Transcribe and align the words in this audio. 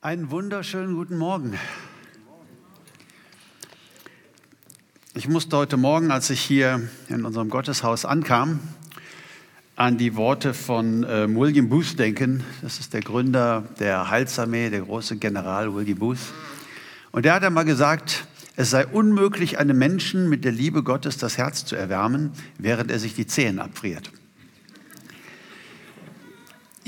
Einen 0.00 0.30
wunderschönen 0.30 0.94
guten 0.94 1.18
Morgen. 1.18 1.58
Ich 5.14 5.26
musste 5.26 5.56
heute 5.56 5.76
Morgen, 5.76 6.12
als 6.12 6.30
ich 6.30 6.40
hier 6.40 6.88
in 7.08 7.24
unserem 7.24 7.50
Gotteshaus 7.50 8.04
ankam, 8.04 8.60
an 9.74 9.98
die 9.98 10.14
Worte 10.14 10.54
von 10.54 11.02
äh, 11.02 11.26
William 11.28 11.68
Booth 11.68 11.98
denken. 11.98 12.44
Das 12.62 12.78
ist 12.78 12.94
der 12.94 13.00
Gründer 13.00 13.64
der 13.80 14.08
Heilsarmee, 14.08 14.70
der 14.70 14.82
große 14.82 15.16
General 15.16 15.74
William 15.74 15.98
Booth. 15.98 16.32
Und 17.10 17.24
der 17.24 17.34
hat 17.34 17.42
einmal 17.42 17.64
gesagt, 17.64 18.28
es 18.54 18.70
sei 18.70 18.86
unmöglich, 18.86 19.58
einem 19.58 19.78
Menschen 19.78 20.28
mit 20.28 20.44
der 20.44 20.52
Liebe 20.52 20.84
Gottes 20.84 21.18
das 21.18 21.38
Herz 21.38 21.64
zu 21.64 21.74
erwärmen, 21.74 22.30
während 22.56 22.92
er 22.92 23.00
sich 23.00 23.14
die 23.14 23.26
Zehen 23.26 23.58
abfriert. 23.58 24.12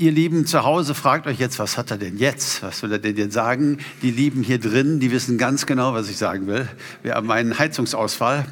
Ihr 0.01 0.11
Lieben 0.11 0.47
zu 0.47 0.63
Hause 0.63 0.95
fragt 0.95 1.27
euch 1.27 1.37
jetzt, 1.37 1.59
was 1.59 1.77
hat 1.77 1.91
er 1.91 1.97
denn 1.97 2.17
jetzt? 2.17 2.63
Was 2.63 2.81
will 2.81 2.91
er 2.91 2.97
denn 2.97 3.15
jetzt 3.17 3.35
sagen? 3.35 3.77
Die 4.01 4.09
Lieben 4.09 4.41
hier 4.41 4.59
drin, 4.59 4.99
die 4.99 5.11
wissen 5.11 5.37
ganz 5.37 5.67
genau, 5.67 5.93
was 5.93 6.09
ich 6.09 6.17
sagen 6.17 6.47
will. 6.47 6.67
Wir 7.03 7.13
haben 7.13 7.29
einen 7.29 7.59
Heizungsausfall 7.59 8.47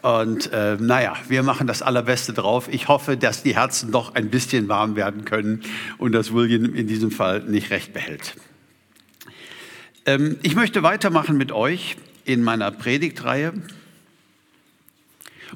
und 0.00 0.50
äh, 0.50 0.78
naja, 0.80 1.14
wir 1.28 1.42
machen 1.42 1.66
das 1.66 1.82
Allerbeste 1.82 2.32
drauf. 2.32 2.68
Ich 2.72 2.88
hoffe, 2.88 3.18
dass 3.18 3.42
die 3.42 3.54
Herzen 3.54 3.92
doch 3.92 4.14
ein 4.14 4.30
bisschen 4.30 4.66
warm 4.68 4.96
werden 4.96 5.26
können 5.26 5.60
und 5.98 6.12
dass 6.12 6.32
William 6.32 6.74
in 6.74 6.86
diesem 6.86 7.10
Fall 7.10 7.40
nicht 7.40 7.70
recht 7.70 7.92
behält. 7.92 8.36
Ähm, 10.06 10.38
ich 10.40 10.54
möchte 10.54 10.82
weitermachen 10.82 11.36
mit 11.36 11.52
euch 11.52 11.98
in 12.24 12.42
meiner 12.42 12.70
Predigtreihe 12.70 13.52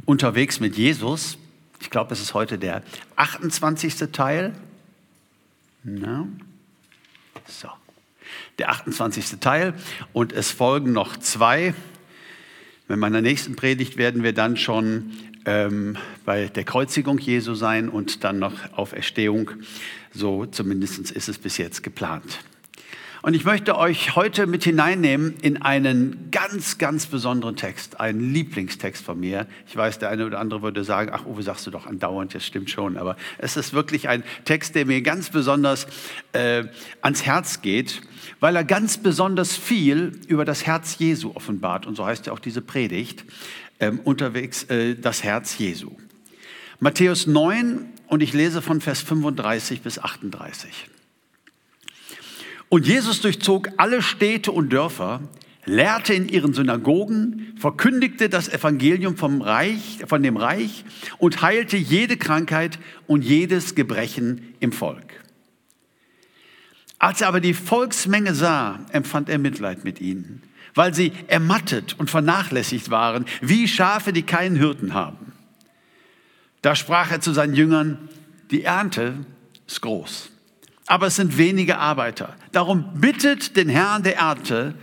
unterwegs 0.05 0.61
mit 0.61 0.77
Jesus. 0.77 1.39
Ich 1.81 1.89
glaube, 1.89 2.13
es 2.13 2.21
ist 2.21 2.35
heute 2.35 2.59
der 2.59 2.83
28. 3.17 4.13
Teil 4.13 4.53
na? 5.85 6.27
So. 7.47 7.69
Der 8.59 8.71
28. 8.71 9.41
Teil 9.41 9.75
und 10.13 10.33
es 10.33 10.51
folgen 10.51 10.93
noch 10.93 11.17
zwei. 11.17 11.75
Bei 12.87 12.97
meiner 12.97 13.21
nächsten 13.21 13.57
Predigt 13.57 13.97
werden 13.97 14.23
wir 14.23 14.33
dann 14.33 14.57
schon 14.57 15.13
ähm, 15.45 15.97
bei 16.25 16.47
der 16.49 16.65
Kreuzigung 16.65 17.19
Jesu 17.19 17.55
sein 17.55 17.89
und 17.89 18.25
dann 18.25 18.39
noch 18.39 18.73
auf 18.73 18.93
Erstehung. 18.93 19.51
So 20.13 20.47
zumindest 20.47 21.11
ist 21.11 21.29
es 21.29 21.39
bis 21.39 21.59
jetzt 21.59 21.83
geplant. 21.83 22.41
Und 23.29 23.35
ich 23.35 23.45
möchte 23.45 23.77
euch 23.77 24.17
heute 24.17 24.47
mit 24.47 24.65
hineinnehmen 24.65 25.35
in 25.43 25.61
einen 25.61 26.31
ganz, 26.31 26.79
ganz 26.79 27.05
besonderen 27.05 27.57
Text, 27.57 28.01
einen 28.01 28.33
Lieblingstext 28.33 29.05
von 29.05 29.21
mir. 29.21 29.47
Ich 29.67 29.77
weiß, 29.77 29.99
der 29.99 30.09
eine 30.09 30.25
oder 30.25 30.41
andere 30.41 30.63
würde 30.63 30.83
sagen, 30.83 31.11
ach 31.13 31.27
Uwe, 31.27 31.43
sagst 31.43 31.67
du 31.67 31.71
doch 31.71 31.85
andauernd, 31.85 32.35
das 32.35 32.47
stimmt 32.47 32.71
schon. 32.71 32.97
Aber 32.97 33.17
es 33.37 33.59
ist 33.59 33.75
wirklich 33.75 34.09
ein 34.09 34.25
Text, 34.47 34.75
der 34.75 34.87
mir 34.87 35.03
ganz 35.03 35.29
besonders 35.29 35.87
äh, 36.33 36.65
ans 37.03 37.27
Herz 37.27 37.61
geht, 37.61 38.01
weil 38.41 38.57
er 38.57 38.65
ganz 38.65 38.97
besonders 38.97 39.55
viel 39.55 40.19
über 40.27 40.47
das 40.47 40.65
Herz 40.65 40.97
Jesu 40.99 41.33
offenbart. 41.35 41.85
Und 41.85 41.97
so 41.97 42.07
heißt 42.07 42.25
ja 42.25 42.33
auch 42.33 42.39
diese 42.39 42.63
Predigt, 42.63 43.27
äh, 43.79 43.91
unterwegs 43.91 44.65
äh, 44.71 44.95
das 44.95 45.23
Herz 45.23 45.59
Jesu. 45.59 45.91
Matthäus 46.81 47.27
9 47.27 47.91
und 48.07 48.23
ich 48.23 48.33
lese 48.33 48.63
von 48.63 48.81
Vers 48.81 49.03
35 49.03 49.83
bis 49.83 49.99
38. 49.99 50.89
Und 52.69 52.87
Jesus 52.87 53.21
durchzog 53.21 53.71
alle 53.79 54.03
Städte 54.03 54.53
und 54.53 54.71
Dörfer, 54.73 55.21
lehrte 55.65 56.15
in 56.15 56.29
ihren 56.29 56.53
Synagogen, 56.53 57.55
verkündigte 57.59 58.29
das 58.29 58.49
Evangelium 58.49 59.17
vom 59.17 59.41
Reich, 59.41 60.01
von 60.07 60.23
dem 60.23 60.37
Reich 60.37 60.85
und 61.19 61.43
heilte 61.43 61.77
jede 61.77 62.17
Krankheit 62.17 62.79
und 63.07 63.25
jedes 63.25 63.75
Gebrechen 63.75 64.55
im 64.61 64.73
Volk. 64.73 65.25
Als 66.99 67.21
er 67.21 67.29
aber 67.29 67.41
die 67.41 67.55
Volksmenge 67.55 68.35
sah, 68.35 68.81
empfand 68.91 69.29
er 69.29 69.39
Mitleid 69.39 69.85
mit 69.85 70.01
ihnen, 70.01 70.43
weil 70.75 70.93
sie 70.95 71.13
ermattet 71.29 71.95
und 71.99 72.11
vernachlässigt 72.11 72.91
waren, 72.91 73.25
wie 73.41 73.69
Schafe, 73.69 74.13
die 74.13 74.25
keinen 74.25 74.57
Hirten 74.57 74.95
haben. 74.95 75.33
Da 76.61 76.75
sprach 76.75 77.13
er 77.13 77.21
zu 77.21 77.33
seinen 77.33 77.55
Jüngern, 77.55 78.09
die 78.51 78.65
Ernte 78.65 79.15
ist 79.67 79.81
groß 79.81 80.33
aber 80.89 81.09
es 81.09 81.17
sind 81.17 81.37
wenige 81.37 81.79
Arbeiter. 81.79 82.35
Darum 82.53 83.01
bittet 83.01 83.57
den 83.57 83.69
Herrn 83.69 84.03
der 84.03 84.17
Ernte, 84.17 84.75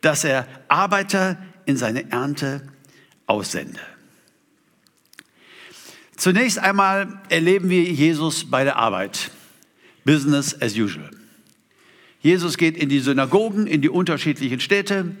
dass 0.00 0.24
er 0.24 0.48
Arbeiter 0.68 1.36
in 1.66 1.76
seine 1.76 2.10
Ernte 2.10 2.62
aussende. 3.26 3.78
Zunächst 6.16 6.58
einmal 6.58 7.20
erleben 7.28 7.68
wir 7.70 7.82
Jesus 7.82 8.50
bei 8.50 8.64
der 8.64 8.76
Arbeit. 8.76 9.30
Business 10.04 10.60
as 10.60 10.76
usual. 10.76 11.10
Jesus 12.22 12.56
geht 12.56 12.76
in 12.76 12.88
die 12.88 13.00
Synagogen, 13.00 13.66
in 13.66 13.82
die 13.82 13.88
unterschiedlichen 13.88 14.60
Städte. 14.60 15.14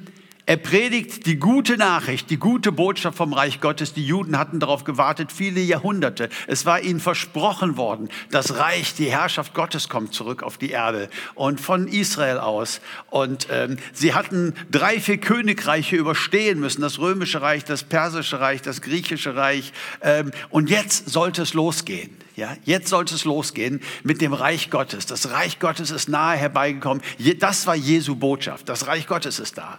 Er 0.46 0.56
predigt 0.56 1.26
die 1.26 1.36
gute 1.36 1.76
Nachricht, 1.76 2.30
die 2.30 2.38
gute 2.38 2.72
Botschaft 2.72 3.16
vom 3.16 3.32
Reich 3.32 3.60
Gottes. 3.60 3.92
Die 3.92 4.04
Juden 4.04 4.38
hatten 4.38 4.58
darauf 4.58 4.84
gewartet, 4.84 5.32
viele 5.32 5.60
Jahrhunderte. 5.60 6.28
Es 6.46 6.66
war 6.66 6.80
ihnen 6.80 7.00
versprochen 7.00 7.76
worden, 7.76 8.08
das 8.30 8.56
Reich, 8.56 8.94
die 8.94 9.10
Herrschaft 9.10 9.54
Gottes 9.54 9.88
kommt 9.88 10.14
zurück 10.14 10.42
auf 10.42 10.58
die 10.58 10.70
Erde 10.70 11.08
und 11.34 11.60
von 11.60 11.86
Israel 11.88 12.38
aus. 12.38 12.80
Und 13.10 13.48
ähm, 13.50 13.76
sie 13.92 14.14
hatten 14.14 14.54
drei, 14.70 14.98
vier 15.00 15.18
Königreiche 15.18 15.96
überstehen 15.96 16.58
müssen, 16.58 16.80
das 16.80 16.98
römische 16.98 17.42
Reich, 17.42 17.64
das 17.64 17.84
persische 17.84 18.40
Reich, 18.40 18.62
das 18.62 18.80
griechische 18.80 19.36
Reich. 19.36 19.72
Ähm, 20.00 20.30
und 20.48 20.70
jetzt 20.70 21.10
sollte 21.10 21.42
es 21.42 21.54
losgehen. 21.54 22.16
Ja, 22.36 22.56
jetzt 22.64 22.88
sollte 22.88 23.14
es 23.14 23.24
losgehen 23.24 23.80
mit 24.02 24.22
dem 24.22 24.32
Reich 24.32 24.70
Gottes. 24.70 25.04
Das 25.04 25.30
Reich 25.30 25.58
Gottes 25.58 25.90
ist 25.90 26.08
nahe 26.08 26.36
herbeigekommen. 26.36 27.02
Das 27.38 27.66
war 27.66 27.74
Jesu 27.74 28.16
Botschaft. 28.16 28.68
Das 28.68 28.86
Reich 28.86 29.06
Gottes 29.06 29.38
ist 29.38 29.58
da. 29.58 29.78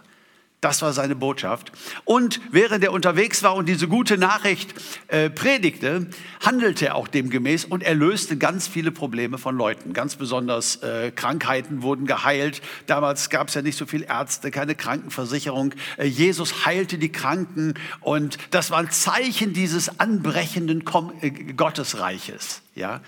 Das 0.62 0.80
war 0.80 0.92
seine 0.92 1.16
Botschaft. 1.16 1.72
Und 2.04 2.40
während 2.52 2.84
er 2.84 2.92
unterwegs 2.92 3.42
war 3.42 3.56
und 3.56 3.68
diese 3.68 3.88
gute 3.88 4.16
Nachricht 4.16 4.72
äh, 5.08 5.28
predigte, 5.28 6.06
handelte 6.40 6.86
er 6.86 6.94
auch 6.94 7.08
demgemäß 7.08 7.64
und 7.64 7.82
er 7.82 7.96
löste 7.96 8.38
ganz 8.38 8.68
viele 8.68 8.92
Probleme 8.92 9.38
von 9.38 9.56
Leuten. 9.56 9.92
Ganz 9.92 10.14
besonders 10.14 10.76
äh, 10.76 11.10
Krankheiten 11.10 11.82
wurden 11.82 12.06
geheilt. 12.06 12.62
Damals 12.86 13.28
gab 13.28 13.48
es 13.48 13.54
ja 13.54 13.62
nicht 13.62 13.76
so 13.76 13.86
viele 13.86 14.06
Ärzte, 14.06 14.52
keine 14.52 14.76
Krankenversicherung. 14.76 15.74
Äh, 15.96 16.06
Jesus 16.06 16.64
heilte 16.64 16.96
die 16.96 17.10
Kranken 17.10 17.74
und 18.00 18.38
das 18.52 18.70
war 18.70 18.78
ein 18.78 18.90
Zeichen 18.92 19.54
dieses 19.54 19.98
anbrechenden 19.98 20.84
Kom 20.84 21.12
äh, 21.22 21.30
Gottesreiches. 21.30 22.62
Ja? 22.76 23.00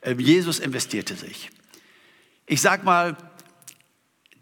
Ähm, 0.00 0.18
Jesus 0.18 0.60
investierte 0.60 1.14
sich. 1.14 1.50
Ich 2.46 2.62
sag 2.62 2.84
mal, 2.84 3.18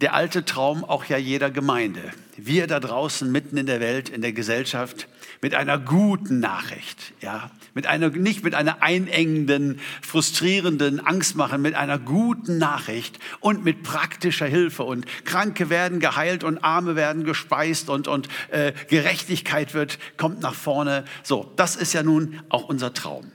der 0.00 0.14
alte 0.14 0.44
Traum 0.44 0.84
auch 0.84 1.04
ja 1.04 1.18
jeder 1.18 1.50
Gemeinde. 1.50 2.00
Wir 2.36 2.66
da 2.66 2.80
draußen 2.80 3.30
mitten 3.30 3.56
in 3.58 3.66
der 3.66 3.80
Welt, 3.80 4.08
in 4.08 4.22
der 4.22 4.32
Gesellschaft, 4.32 5.08
mit 5.42 5.54
einer 5.54 5.78
guten 5.78 6.40
Nachricht, 6.40 7.12
ja, 7.20 7.50
mit 7.74 7.86
einer, 7.86 8.10
nicht 8.10 8.44
mit 8.44 8.54
einer 8.54 8.82
einengenden, 8.82 9.80
frustrierenden, 10.02 11.00
Angstmachen, 11.00 11.62
mit 11.62 11.74
einer 11.74 11.98
guten 11.98 12.58
Nachricht 12.58 13.18
und 13.40 13.64
mit 13.64 13.82
praktischer 13.82 14.46
Hilfe 14.46 14.82
und 14.82 15.06
Kranke 15.24 15.70
werden 15.70 16.00
geheilt 16.00 16.44
und 16.44 16.58
Arme 16.64 16.96
werden 16.96 17.24
gespeist 17.24 17.88
und, 17.88 18.08
und 18.08 18.28
äh, 18.50 18.72
Gerechtigkeit 18.88 19.72
wird, 19.72 19.98
kommt 20.16 20.40
nach 20.40 20.54
vorne. 20.54 21.04
So, 21.22 21.52
das 21.56 21.76
ist 21.76 21.92
ja 21.92 22.02
nun 22.02 22.40
auch 22.48 22.68
unser 22.68 22.92
Traum. 22.92 23.30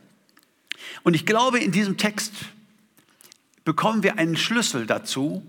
Und 1.04 1.16
ich 1.16 1.26
glaube, 1.26 1.60
in 1.60 1.72
diesem 1.72 1.98
Text 1.98 2.34
bekommen 3.64 4.04
wir 4.04 4.18
einen 4.20 4.38
Schlüssel 4.38 4.86
dazu, 4.86 5.44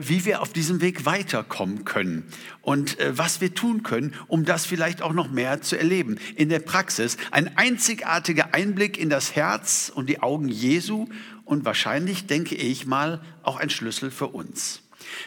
wie 0.00 0.24
wir 0.24 0.40
auf 0.40 0.52
diesem 0.52 0.80
Weg 0.80 1.04
weiterkommen 1.04 1.84
können 1.84 2.24
und 2.62 2.98
äh, 2.98 3.16
was 3.16 3.40
wir 3.40 3.54
tun 3.54 3.82
können, 3.82 4.14
um 4.26 4.44
das 4.44 4.64
vielleicht 4.64 5.02
auch 5.02 5.12
noch 5.12 5.30
mehr 5.30 5.60
zu 5.60 5.78
erleben. 5.78 6.18
In 6.34 6.48
der 6.48 6.60
Praxis 6.60 7.16
ein 7.30 7.56
einzigartiger 7.56 8.54
Einblick 8.54 8.98
in 8.98 9.10
das 9.10 9.36
Herz 9.36 9.92
und 9.94 10.08
die 10.08 10.22
Augen 10.22 10.48
Jesu 10.48 11.08
und 11.44 11.64
wahrscheinlich, 11.64 12.26
denke 12.26 12.54
ich 12.54 12.86
mal, 12.86 13.22
auch 13.42 13.56
ein 13.56 13.70
Schlüssel 13.70 14.10
für 14.10 14.28
uns. 14.28 14.82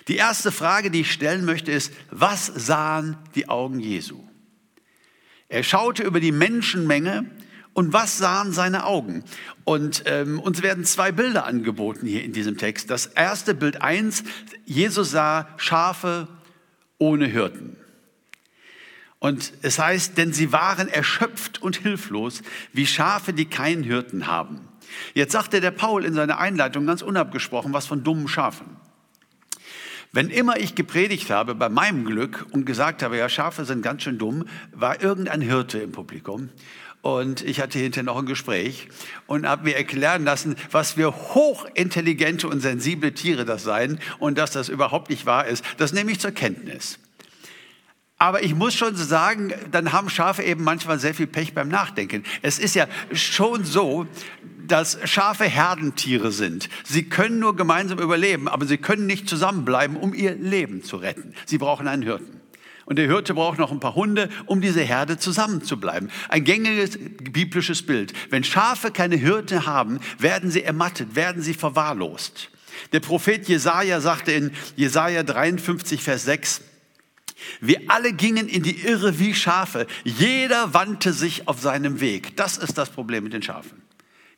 Die 0.07 0.17
erste 0.17 0.51
Frage, 0.51 0.91
die 0.91 1.01
ich 1.01 1.11
stellen 1.11 1.45
möchte, 1.45 1.71
ist, 1.71 1.93
was 2.09 2.47
sahen 2.47 3.17
die 3.35 3.49
Augen 3.49 3.79
Jesu? 3.79 4.23
Er 5.47 5.63
schaute 5.63 6.03
über 6.03 6.19
die 6.19 6.31
Menschenmenge 6.31 7.25
und 7.73 7.93
was 7.93 8.17
sahen 8.17 8.51
seine 8.51 8.85
Augen? 8.85 9.23
Und 9.63 10.03
ähm, 10.05 10.39
uns 10.39 10.61
werden 10.61 10.85
zwei 10.85 11.11
Bilder 11.11 11.45
angeboten 11.45 12.07
hier 12.07 12.23
in 12.23 12.33
diesem 12.33 12.57
Text. 12.57 12.89
Das 12.89 13.05
erste 13.05 13.53
Bild 13.53 13.81
eins: 13.81 14.23
Jesus 14.65 15.11
sah 15.11 15.47
Schafe 15.57 16.27
ohne 16.97 17.25
Hirten. 17.25 17.77
Und 19.19 19.53
es 19.61 19.79
heißt, 19.79 20.17
denn 20.17 20.31
sie 20.31 20.53
waren 20.53 20.87
erschöpft 20.87 21.61
und 21.61 21.77
hilflos, 21.77 22.41
wie 22.71 22.87
Schafe, 22.87 23.33
die 23.33 23.45
keinen 23.45 23.83
Hirten 23.83 24.27
haben. 24.27 24.61
Jetzt 25.13 25.33
sagte 25.33 25.59
der 25.61 25.71
Paul 25.71 26.05
in 26.05 26.13
seiner 26.13 26.39
Einleitung 26.39 26.85
ganz 26.85 27.01
unabgesprochen 27.01 27.73
was 27.73 27.85
von 27.85 28.03
dummen 28.03 28.27
Schafen. 28.27 28.77
Wenn 30.11 30.29
immer 30.29 30.57
ich 30.57 30.73
gepredigt 30.73 31.29
habe 31.29 31.53
bei 31.53 31.69
meinem 31.69 32.03
Glück 32.05 32.47
und 32.51 32.65
gesagt 32.65 33.03
habe, 33.03 33.17
ja, 33.17 33.29
Schafe 33.29 33.65
sind 33.65 33.83
ganz 33.83 34.03
schön 34.03 34.17
dumm, 34.17 34.45
war 34.71 35.03
irgendein 35.03 35.41
Hirte 35.41 35.79
im 35.79 35.91
Publikum 35.91 36.49
Und 37.01 37.41
ich 37.41 37.61
hatte 37.61 37.79
hinterher 37.79 38.03
noch 38.03 38.17
ein 38.17 38.25
Gespräch 38.25 38.89
und 39.25 39.47
habe 39.47 39.63
mir 39.63 39.77
erklären 39.77 40.25
lassen, 40.25 40.55
was 40.71 40.93
für 40.93 41.15
hochintelligente 41.15 42.47
und 42.47 42.59
sensible 42.59 43.13
Tiere 43.13 43.45
das 43.45 43.63
seien 43.63 43.99
und 44.19 44.37
dass 44.37 44.51
das 44.51 44.67
überhaupt 44.67 45.09
nicht 45.09 45.25
wahr 45.25 45.47
ist. 45.47 45.63
Das 45.77 45.93
nehme 45.93 46.11
ich 46.11 46.19
zur 46.19 46.31
Kenntnis. 46.31 46.99
Aber 48.17 48.43
ich 48.43 48.53
muss 48.53 48.75
schon 48.75 48.97
sagen, 48.97 49.53
dann 49.71 49.93
haben 49.93 50.09
Schafe 50.09 50.43
eben 50.43 50.65
manchmal 50.65 50.99
sehr 50.99 51.13
viel 51.13 51.27
Pech 51.27 51.53
beim 51.53 51.69
Nachdenken. 51.69 52.25
Es 52.41 52.59
ist 52.59 52.75
ja 52.75 52.85
schon 53.13 53.63
so, 53.63 54.05
dass 54.67 54.99
Schafe 55.05 55.45
Herdentiere 55.45 56.33
sind. 56.33 56.69
Sie 56.83 57.03
können 57.03 57.39
nur 57.39 57.55
gemeinsam 57.55 57.97
überleben, 57.97 58.49
aber 58.49 58.65
sie 58.65 58.77
können 58.77 59.07
nicht 59.07 59.29
zusammenbleiben, 59.29 59.95
um 59.95 60.13
ihr 60.13 60.35
Leben 60.35 60.83
zu 60.83 60.97
retten. 60.97 61.33
Sie 61.45 61.57
brauchen 61.57 61.87
einen 61.87 62.03
Hirten. 62.03 62.38
Und 62.89 62.95
der 62.95 63.05
Hirte 63.05 63.35
braucht 63.35 63.59
noch 63.59 63.71
ein 63.71 63.79
paar 63.79 63.93
Hunde, 63.93 64.29
um 64.47 64.61
diese 64.61 64.81
Herde 64.81 65.19
zusammenzubleiben. 65.19 66.09
Ein 66.27 66.43
gängiges 66.43 66.97
biblisches 66.97 67.85
Bild. 67.85 68.13
Wenn 68.31 68.43
Schafe 68.43 68.89
keine 68.89 69.15
Hirte 69.15 69.67
haben, 69.67 69.99
werden 70.17 70.49
sie 70.49 70.63
ermattet, 70.63 71.15
werden 71.15 71.43
sie 71.43 71.53
verwahrlost. 71.53 72.49
Der 72.91 72.99
Prophet 72.99 73.47
Jesaja 73.47 74.01
sagte 74.01 74.31
in 74.31 74.51
Jesaja 74.75 75.21
53, 75.21 76.01
Vers 76.01 76.25
6, 76.25 76.61
wir 77.61 77.79
alle 77.89 78.11
gingen 78.11 78.49
in 78.49 78.63
die 78.63 78.81
Irre 78.81 79.19
wie 79.19 79.35
Schafe. 79.35 79.85
Jeder 80.03 80.73
wandte 80.73 81.13
sich 81.13 81.47
auf 81.47 81.61
seinem 81.61 81.99
Weg. 82.01 82.35
Das 82.37 82.57
ist 82.57 82.79
das 82.79 82.89
Problem 82.89 83.23
mit 83.23 83.33
den 83.33 83.43
Schafen. 83.43 83.83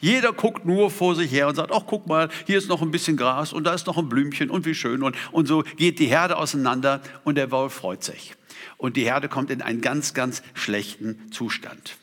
Jeder 0.01 0.33
guckt 0.33 0.65
nur 0.65 0.92
vor 0.92 1.15
sich 1.15 1.31
her 1.31 1.47
und 1.47 1.56
sagt, 1.56 1.71
ach 1.71 1.83
guck 1.88 2.06
mal, 2.06 2.27
hier 2.45 2.57
ist 2.57 2.68
noch 2.68 2.81
ein 2.81 2.92
bisschen 2.92 3.15
Gras 3.15 3.54
und 3.54 3.63
da 3.63 3.74
ist 3.74 3.88
noch 3.88 3.97
ein 3.97 4.09
Blümchen 4.09 4.50
und 4.50 4.65
wie 4.65 4.75
schön. 4.75 5.04
Und, 5.04 5.15
und 5.31 5.47
so 5.47 5.63
geht 5.77 6.00
die 6.00 6.07
Herde 6.07 6.36
auseinander 6.38 7.01
und 7.24 7.36
der 7.36 7.50
Wolf 7.51 7.74
freut 7.74 8.04
sich. 8.04 8.33
Und 8.78 8.98
die 8.98 9.06
Herde 9.06 9.30
kommt 9.30 9.52
in 9.52 9.62
einen 9.62 9.81
ganz, 9.81 10.13
ganz 10.13 10.44
schlechten 10.54 11.31
Zustand. 11.31 11.98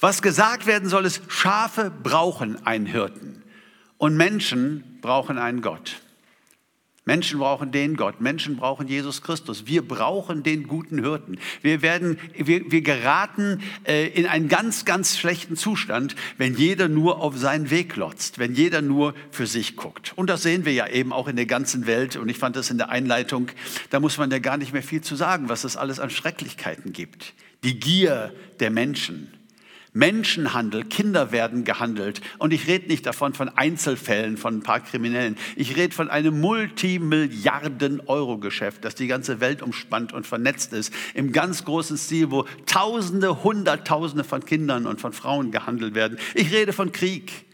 Was 0.00 0.22
gesagt 0.22 0.66
werden 0.66 0.88
soll, 0.88 1.04
ist, 1.04 1.22
Schafe 1.28 1.90
brauchen 1.90 2.66
einen 2.66 2.86
Hirten 2.86 3.42
und 3.98 4.16
Menschen 4.16 4.98
brauchen 5.00 5.38
einen 5.38 5.62
Gott. 5.62 6.00
Menschen 7.04 7.40
brauchen 7.40 7.72
den 7.72 7.96
Gott, 7.96 8.20
Menschen 8.20 8.56
brauchen 8.56 8.86
Jesus 8.86 9.22
Christus. 9.22 9.66
Wir 9.66 9.86
brauchen 9.86 10.44
den 10.44 10.68
guten 10.68 11.00
Hirten. 11.00 11.38
Wir 11.60 11.82
werden, 11.82 12.16
wir, 12.36 12.70
wir 12.70 12.82
geraten 12.82 13.60
äh, 13.84 14.06
in 14.06 14.26
einen 14.26 14.48
ganz, 14.48 14.84
ganz 14.84 15.18
schlechten 15.18 15.56
Zustand, 15.56 16.14
wenn 16.38 16.54
jeder 16.54 16.88
nur 16.88 17.20
auf 17.20 17.36
seinen 17.36 17.70
Weg 17.70 17.96
lotzt, 17.96 18.38
wenn 18.38 18.54
jeder 18.54 18.82
nur 18.82 19.14
für 19.32 19.48
sich 19.48 19.74
guckt. 19.74 20.12
Und 20.14 20.30
das 20.30 20.42
sehen 20.42 20.64
wir 20.64 20.72
ja 20.72 20.86
eben 20.86 21.12
auch 21.12 21.26
in 21.26 21.34
der 21.34 21.46
ganzen 21.46 21.86
Welt. 21.86 22.14
Und 22.14 22.28
ich 22.28 22.38
fand 22.38 22.54
das 22.54 22.70
in 22.70 22.78
der 22.78 22.90
Einleitung, 22.90 23.48
da 23.90 23.98
muss 23.98 24.16
man 24.16 24.30
ja 24.30 24.38
gar 24.38 24.56
nicht 24.56 24.72
mehr 24.72 24.84
viel 24.84 25.00
zu 25.00 25.16
sagen, 25.16 25.48
was 25.48 25.64
es 25.64 25.76
alles 25.76 25.98
an 25.98 26.08
Schrecklichkeiten 26.08 26.92
gibt. 26.92 27.34
Die 27.64 27.80
Gier 27.80 28.32
der 28.60 28.70
Menschen, 28.70 29.28
Menschenhandel, 29.94 30.84
Kinder 30.84 31.32
werden 31.32 31.64
gehandelt. 31.64 32.22
Und 32.38 32.52
ich 32.52 32.66
rede 32.66 32.88
nicht 32.88 33.04
davon 33.04 33.34
von 33.34 33.50
Einzelfällen 33.50 34.38
von 34.38 34.58
ein 34.58 34.62
paar 34.62 34.80
Kriminellen. 34.80 35.36
Ich 35.54 35.76
rede 35.76 35.94
von 35.94 36.08
einem 36.08 36.40
Multimilliarden-Euro-Geschäft, 36.40 38.84
das 38.84 38.94
die 38.94 39.06
ganze 39.06 39.40
Welt 39.40 39.60
umspannt 39.62 40.12
und 40.12 40.26
vernetzt 40.26 40.72
ist, 40.72 40.92
im 41.14 41.32
ganz 41.32 41.64
großen 41.64 41.98
Stil, 41.98 42.30
wo 42.30 42.46
Tausende, 42.66 43.42
Hunderttausende 43.44 44.24
von 44.24 44.44
Kindern 44.44 44.86
und 44.86 45.00
von 45.00 45.12
Frauen 45.12 45.50
gehandelt 45.50 45.94
werden. 45.94 46.18
Ich 46.34 46.52
rede 46.52 46.72
von 46.72 46.92
Krieg 46.92 47.46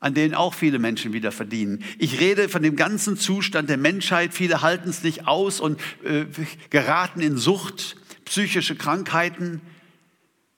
an 0.00 0.12
denen 0.12 0.34
auch 0.34 0.52
viele 0.52 0.78
Menschen 0.78 1.14
wieder 1.14 1.32
verdienen. 1.32 1.82
Ich 1.98 2.20
rede 2.20 2.50
von 2.50 2.62
dem 2.62 2.76
ganzen 2.76 3.16
Zustand 3.16 3.70
der 3.70 3.78
Menschheit. 3.78 4.34
Viele 4.34 4.60
halten 4.60 4.90
es 4.90 5.02
nicht 5.02 5.26
aus 5.26 5.60
und 5.60 5.80
äh, 6.04 6.26
geraten 6.68 7.22
in 7.22 7.38
Sucht, 7.38 7.96
psychische 8.26 8.76
Krankheiten. 8.76 9.62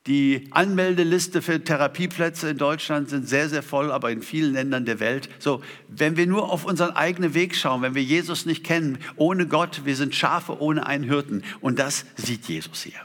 Die 0.07 0.47
Anmeldeliste 0.53 1.43
für 1.43 1.63
Therapieplätze 1.63 2.51
in 2.51 2.59
Deutschland 2.59 3.11
sind 3.11 3.29
sehr, 3.29 3.49
sehr 3.49 3.65
voll, 3.65 3.91
aber 3.91 4.13
in 4.13 4.23
vielen 4.23 4.53
Ländern 4.53 4.85
der 4.85 5.01
Welt. 5.01 5.29
So, 5.41 5.63
wenn 5.89 6.17
wir 6.17 6.29
nur 6.29 6.53
auf 6.53 6.65
unseren 6.65 6.91
eigenen 6.91 7.35
Weg 7.35 7.57
schauen, 7.57 7.83
wenn 7.83 7.97
wir 7.97 8.05
Jesus 8.05 8.47
nicht 8.47 8.63
kennen, 8.63 8.99
ohne 9.17 9.49
Gott, 9.49 9.85
wir 9.85 9.97
sind 9.97 10.15
Schafe 10.15 10.61
ohne 10.61 10.87
einen 10.87 11.03
Hirten. 11.03 11.43
Und 11.61 11.81
das 11.81 12.05
sieht 12.15 12.45
Jesus 12.45 12.85
hier. 12.85 13.01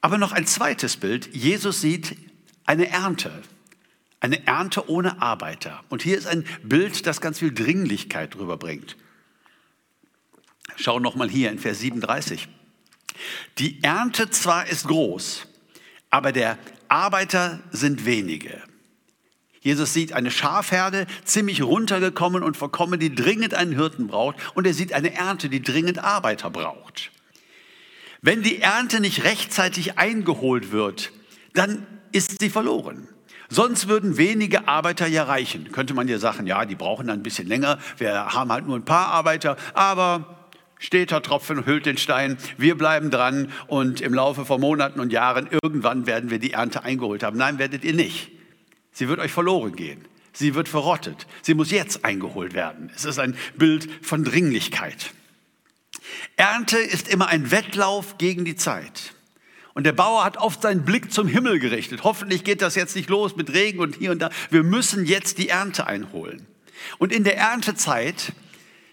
Aber 0.00 0.16
noch 0.16 0.30
ein 0.30 0.46
zweites 0.46 0.96
Bild. 0.96 1.34
Jesus 1.34 1.80
sieht 1.80 2.16
eine 2.64 2.88
Ernte. 2.88 3.32
Eine 4.20 4.46
Ernte 4.46 4.88
ohne 4.88 5.20
Arbeiter. 5.20 5.82
Und 5.88 6.02
hier 6.02 6.16
ist 6.16 6.28
ein 6.28 6.44
Bild, 6.62 7.04
das 7.06 7.20
ganz 7.20 7.40
viel 7.40 7.52
Dringlichkeit 7.52 8.36
rüberbringt. 8.36 8.96
Schau 10.76 11.00
noch 11.00 11.16
mal 11.16 11.28
hier 11.28 11.50
in 11.50 11.58
Vers 11.58 11.80
37. 11.80 12.48
Die 13.58 13.82
Ernte 13.82 14.30
zwar 14.30 14.66
ist 14.66 14.88
groß, 14.88 15.46
aber 16.10 16.32
der 16.32 16.58
Arbeiter 16.88 17.60
sind 17.72 18.06
wenige. 18.06 18.62
Jesus 19.60 19.92
sieht 19.92 20.12
eine 20.12 20.30
Schafherde, 20.30 21.08
ziemlich 21.24 21.60
runtergekommen 21.60 22.44
und 22.44 22.56
verkommen, 22.56 23.00
die 23.00 23.12
dringend 23.12 23.52
einen 23.52 23.74
Hirten 23.74 24.06
braucht. 24.06 24.36
Und 24.54 24.64
er 24.64 24.74
sieht 24.74 24.92
eine 24.92 25.12
Ernte, 25.12 25.48
die 25.48 25.60
dringend 25.60 25.98
Arbeiter 25.98 26.50
braucht. 26.50 27.10
Wenn 28.22 28.44
die 28.44 28.60
Ernte 28.62 29.00
nicht 29.00 29.24
rechtzeitig 29.24 29.98
eingeholt 29.98 30.70
wird, 30.70 31.10
dann 31.52 31.84
ist 32.12 32.38
sie 32.40 32.48
verloren. 32.48 33.08
Sonst 33.48 33.88
würden 33.88 34.16
wenige 34.16 34.68
Arbeiter 34.68 35.08
ja 35.08 35.24
reichen. 35.24 35.72
Könnte 35.72 35.94
man 35.94 36.06
ja 36.06 36.18
sagen, 36.18 36.46
ja, 36.46 36.64
die 36.64 36.76
brauchen 36.76 37.08
dann 37.08 37.18
ein 37.20 37.22
bisschen 37.24 37.48
länger. 37.48 37.78
Wir 37.98 38.34
haben 38.34 38.52
halt 38.52 38.66
nur 38.66 38.76
ein 38.76 38.84
paar 38.84 39.08
Arbeiter. 39.08 39.56
Aber 39.74 40.35
Steter 40.78 41.22
Tropfen 41.22 41.64
hüllt 41.64 41.86
den 41.86 41.96
Stein. 41.96 42.36
Wir 42.58 42.76
bleiben 42.76 43.10
dran 43.10 43.50
und 43.66 44.00
im 44.00 44.12
Laufe 44.12 44.44
von 44.44 44.60
Monaten 44.60 45.00
und 45.00 45.12
Jahren 45.12 45.48
irgendwann 45.50 46.06
werden 46.06 46.30
wir 46.30 46.38
die 46.38 46.52
Ernte 46.52 46.84
eingeholt 46.84 47.22
haben. 47.22 47.38
Nein, 47.38 47.58
werdet 47.58 47.84
ihr 47.84 47.94
nicht. 47.94 48.30
Sie 48.92 49.08
wird 49.08 49.20
euch 49.20 49.32
verloren 49.32 49.74
gehen. 49.74 50.04
Sie 50.32 50.54
wird 50.54 50.68
verrottet. 50.68 51.26
Sie 51.40 51.54
muss 51.54 51.70
jetzt 51.70 52.04
eingeholt 52.04 52.52
werden. 52.52 52.90
Es 52.94 53.06
ist 53.06 53.18
ein 53.18 53.36
Bild 53.56 53.88
von 54.02 54.22
Dringlichkeit. 54.22 55.12
Ernte 56.36 56.78
ist 56.78 57.08
immer 57.08 57.28
ein 57.28 57.50
Wettlauf 57.50 58.18
gegen 58.18 58.44
die 58.44 58.56
Zeit. 58.56 59.14
Und 59.72 59.84
der 59.84 59.92
Bauer 59.92 60.24
hat 60.24 60.36
oft 60.36 60.62
seinen 60.62 60.84
Blick 60.84 61.12
zum 61.12 61.26
Himmel 61.26 61.58
gerichtet. 61.58 62.04
Hoffentlich 62.04 62.44
geht 62.44 62.62
das 62.62 62.74
jetzt 62.74 62.96
nicht 62.96 63.08
los 63.08 63.36
mit 63.36 63.52
Regen 63.52 63.78
und 63.80 63.96
hier 63.96 64.10
und 64.10 64.20
da. 64.20 64.30
Wir 64.50 64.62
müssen 64.62 65.06
jetzt 65.06 65.38
die 65.38 65.48
Ernte 65.48 65.86
einholen. 65.86 66.46
Und 66.98 67.12
in 67.12 67.24
der 67.24 67.38
Erntezeit 67.38 68.32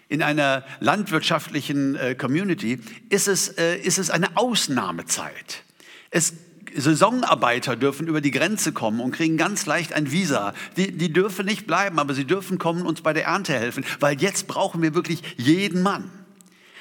in 0.08 0.22
einer 0.22 0.64
landwirtschaftlichen 0.80 1.96
äh, 1.96 2.14
Community 2.14 2.80
ist 3.08 3.28
es, 3.28 3.48
äh, 3.48 3.76
ist 3.76 3.98
es 3.98 4.10
eine 4.10 4.36
Ausnahmezeit. 4.36 5.64
Es 6.10 6.34
Saisonarbeiter 6.76 7.76
dürfen 7.76 8.08
über 8.08 8.20
die 8.20 8.30
Grenze 8.30 8.72
kommen 8.72 9.00
und 9.00 9.12
kriegen 9.12 9.36
ganz 9.36 9.66
leicht 9.66 9.92
ein 9.92 10.10
Visa. 10.10 10.54
Die, 10.76 10.90
die 10.90 11.12
dürfen 11.12 11.46
nicht 11.46 11.66
bleiben, 11.66 11.98
aber 11.98 12.14
sie 12.14 12.24
dürfen 12.24 12.58
kommen 12.58 12.82
und 12.82 12.88
uns 12.88 13.02
bei 13.02 13.12
der 13.12 13.26
Ernte 13.26 13.52
helfen, 13.52 13.84
weil 14.00 14.20
jetzt 14.20 14.48
brauchen 14.48 14.82
wir 14.82 14.94
wirklich 14.94 15.22
jeden 15.36 15.82
Mann. 15.82 16.10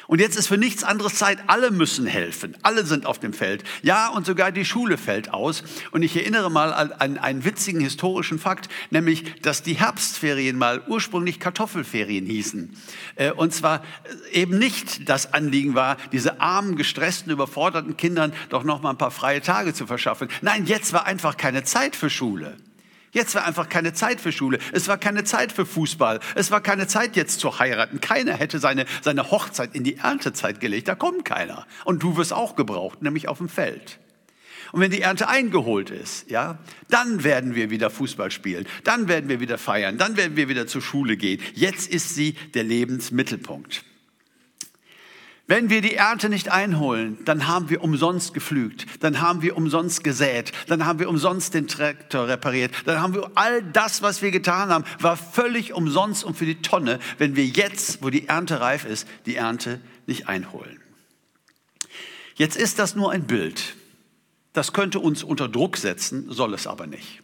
Und 0.08 0.20
jetzt 0.20 0.38
ist 0.38 0.48
für 0.48 0.58
nichts 0.58 0.84
anderes 0.84 1.16
Zeit. 1.16 1.40
Alle 1.48 1.72
müssen 1.72 2.06
helfen. 2.06 2.58
Alle 2.62 2.86
sind 2.86 3.06
auf 3.06 3.20
dem 3.20 3.34
Feld. 3.34 3.64
Ja, 3.82 4.10
und 4.10 4.26
sogar 4.26 4.52
die 4.52 4.66
Schule 4.66 4.98
fällt 4.98 5.34
aus. 5.34 5.64
Und 5.92 6.04
ich 6.04 6.16
erinnere 6.16 6.52
mal 6.52 6.74
an 6.74 7.18
einen 7.18 7.46
witzigen 7.46 7.82
historischen 7.82 8.40
Fakt, 8.40 8.70
nämlich, 8.90 9.42
dass 9.42 9.64
die 9.64 9.74
Herbstferien 9.74 10.58
mal 10.58 10.82
ursprünglich 10.88 11.40
Kartoffelferien 11.40 12.26
hießen. 12.26 12.76
Äh, 13.16 13.32
und 13.32 13.54
zwar 13.54 13.84
äh, 14.32 14.42
eben 14.42 14.58
nicht 14.58 15.10
das 15.10 15.34
Anliegen 15.34 15.76
war, 15.76 15.98
diese 16.12 16.42
armen, 16.42 16.76
gestressten, 16.76 17.32
überforderten 17.32 17.98
Kindern 17.98 18.34
doch 18.50 18.64
noch 18.64 18.82
mal 18.82 18.92
ein 18.92 18.98
paar 18.98 19.12
freie 19.12 19.42
Tage 19.42 19.74
zu 19.74 19.88
verschaffen. 19.88 20.28
Nein, 20.42 20.66
jetzt 20.66 20.94
war 20.94 21.06
einfach 21.06 21.38
keine 21.38 21.64
Zeit 21.64 21.96
für 21.96 22.10
Schule. 22.10 22.58
Jetzt 23.14 23.36
war 23.36 23.46
einfach 23.46 23.70
keine 23.70 23.94
Zeit 23.94 24.20
für 24.20 24.32
Schule. 24.32 24.58
Es 24.72 24.88
war 24.88 24.98
keine 24.98 25.24
Zeit 25.24 25.52
für 25.52 25.68
Fußball. 25.68 26.20
Es 26.34 26.50
war 26.50 26.62
keine 26.62 26.88
Zeit 26.88 27.16
jetzt 27.16 27.40
zu 27.40 27.60
heiraten. 27.60 28.02
Keiner 28.02 28.34
hätte 28.34 28.58
seine, 28.58 28.86
seine 29.02 29.30
Hochzeit 29.30 29.76
in 29.76 29.84
die 29.84 29.98
Erntezeit 29.98 30.60
gelegt. 30.60 30.88
Da 30.88 30.96
kommt 30.96 31.24
keiner. 31.24 31.68
Und 31.86 32.02
du 32.02 32.18
wirst 32.18 32.34
auch 32.34 32.56
gebraucht, 32.56 33.04
nämlich 33.04 33.30
auf 33.30 33.38
dem 33.38 33.50
Feld. 33.50 34.00
Und 34.72 34.82
wenn 34.82 34.90
die 34.90 35.02
Ernte 35.02 35.28
eingeholt 35.28 35.92
ist, 35.92 36.32
ja, 36.32 36.58
dann 36.90 37.24
werden 37.24 37.54
wir 37.54 37.70
wieder 37.70 37.92
Fußball 37.92 38.32
spielen. 38.32 38.66
Dann 38.84 39.08
werden 39.08 39.30
wir 39.30 39.40
wieder 39.40 39.60
feiern. 39.60 40.00
Dann 40.00 40.18
werden 40.18 40.36
wir 40.36 40.50
wieder 40.50 40.66
zur 40.66 40.82
Schule 40.82 41.16
gehen. 41.16 41.40
Jetzt 41.54 41.92
ist 41.92 42.16
sie 42.16 42.34
der 42.56 42.64
Lebensmittelpunkt. 42.64 43.84
Wenn 45.46 45.70
wir 45.70 45.82
die 45.82 45.96
Ernte 45.96 46.30
nicht 46.30 46.50
einholen, 46.50 47.18
dann 47.26 47.48
haben 47.50 47.70
wir 47.70 47.84
umsonst 47.84 48.34
gepflügt, 48.34 48.86
dann 49.02 49.20
haben 49.20 49.42
wir 49.42 49.58
umsonst 49.58 50.02
gesät, 50.02 50.54
dann 50.68 50.86
haben 50.86 51.00
wir 51.00 51.10
umsonst 51.10 51.54
den 51.54 51.68
Traktor 51.68 52.30
repariert, 52.30 52.72
dann 52.86 53.02
haben 53.02 53.14
wir 53.14 53.30
all 53.36 53.62
das, 53.62 54.02
was 54.02 54.22
wir 54.22 54.32
getan 54.32 54.70
haben, 54.70 54.86
war 55.00 55.18
völlig 55.18 55.74
umsonst 55.74 56.24
und 56.24 56.38
für 56.38 56.46
die 56.46 56.62
Tonne, 56.62 57.00
wenn 57.18 57.36
wir 57.36 57.46
jetzt, 57.46 58.02
wo 58.02 58.10
die 58.10 58.30
Ernte 58.30 58.62
reif 58.62 58.86
ist, 58.86 59.06
die 59.26 59.36
Ernte 59.36 59.82
nicht 60.08 60.30
einholen. 60.30 60.80
Jetzt 62.36 62.56
ist 62.56 62.80
das 62.80 62.96
nur 62.96 63.12
ein 63.12 63.28
Bild. 63.28 63.76
Das 64.54 64.72
könnte 64.72 65.00
uns 65.00 65.24
unter 65.24 65.50
Druck 65.50 65.76
setzen, 65.76 66.32
soll 66.32 66.54
es 66.54 66.68
aber 66.68 66.88
nicht. 66.88 67.22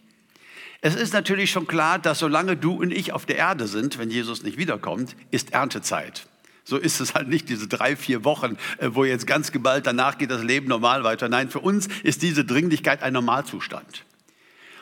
Es 0.82 0.94
ist 0.94 1.14
natürlich 1.14 1.50
schon 1.50 1.66
klar, 1.66 1.98
dass 1.98 2.18
solange 2.18 2.56
du 2.56 2.74
und 2.74 2.90
ich 2.90 3.12
auf 3.12 3.24
der 3.24 3.36
Erde 3.36 3.66
sind, 3.66 3.98
wenn 3.98 4.10
Jesus 4.10 4.42
nicht 4.42 4.58
wiederkommt, 4.58 5.16
ist 5.30 5.52
Erntezeit. 5.52 6.26
So 6.70 6.76
ist 6.76 7.00
es 7.00 7.14
halt 7.14 7.26
nicht 7.26 7.48
diese 7.48 7.66
drei, 7.66 7.96
vier 7.96 8.22
Wochen, 8.22 8.56
äh, 8.78 8.90
wo 8.92 9.04
jetzt 9.04 9.26
ganz 9.26 9.50
geballt 9.50 9.88
danach 9.88 10.18
geht 10.18 10.30
das 10.30 10.44
Leben 10.44 10.68
normal 10.68 11.02
weiter. 11.02 11.28
Nein, 11.28 11.50
für 11.50 11.58
uns 11.58 11.88
ist 12.04 12.22
diese 12.22 12.44
Dringlichkeit 12.44 13.02
ein 13.02 13.12
Normalzustand. 13.12 14.04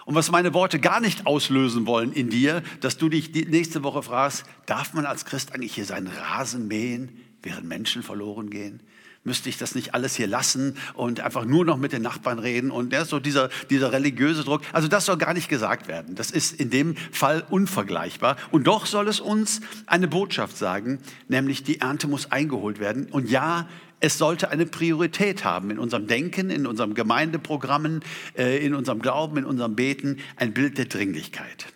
Und 0.05 0.15
was 0.15 0.31
meine 0.31 0.53
Worte 0.53 0.81
gar 0.81 1.01
nicht 1.01 1.27
auslösen 1.27 1.87
wollen 1.87 2.13
in 2.13 2.29
dir, 2.29 2.63
dass 2.83 2.99
du 2.99 3.09
dich 3.09 3.33
nächste 3.33 3.85
Woche 3.85 4.03
fragst, 4.03 4.45
darf 4.67 4.93
man 4.93 5.07
als 5.07 5.25
Christ 5.25 5.55
eigentlich 5.55 5.75
hier 5.75 5.87
seinen 5.87 6.09
Rasen 6.09 6.69
mähen, 6.69 7.25
während 7.43 7.67
Menschen 7.67 8.03
verloren 8.03 8.51
gehen? 8.51 8.83
Müsste 9.29 9.49
ich 9.49 9.59
das 9.59 9.77
nicht 9.77 9.95
alles 9.95 10.17
hier 10.17 10.27
lassen 10.27 10.77
und 10.95 11.21
einfach 11.21 11.45
nur 11.45 11.65
noch 11.65 11.77
mit 11.77 11.93
den 11.93 12.03
Nachbarn 12.03 12.41
reden 12.41 12.73
und 12.73 12.93
ja, 12.93 13.05
so 13.05 13.21
dieser, 13.21 13.51
dieser 13.71 13.93
religiöse 13.93 14.43
Druck. 14.43 14.63
Also 14.73 14.89
das 14.89 15.07
soll 15.07 15.19
gar 15.19 15.35
nicht 15.35 15.49
gesagt 15.49 15.87
werden. 15.87 16.17
Das 16.17 16.33
ist 16.33 16.59
in 16.59 16.71
dem 16.71 16.97
Fall 17.13 17.45
unvergleichbar. 17.49 18.37
Und 18.51 18.67
doch 18.67 18.87
soll 18.87 19.07
es 19.07 19.21
uns 19.21 19.61
eine 19.87 20.09
Botschaft 20.09 20.57
sagen, 20.57 20.99
nämlich 21.29 21.63
die 21.63 21.81
Ernte 21.81 22.09
muss 22.09 22.33
eingeholt 22.33 22.81
werden. 22.81 23.07
Und 23.11 23.31
ja, 23.31 23.69
es 24.01 24.19
sollte 24.19 24.51
eine 24.51 24.67
Priorität 24.67 25.45
haben 25.45 25.71
in 25.71 25.79
unserem 25.79 26.07
Denken, 26.07 26.51
in 26.51 26.67
unserem 26.67 26.95
Gemeindeprogrammen, 26.95 28.01
äh, 28.37 28.65
in 28.65 28.75
unserem 28.75 29.01
Glauben, 29.01 29.37
in 29.37 29.45
unserem 29.45 29.75
Beten, 29.75 30.19
ein 30.37 30.53
Bild 30.55 30.79
der 30.79 30.87
Dringlichkeit. 30.87 31.67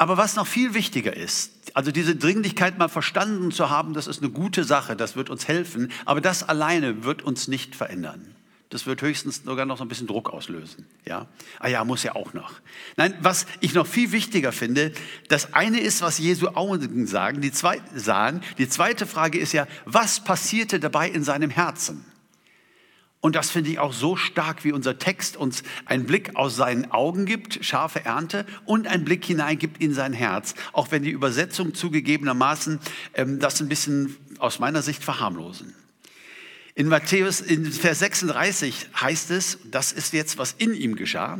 Aber 0.00 0.16
was 0.16 0.34
noch 0.34 0.46
viel 0.46 0.72
wichtiger 0.72 1.14
ist, 1.14 1.52
also 1.74 1.92
diese 1.92 2.16
Dringlichkeit 2.16 2.78
mal 2.78 2.88
verstanden 2.88 3.50
zu 3.50 3.68
haben, 3.68 3.92
das 3.92 4.06
ist 4.06 4.22
eine 4.22 4.30
gute 4.30 4.64
Sache, 4.64 4.96
das 4.96 5.14
wird 5.14 5.28
uns 5.28 5.46
helfen, 5.46 5.92
aber 6.06 6.22
das 6.22 6.42
alleine 6.42 7.04
wird 7.04 7.20
uns 7.20 7.48
nicht 7.48 7.76
verändern. 7.76 8.34
Das 8.70 8.86
wird 8.86 9.02
höchstens 9.02 9.42
sogar 9.44 9.66
noch 9.66 9.76
so 9.76 9.84
ein 9.84 9.88
bisschen 9.88 10.06
Druck 10.06 10.30
auslösen. 10.30 10.86
Ja, 11.04 11.26
ah 11.58 11.68
ja, 11.68 11.84
muss 11.84 12.02
ja 12.02 12.14
auch 12.14 12.32
noch. 12.32 12.54
Nein, 12.96 13.12
was 13.20 13.44
ich 13.60 13.74
noch 13.74 13.86
viel 13.86 14.10
wichtiger 14.10 14.52
finde, 14.52 14.92
das 15.28 15.52
eine 15.52 15.80
ist, 15.80 16.00
was 16.00 16.16
Jesu 16.16 16.48
Augen 16.48 17.06
sagen, 17.06 17.42
die 17.42 17.52
zweite 17.52 18.00
sahen. 18.00 18.42
Die 18.56 18.70
zweite 18.70 19.06
Frage 19.06 19.38
ist 19.38 19.52
ja, 19.52 19.66
was 19.84 20.24
passierte 20.24 20.80
dabei 20.80 21.10
in 21.10 21.24
seinem 21.24 21.50
Herzen? 21.50 22.06
Und 23.20 23.36
das 23.36 23.50
finde 23.50 23.70
ich 23.70 23.78
auch 23.78 23.92
so 23.92 24.16
stark, 24.16 24.64
wie 24.64 24.72
unser 24.72 24.98
Text 24.98 25.36
uns 25.36 25.62
einen 25.84 26.06
Blick 26.06 26.36
aus 26.36 26.56
seinen 26.56 26.90
Augen 26.90 27.26
gibt, 27.26 27.62
scharfe 27.64 28.04
Ernte, 28.04 28.46
und 28.64 28.86
einen 28.86 29.04
Blick 29.04 29.24
hineingibt 29.26 29.80
in 29.82 29.92
sein 29.92 30.14
Herz. 30.14 30.54
Auch 30.72 30.90
wenn 30.90 31.02
die 31.02 31.10
Übersetzung 31.10 31.74
zugegebenermaßen 31.74 32.80
ähm, 33.14 33.38
das 33.38 33.60
ein 33.60 33.68
bisschen 33.68 34.16
aus 34.38 34.58
meiner 34.58 34.80
Sicht 34.80 35.04
verharmlosen. 35.04 35.74
In 36.74 36.88
Matthäus, 36.88 37.42
in 37.42 37.70
Vers 37.70 37.98
36 37.98 38.88
heißt 38.98 39.30
es, 39.32 39.58
das 39.70 39.92
ist 39.92 40.14
jetzt, 40.14 40.38
was 40.38 40.52
in 40.52 40.72
ihm 40.72 40.96
geschah. 40.96 41.38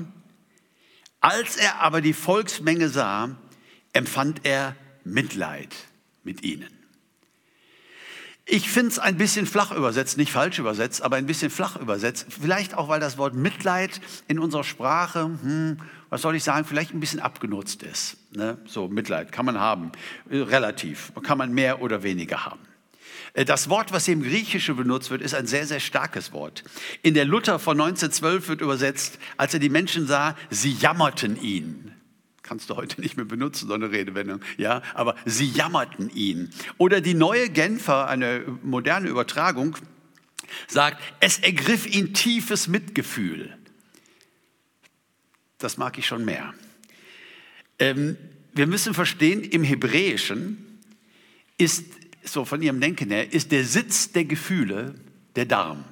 Als 1.21 1.57
er 1.57 1.81
aber 1.81 2.03
die 2.03 2.13
Volksmenge 2.13 2.91
sah, 2.91 3.37
empfand 3.95 4.41
er 4.45 4.77
Mitleid 5.05 5.75
mit 6.25 6.43
ihnen. 6.43 6.80
Ich 8.53 8.69
finde 8.69 8.89
es 8.89 8.99
ein 8.99 9.17
bisschen 9.17 9.47
flach 9.47 9.71
übersetzt, 9.71 10.17
nicht 10.17 10.33
falsch 10.33 10.59
übersetzt, 10.59 11.03
aber 11.03 11.15
ein 11.15 11.27
bisschen 11.27 11.51
flach 11.51 11.77
übersetzt. 11.77 12.27
Vielleicht 12.29 12.75
auch, 12.75 12.89
weil 12.89 12.99
das 12.99 13.17
Wort 13.17 13.33
Mitleid 13.33 14.01
in 14.27 14.41
unserer 14.41 14.65
Sprache, 14.65 15.31
hm, 15.41 15.79
was 16.09 16.23
soll 16.23 16.35
ich 16.35 16.43
sagen, 16.43 16.65
vielleicht 16.65 16.93
ein 16.93 16.99
bisschen 16.99 17.21
abgenutzt 17.21 17.85
ist. 17.85 18.17
Ne? 18.33 18.59
So, 18.67 18.89
Mitleid 18.89 19.31
kann 19.31 19.47
man 19.47 19.61
haben, 19.61 19.93
relativ, 20.29 21.13
kann 21.23 21.39
man 21.39 21.53
mehr 21.53 21.81
oder 21.81 22.03
weniger 22.03 22.45
haben. 22.45 22.59
Äh, 23.35 23.45
das 23.45 23.69
Wort, 23.69 23.93
was 23.93 24.07
hier 24.07 24.15
im 24.15 24.23
Griechischen 24.25 24.75
benutzt 24.75 25.13
wird, 25.13 25.23
ist 25.23 25.37
ein 25.37 25.47
sehr, 25.47 25.65
sehr 25.65 25.79
starkes 25.79 26.33
Wort. 26.33 26.65
In 27.03 27.15
der 27.15 27.27
Luther 27.27 27.61
von 27.61 27.81
1912 27.81 28.49
wird 28.49 28.63
übersetzt, 28.63 29.21
als 29.37 29.55
er 29.55 29.61
die 29.61 29.69
Menschen 29.69 30.09
sah, 30.09 30.35
sie 30.51 30.73
jammerten 30.73 31.41
ihn 31.41 31.93
kannst 32.51 32.69
du 32.69 32.75
heute 32.75 33.01
nicht 33.01 33.17
mehr 33.17 33.27
benutzen, 33.27 33.69
so 33.69 33.75
eine 33.75 33.93
Redewendung, 33.93 34.41
ja, 34.59 34.83
aber 34.95 35.15
sie 35.25 35.47
jammerten 35.47 36.11
ihn. 36.11 36.51
Oder 36.79 37.01
die 37.01 37.15
neue 37.15 37.49
Genfer, 37.49 38.09
eine 38.09 38.45
moderne 38.65 39.09
Übertragung, 39.09 39.77
sagt, 40.67 41.01
es 41.21 41.39
ergriff 41.39 41.87
ihn 41.87 42.13
tiefes 42.13 42.67
Mitgefühl. 42.67 43.57
Das 45.59 45.77
mag 45.77 45.97
ich 45.97 46.09
schon 46.09 46.25
mehr. 46.25 46.53
Ähm, 47.79 48.17
wir 48.53 48.67
müssen 48.67 48.95
verstehen, 48.95 49.45
im 49.45 49.63
Hebräischen 49.63 50.81
ist, 51.57 51.85
so 52.25 52.45
von 52.45 52.61
ihrem 52.63 52.81
Denken 52.81 53.11
her, 53.11 53.33
ist 53.33 53.53
der 53.53 53.65
Sitz 53.65 54.11
der 54.11 54.25
Gefühle 54.25 54.97
der 55.37 55.45
Darm. 55.45 55.85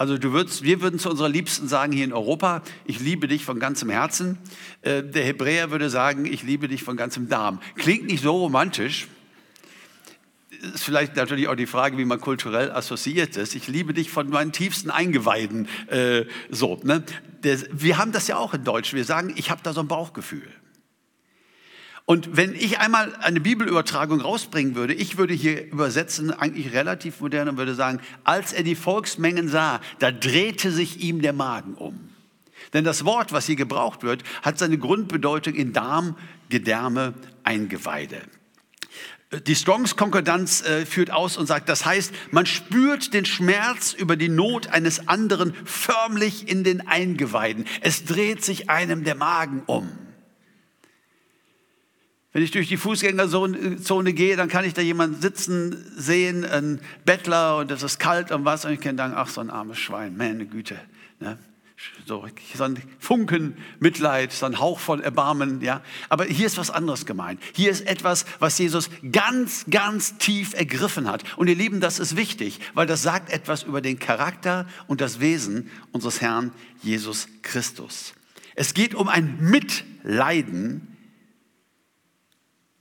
Also 0.00 0.16
du 0.16 0.32
würdest, 0.32 0.62
wir 0.62 0.80
würden 0.80 0.98
zu 0.98 1.10
unserer 1.10 1.28
Liebsten 1.28 1.68
sagen 1.68 1.92
hier 1.92 2.06
in 2.06 2.14
Europa, 2.14 2.62
ich 2.86 3.00
liebe 3.00 3.28
dich 3.28 3.44
von 3.44 3.60
ganzem 3.60 3.90
Herzen. 3.90 4.38
Äh, 4.80 5.02
der 5.02 5.26
Hebräer 5.26 5.70
würde 5.70 5.90
sagen, 5.90 6.24
ich 6.24 6.42
liebe 6.42 6.68
dich 6.68 6.82
von 6.82 6.96
ganzem 6.96 7.28
Darm. 7.28 7.60
Klingt 7.74 8.06
nicht 8.06 8.22
so 8.22 8.34
romantisch. 8.34 9.08
Ist 10.72 10.84
vielleicht 10.84 11.16
natürlich 11.16 11.48
auch 11.48 11.54
die 11.54 11.66
Frage, 11.66 11.98
wie 11.98 12.06
man 12.06 12.18
kulturell 12.18 12.70
assoziiert 12.70 13.36
ist. 13.36 13.54
Ich 13.54 13.68
liebe 13.68 13.92
dich 13.92 14.10
von 14.10 14.30
meinen 14.30 14.52
tiefsten 14.52 14.90
Eingeweiden. 14.90 15.68
Äh, 15.88 16.24
so, 16.48 16.80
ne? 16.82 17.04
Der, 17.44 17.58
wir 17.70 17.98
haben 17.98 18.12
das 18.12 18.26
ja 18.26 18.38
auch 18.38 18.54
in 18.54 18.64
Deutsch. 18.64 18.94
Wir 18.94 19.04
sagen, 19.04 19.34
ich 19.36 19.50
habe 19.50 19.60
da 19.62 19.74
so 19.74 19.80
ein 19.82 19.88
Bauchgefühl. 19.88 20.48
Und 22.10 22.36
wenn 22.36 22.56
ich 22.56 22.80
einmal 22.80 23.14
eine 23.20 23.40
Bibelübertragung 23.40 24.20
rausbringen 24.20 24.74
würde, 24.74 24.94
ich 24.94 25.16
würde 25.16 25.32
hier 25.32 25.70
übersetzen, 25.70 26.32
eigentlich 26.32 26.72
relativ 26.72 27.20
modern 27.20 27.48
und 27.48 27.56
würde 27.56 27.76
sagen, 27.76 28.00
als 28.24 28.52
er 28.52 28.64
die 28.64 28.74
Volksmengen 28.74 29.46
sah, 29.46 29.80
da 30.00 30.10
drehte 30.10 30.72
sich 30.72 31.04
ihm 31.04 31.22
der 31.22 31.32
Magen 31.32 31.74
um. 31.74 32.08
Denn 32.72 32.82
das 32.82 33.04
Wort, 33.04 33.30
was 33.30 33.46
hier 33.46 33.54
gebraucht 33.54 34.02
wird, 34.02 34.24
hat 34.42 34.58
seine 34.58 34.76
Grundbedeutung 34.76 35.54
in 35.54 35.72
Darm, 35.72 36.16
Gedärme, 36.48 37.14
Eingeweide. 37.44 38.22
Die 39.46 39.54
Strongs 39.54 39.94
Konkordanz 39.94 40.62
äh, 40.62 40.86
führt 40.86 41.12
aus 41.12 41.36
und 41.36 41.46
sagt, 41.46 41.68
das 41.68 41.84
heißt, 41.84 42.12
man 42.32 42.44
spürt 42.44 43.14
den 43.14 43.24
Schmerz 43.24 43.92
über 43.92 44.16
die 44.16 44.28
Not 44.28 44.66
eines 44.66 45.06
anderen 45.06 45.54
förmlich 45.64 46.48
in 46.48 46.64
den 46.64 46.88
Eingeweiden. 46.88 47.66
Es 47.82 48.04
dreht 48.04 48.44
sich 48.44 48.68
einem 48.68 49.04
der 49.04 49.14
Magen 49.14 49.62
um. 49.66 50.09
Wenn 52.32 52.44
ich 52.44 52.52
durch 52.52 52.68
die 52.68 52.76
Fußgängerzone 52.76 54.12
gehe, 54.12 54.36
dann 54.36 54.48
kann 54.48 54.64
ich 54.64 54.72
da 54.72 54.82
jemanden 54.82 55.20
sitzen 55.20 55.84
sehen, 55.96 56.44
ein 56.44 56.80
Bettler 57.04 57.56
und 57.56 57.70
es 57.72 57.82
ist 57.82 57.98
kalt 57.98 58.30
und 58.30 58.44
was 58.44 58.64
und 58.64 58.72
ich 58.72 58.80
kann 58.80 58.96
sagen, 58.96 59.14
ach 59.16 59.28
so 59.28 59.40
ein 59.40 59.50
armes 59.50 59.78
Schwein, 59.78 60.16
meine 60.16 60.46
Güte. 60.46 60.78
Ne? 61.18 61.38
So, 62.06 62.24
so 62.54 62.64
ein 62.64 62.80
Funken 62.98 63.56
Mitleid, 63.80 64.32
so 64.32 64.46
ein 64.46 64.60
Hauch 64.60 64.78
von 64.78 65.02
Erbarmen. 65.02 65.60
Ja? 65.60 65.82
Aber 66.08 66.24
hier 66.24 66.46
ist 66.46 66.58
was 66.58 66.70
anderes 66.70 67.04
gemeint. 67.04 67.40
Hier 67.54 67.70
ist 67.70 67.86
etwas, 67.86 68.26
was 68.38 68.58
Jesus 68.58 68.90
ganz, 69.10 69.64
ganz 69.68 70.18
tief 70.18 70.52
ergriffen 70.54 71.08
hat. 71.08 71.24
Und 71.36 71.48
ihr 71.48 71.56
Lieben, 71.56 71.80
das 71.80 71.98
ist 71.98 72.16
wichtig, 72.16 72.60
weil 72.74 72.86
das 72.86 73.02
sagt 73.02 73.32
etwas 73.32 73.62
über 73.64 73.80
den 73.80 73.98
Charakter 73.98 74.66
und 74.86 75.00
das 75.00 75.20
Wesen 75.20 75.70
unseres 75.90 76.20
Herrn 76.20 76.52
Jesus 76.82 77.28
Christus. 77.42 78.12
Es 78.54 78.74
geht 78.74 78.94
um 78.94 79.08
ein 79.08 79.38
Mitleiden 79.40 80.89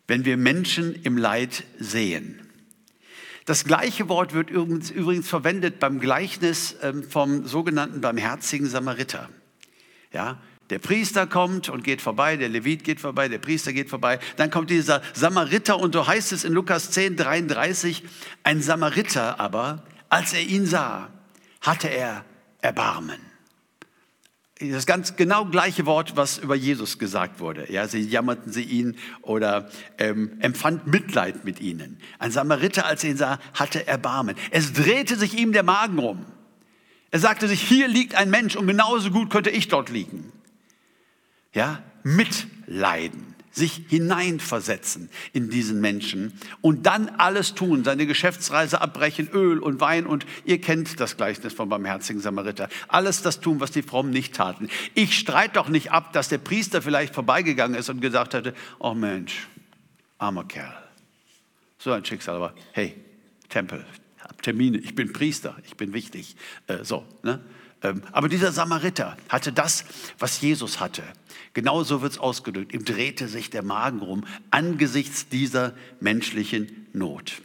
wenn 0.10 0.26
wir 0.26 0.38
Menschen 0.38 0.96
im 1.04 1.18
Leid 1.18 1.64
sehen. 1.78 2.42
Das 3.46 3.64
gleiche 3.64 4.10
Wort 4.10 4.34
wird 4.34 4.50
übrigens, 4.50 5.30
verwendet 5.30 5.80
beim 5.80 6.00
Gleichnis 6.00 6.76
ähm, 6.82 7.04
vom 7.04 7.46
sogenannten 7.46 8.02
barmherzigen 8.02 8.68
Samariter. 8.68 9.30
Ja, 10.12 10.42
der 10.72 10.80
Priester 10.80 11.28
kommt 11.28 11.70
und 11.70 11.84
geht 11.84 12.02
vorbei, 12.02 12.38
der 12.38 12.50
Levit 12.50 12.84
geht 12.84 13.00
vorbei, 13.00 13.28
der 13.28 13.38
Priester 13.38 13.72
geht 13.72 13.90
vorbei. 13.90 14.20
Dann 14.38 14.50
kommt 14.50 14.72
dieser 14.72 15.02
Samariter 15.14 15.80
und 15.80 15.94
so 15.94 16.08
heißt 16.08 16.32
es 16.32 16.44
in 16.44 16.54
Lukas 16.54 16.90
10, 16.92 17.16
33, 17.16 18.04
ein 18.44 18.62
Samariter 18.62 19.40
aber, 19.40 19.84
als 20.10 20.34
er 20.34 20.42
ihn 20.42 20.66
sah, 20.66 21.10
hatte 21.62 21.88
er 21.88 22.26
Erbarmen 22.62 23.29
das 24.60 24.86
ganz 24.86 25.16
genau 25.16 25.46
gleiche 25.46 25.86
Wort, 25.86 26.18
was 26.18 26.38
über 26.38 26.56
Jesus 26.56 27.00
gesagt 27.00 27.40
wurde. 27.40 27.72
Ja, 27.72 27.88
sie 27.88 28.02
jammerten 28.02 28.52
sie 28.52 28.64
ihn 28.64 28.98
oder 29.22 29.70
ähm, 29.98 30.34
empfand 30.42 30.86
Mitleid 30.86 31.46
mit 31.46 31.62
ihnen. 31.62 31.98
Ein 32.20 32.32
Samariter, 32.32 32.86
als 32.86 33.04
er 33.06 33.12
ihn 33.12 33.18
sah, 33.18 33.40
hatte 33.54 33.88
Erbarmen. 33.88 34.36
Es 34.52 34.74
drehte 34.74 35.16
sich 35.16 35.38
ihm 35.38 35.54
der 35.54 35.64
Magen 35.64 35.98
rum. 35.98 36.26
Er 37.12 37.20
sagte 37.20 37.48
sich, 37.48 37.62
hier 37.62 37.88
liegt 37.88 38.16
ein 38.16 38.30
Mensch 38.30 38.58
und 38.58 38.68
genauso 38.68 39.12
gut 39.12 39.30
könnte 39.30 39.50
ich 39.50 39.70
dort 39.70 39.90
liegen. 39.90 40.32
Ja, 41.54 41.82
Mitleiden 42.04 43.29
sich 43.52 43.82
hineinversetzen 43.88 45.10
in 45.34 45.50
diesen 45.50 45.82
Menschen 45.82 46.34
und 46.62 46.86
dann 46.86 47.10
alles 47.10 47.56
tun, 47.56 47.84
seine 47.84 48.06
Geschäftsreise 48.06 48.82
abbrechen, 48.82 49.30
Öl 49.34 49.60
und 49.60 49.80
Wein 49.80 50.06
und 50.06 50.26
ihr 50.46 50.62
kennt 50.62 51.00
das 51.00 51.18
Gleichnis 51.18 51.54
vom 51.54 51.70
barmherzigen 51.70 52.22
Samariter. 52.22 52.70
Alles 52.88 53.22
das 53.22 53.40
tun, 53.40 53.60
was 53.60 53.72
die 53.72 53.82
Frommen 53.82 54.12
nicht 54.12 54.36
taten. 54.36 54.70
Ich 54.94 55.18
streite 55.18 55.54
doch 55.56 55.70
nicht 55.70 55.92
ab, 55.92 56.14
dass 56.14 56.30
der 56.30 56.38
Priester 56.38 56.82
vielleicht 56.82 57.14
vorbeigegangen 57.14 57.78
ist 57.78 57.90
und 57.90 58.02
gesagt 58.02 58.34
hätte, 58.34 58.54
oh 58.80 58.94
Mensch, 58.94 59.48
armer 60.18 60.46
Kerl. 60.46 60.76
So 61.78 61.92
ein 61.92 62.04
Schicksal, 62.06 62.36
aber 62.36 62.54
hey, 62.74 62.96
Tempel, 63.48 63.86
hab 64.22 64.42
Termine, 64.42 64.78
ich 64.78 64.96
bin 64.96 65.14
Priester, 65.14 65.56
ich 65.66 65.76
bin 65.78 65.94
wichtig. 65.94 66.36
Äh, 66.68 66.84
so, 66.84 67.06
ne? 67.24 67.40
Ähm, 67.82 68.04
aber 68.12 68.28
dieser 68.28 68.52
Samariter 68.52 69.18
hatte 69.30 69.54
das, 69.54 69.86
was 70.20 70.42
Jesus 70.42 70.80
hatte. 70.80 71.04
Genauso 71.54 72.02
wird 72.02 72.14
es 72.14 72.18
ausgedrückt. 72.18 72.74
Ihm 72.74 72.86
drehte 72.86 73.28
sich 73.28 73.50
der 73.50 73.64
Magen 73.64 74.00
rum 74.00 74.26
angesichts 74.52 75.28
dieser 75.28 75.74
menschlichen 76.00 76.88
Not. 76.94 77.42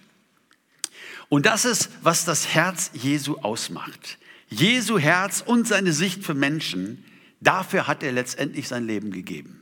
Und 1.28 1.46
das 1.46 1.64
ist, 1.64 1.90
was 2.02 2.24
das 2.24 2.54
Herz 2.54 2.90
Jesu 2.94 3.36
ausmacht. 3.38 4.18
Jesu 4.48 4.98
Herz 4.98 5.42
und 5.44 5.66
seine 5.66 5.92
Sicht 5.92 6.24
für 6.24 6.34
Menschen, 6.34 7.04
dafür 7.40 7.86
hat 7.86 8.02
er 8.02 8.12
letztendlich 8.12 8.68
sein 8.68 8.86
Leben 8.86 9.10
gegeben. 9.10 9.60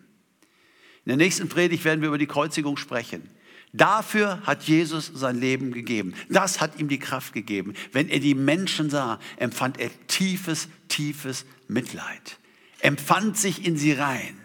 In 1.05 1.11
der 1.11 1.17
nächsten 1.17 1.49
Predigt 1.49 1.85
werden 1.85 2.01
wir 2.01 2.09
über 2.09 2.19
die 2.19 2.27
Kreuzigung 2.27 2.77
sprechen. 2.77 3.29
Dafür 3.73 4.43
hat 4.43 4.65
Jesus 4.65 5.11
sein 5.15 5.41
Leben 5.41 5.73
gegeben. 5.73 6.15
Das 6.29 6.61
hat 6.61 6.79
ihm 6.79 6.89
die 6.89 6.99
Kraft 6.99 7.33
gegeben. 7.33 7.73
Wenn 7.91 8.09
er 8.09 8.21
die 8.21 8.35
Menschen 8.35 8.91
sah, 8.91 9.19
empfand 9.37 9.81
er 9.81 9.91
tiefes, 10.09 10.69
tiefes 10.89 11.47
Mitleid. 11.69 12.39
Empfand 12.83 13.39
sich 13.39 13.65
in 13.65 13.77
sie 13.77 13.93
rein. 13.93 14.39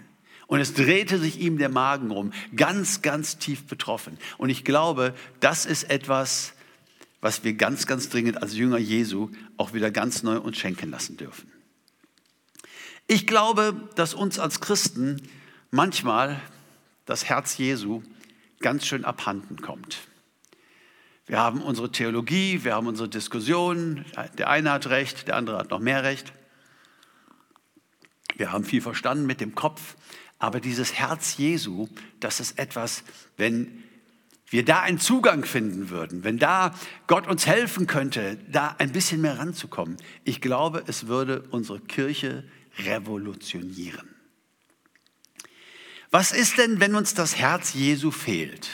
Und 0.48 0.62
es 0.62 0.74
drehte 0.74 1.20
sich 1.20 1.39
ihm 1.39 1.58
der 1.58 1.67
Magen 1.67 2.10
rum, 2.10 2.32
ganz, 2.56 3.01
ganz 3.01 3.38
tief 3.38 3.65
betroffen. 3.65 4.17
Und 4.38 4.50
ich 4.50 4.63
glaube, 4.63 5.13
das 5.41 5.65
ist 5.65 5.89
etwas, 5.89 6.53
was 7.20 7.44
wir 7.44 7.53
ganz, 7.53 7.86
ganz 7.86 8.08
dringend 8.08 8.41
als 8.41 8.56
Jünger 8.56 8.77
Jesu 8.77 9.29
auch 9.58 9.74
wieder 9.74 9.91
ganz 9.91 10.24
neu 10.24 10.39
uns 10.39 10.58
schenken 10.58 10.89
lassen 10.89 11.17
dürfen. 11.17 11.51
Ich 13.08 13.27
glaube, 13.27 13.89
dass 13.96 14.13
uns 14.13 14.39
als 14.39 14.62
Christen 14.62 15.22
manchmal 15.72 16.39
das 17.06 17.25
Herz 17.25 17.58
Jesu 17.58 18.03
ganz 18.60 18.86
schön 18.86 19.03
abhanden 19.03 19.62
kommt. 19.62 19.98
Wir 21.25 21.39
haben 21.39 21.62
unsere 21.62 21.91
Theologie, 21.91 22.63
wir 22.63 22.75
haben 22.75 22.88
unsere 22.88 23.10
Diskussionen. 23.10 24.06
Der 24.38 24.50
eine 24.50 24.72
hat 24.72 24.88
recht, 24.88 25.27
der 25.27 25.36
andere 25.36 25.58
hat 25.58 25.72
noch 25.72 25.79
mehr 25.79 26.03
recht. 26.03 26.32
Wir 28.38 28.51
haben 28.51 28.63
viel 28.63 28.82
verstanden 28.82 29.25
mit 29.25 29.41
dem 29.41 29.56
Kopf, 29.56 29.96
aber 30.39 30.60
dieses 30.60 30.94
Herz 30.94 31.38
Jesu, 31.38 31.88
das 32.20 32.39
ist 32.39 32.60
etwas, 32.60 33.03
wenn 33.36 33.84
wir 34.50 34.63
da 34.63 34.82
einen 34.82 35.00
Zugang 35.00 35.44
finden 35.44 35.89
würden, 35.89 36.24
wenn 36.24 36.38
da 36.38 36.74
Gott 37.08 37.27
uns 37.27 37.46
helfen 37.48 37.88
könnte, 37.88 38.38
da 38.50 38.75
ein 38.77 38.91
bisschen 38.91 39.22
mehr 39.22 39.39
ranzukommen. 39.39 39.98
Ich 40.24 40.39
glaube, 40.39 40.84
es 40.88 41.08
würde 41.08 41.44
unsere 41.51 41.82
Kirche 41.82 42.46
revolutionieren. 42.79 44.08
Was 46.12 46.32
ist 46.32 46.58
denn, 46.58 46.79
wenn 46.79 46.96
uns 46.96 47.13
das 47.13 47.36
Herz 47.36 47.74
Jesu 47.74 48.12
fehlt? 48.12 48.70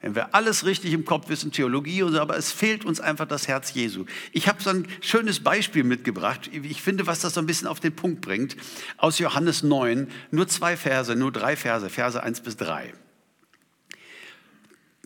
Wenn 0.00 0.14
wir 0.14 0.34
alles 0.34 0.64
richtig 0.64 0.94
im 0.94 1.04
Kopf 1.04 1.28
wissen, 1.28 1.52
Theologie 1.52 2.02
und 2.02 2.12
so, 2.12 2.20
aber 2.20 2.36
es 2.36 2.52
fehlt 2.52 2.86
uns 2.86 3.00
einfach 3.00 3.26
das 3.26 3.48
Herz 3.48 3.74
Jesu. 3.74 4.06
Ich 4.32 4.48
habe 4.48 4.62
so 4.62 4.70
ein 4.70 4.88
schönes 5.02 5.40
Beispiel 5.40 5.84
mitgebracht. 5.84 6.48
Ich 6.52 6.80
finde, 6.80 7.06
was 7.06 7.20
das 7.20 7.34
so 7.34 7.40
ein 7.40 7.46
bisschen 7.46 7.68
auf 7.68 7.80
den 7.80 7.94
Punkt 7.94 8.22
bringt. 8.22 8.56
Aus 8.96 9.18
Johannes 9.18 9.62
9, 9.62 10.08
nur 10.30 10.48
zwei 10.48 10.78
Verse, 10.78 11.14
nur 11.14 11.30
drei 11.30 11.54
Verse, 11.54 11.90
Verse 11.90 12.22
1 12.22 12.40
bis 12.40 12.56
3. 12.56 12.94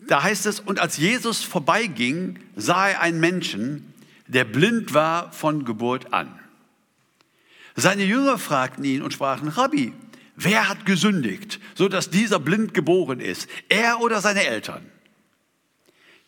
Da 0.07 0.23
heißt 0.23 0.45
es, 0.45 0.61
und 0.61 0.79
als 0.79 0.97
Jesus 0.97 1.43
vorbeiging, 1.43 2.39
sah 2.55 2.89
er 2.89 3.01
einen 3.01 3.19
Menschen, 3.19 3.93
der 4.27 4.45
blind 4.45 4.93
war 4.93 5.33
von 5.33 5.65
Geburt 5.65 6.13
an. 6.13 6.39
Seine 7.75 8.05
Jünger 8.05 8.37
fragten 8.37 8.85
ihn 8.85 9.01
und 9.01 9.11
sprachen, 9.11 9.49
Rabbi, 9.49 9.91
Wer 10.35 10.67
hat 10.67 10.85
gesündigt, 10.85 11.59
so 11.75 11.87
dass 11.87 12.09
dieser 12.09 12.39
blind 12.39 12.73
geboren 12.73 13.19
ist? 13.19 13.47
Er 13.69 14.01
oder 14.01 14.21
seine 14.21 14.45
Eltern? 14.45 14.85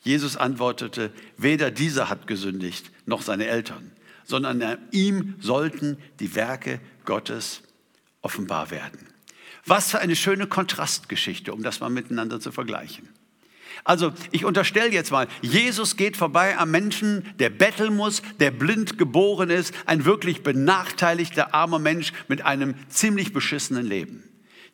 Jesus 0.02 0.38
antwortete, 0.38 1.12
weder 1.38 1.72
dieser 1.72 2.10
hat 2.10 2.28
gesündigt, 2.28 2.92
noch 3.06 3.22
seine 3.22 3.48
Eltern, 3.48 3.92
sondern 4.24 4.78
ihm 4.92 5.36
sollten 5.40 5.98
die 6.20 6.36
Werke 6.36 6.80
Gottes 7.04 7.62
offenbar 8.22 8.72
werden. 8.72 9.00
Was 9.66 9.92
für 9.92 10.00
eine 10.00 10.16
schöne 10.16 10.48
Kontrastgeschichte, 10.48 11.54
um 11.54 11.62
das 11.62 11.82
mal 11.82 11.90
miteinander 11.90 12.40
zu 12.40 12.54
vergleichen. 12.54 13.10
Also 13.84 14.14
ich 14.32 14.46
unterstelle 14.46 14.92
jetzt 14.92 15.12
mal, 15.12 15.28
Jesus 15.42 15.98
geht 15.98 16.18
vorbei 16.18 16.58
am 16.58 16.72
Menschen, 16.72 17.34
der 17.40 17.50
betteln 17.50 17.96
muss, 17.96 18.22
der 18.40 18.52
blind 18.52 18.98
geboren 18.98 19.50
ist, 19.50 19.74
ein 19.86 20.06
wirklich 20.06 20.44
benachteiligter 20.44 21.54
armer 21.54 21.80
Mensch 21.80 22.14
mit 22.28 22.46
einem 22.46 22.76
ziemlich 22.90 23.34
beschissenen 23.34 23.86
Leben. 23.86 24.24